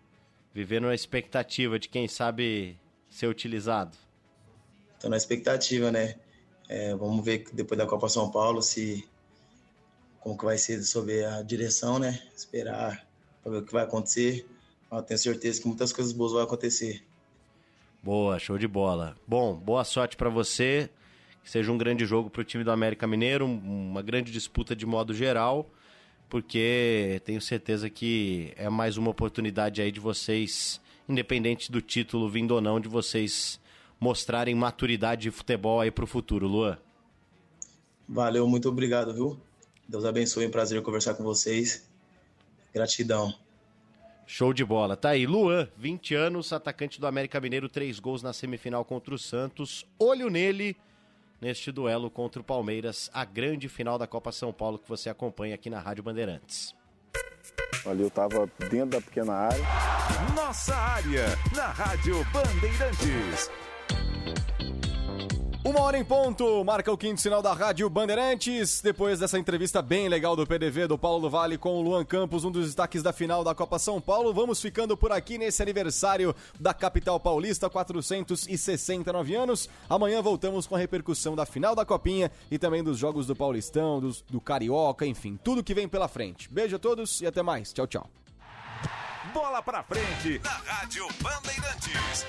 Vivendo 0.53 0.87
na 0.87 0.95
expectativa 0.95 1.79
de 1.79 1.87
quem 1.87 2.09
sabe 2.09 2.77
ser 3.09 3.27
utilizado. 3.27 3.97
Tô 4.99 5.07
na 5.07 5.15
expectativa, 5.15 5.91
né? 5.91 6.15
É, 6.67 6.93
vamos 6.95 7.23
ver 7.23 7.45
depois 7.53 7.77
da 7.77 7.85
Copa 7.85 8.09
São 8.09 8.29
Paulo 8.29 8.61
se 8.61 9.07
como 10.25 10.35
que 10.35 10.43
vai 10.43 10.57
ser 10.57 10.81
sobre 10.81 11.23
a 11.23 11.43
direção, 11.43 11.99
né? 11.99 12.19
Esperar 12.35 13.05
para 13.43 13.51
ver 13.51 13.57
o 13.59 13.63
que 13.63 13.71
vai 13.71 13.83
acontecer. 13.83 14.43
Eu 14.91 15.03
tenho 15.03 15.19
certeza 15.19 15.61
que 15.61 15.67
muitas 15.67 15.93
coisas 15.93 16.11
boas 16.11 16.31
vão 16.31 16.41
acontecer. 16.41 17.03
Boa, 18.01 18.39
show 18.39 18.57
de 18.57 18.67
bola. 18.67 19.15
Bom, 19.27 19.53
boa 19.53 19.83
sorte 19.83 20.17
para 20.17 20.27
você. 20.27 20.89
Que 21.43 21.51
seja 21.51 21.71
um 21.71 21.77
grande 21.77 22.07
jogo 22.07 22.31
para 22.31 22.41
o 22.41 22.43
time 22.43 22.63
do 22.63 22.71
América 22.71 23.05
Mineiro, 23.05 23.45
uma 23.45 24.01
grande 24.01 24.31
disputa 24.31 24.75
de 24.75 24.83
modo 24.83 25.13
geral, 25.13 25.69
porque 26.27 27.21
tenho 27.23 27.39
certeza 27.39 27.87
que 27.87 28.51
é 28.55 28.67
mais 28.67 28.97
uma 28.97 29.11
oportunidade 29.11 29.79
aí 29.79 29.91
de 29.91 29.99
vocês, 29.99 30.81
independente 31.07 31.71
do 31.71 31.83
título 31.83 32.27
vindo 32.27 32.55
ou 32.55 32.61
não, 32.61 32.79
de 32.79 32.89
vocês 32.89 33.59
mostrarem 33.99 34.55
maturidade 34.55 35.21
de 35.21 35.29
futebol 35.29 35.81
aí 35.81 35.91
para 35.91 36.03
o 36.03 36.07
futuro, 36.07 36.47
Luan. 36.47 36.79
Valeu, 38.09 38.47
muito 38.47 38.67
obrigado, 38.67 39.13
viu? 39.13 39.39
Deus 39.87 40.05
abençoe, 40.05 40.45
é 40.45 40.47
um 40.47 40.51
prazer 40.51 40.81
conversar 40.81 41.13
com 41.13 41.23
vocês. 41.23 41.87
Gratidão. 42.73 43.33
Show 44.27 44.53
de 44.53 44.65
bola. 44.65 44.97
Tá 44.97 45.09
aí, 45.09 45.27
Luan, 45.27 45.67
20 45.77 46.15
anos, 46.15 46.51
atacante 46.51 46.99
do 46.99 47.05
América 47.05 47.39
Mineiro, 47.39 47.69
três 47.69 47.99
gols 47.99 48.23
na 48.23 48.33
semifinal 48.33 48.83
contra 48.83 49.13
o 49.13 49.19
Santos. 49.19 49.85
Olho 49.99 50.29
nele 50.29 50.75
neste 51.39 51.71
duelo 51.71 52.09
contra 52.09 52.41
o 52.41 52.43
Palmeiras, 52.43 53.09
a 53.13 53.23
grande 53.23 53.69
final 53.69 53.99
da 53.99 54.07
Copa 54.07 54.31
São 54.31 54.51
Paulo 54.51 54.79
que 54.79 54.89
você 54.89 55.09
acompanha 55.09 55.53
aqui 55.53 55.69
na 55.69 55.79
Rádio 55.79 56.03
Bandeirantes. 56.03 56.73
Ali 57.85 58.01
eu 58.01 58.09
tava 58.09 58.49
dentro 58.69 58.99
da 58.99 59.01
pequena 59.01 59.33
área. 59.33 59.63
Nossa 60.35 60.75
área, 60.75 61.25
na 61.55 61.67
Rádio 61.67 62.25
Bandeirantes. 62.33 63.51
Uma 65.65 65.81
hora 65.81 65.97
em 65.97 66.05
ponto, 66.05 66.63
marca 66.63 66.91
o 66.91 66.97
quinto 66.97 67.19
sinal 67.19 67.41
da 67.41 67.51
Rádio 67.51 67.89
Bandeirantes. 67.89 68.81
Depois 68.81 69.17
dessa 69.17 69.39
entrevista 69.39 69.81
bem 69.81 70.07
legal 70.07 70.35
do 70.35 70.45
PDV 70.45 70.85
do 70.85 70.95
Paulo 70.95 71.27
Vale 71.27 71.57
com 71.57 71.79
o 71.79 71.81
Luan 71.81 72.05
Campos, 72.05 72.45
um 72.45 72.51
dos 72.51 72.67
destaques 72.67 73.01
da 73.01 73.11
final 73.11 73.43
da 73.43 73.55
Copa 73.55 73.79
São 73.79 73.99
Paulo. 73.99 74.31
Vamos 74.31 74.61
ficando 74.61 74.95
por 74.95 75.11
aqui 75.11 75.39
nesse 75.39 75.63
aniversário 75.63 76.35
da 76.59 76.71
capital 76.71 77.19
paulista, 77.19 77.67
469 77.67 79.33
anos. 79.33 79.67
Amanhã 79.89 80.21
voltamos 80.21 80.67
com 80.67 80.75
a 80.75 80.77
repercussão 80.77 81.35
da 81.35 81.47
final 81.47 81.73
da 81.73 81.83
Copinha 81.83 82.31
e 82.51 82.59
também 82.59 82.83
dos 82.83 82.99
jogos 82.99 83.25
do 83.25 83.35
Paulistão, 83.35 83.99
dos, 83.99 84.21
do 84.21 84.39
Carioca, 84.39 85.03
enfim, 85.03 85.35
tudo 85.43 85.63
que 85.63 85.73
vem 85.73 85.89
pela 85.89 86.07
frente. 86.07 86.47
Beijo 86.47 86.75
a 86.75 86.79
todos 86.79 87.21
e 87.21 87.25
até 87.25 87.41
mais. 87.41 87.73
Tchau, 87.73 87.87
tchau. 87.87 88.07
Bola 89.33 89.63
pra 89.63 89.81
frente 89.81 90.39
na 90.43 90.51
Rádio 90.51 91.07
Bandeirantes. 91.23 92.23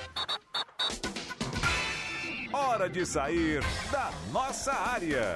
Hora 2.52 2.88
de 2.88 3.04
sair 3.04 3.60
da 3.90 4.10
nossa 4.32 4.72
área. 4.72 5.34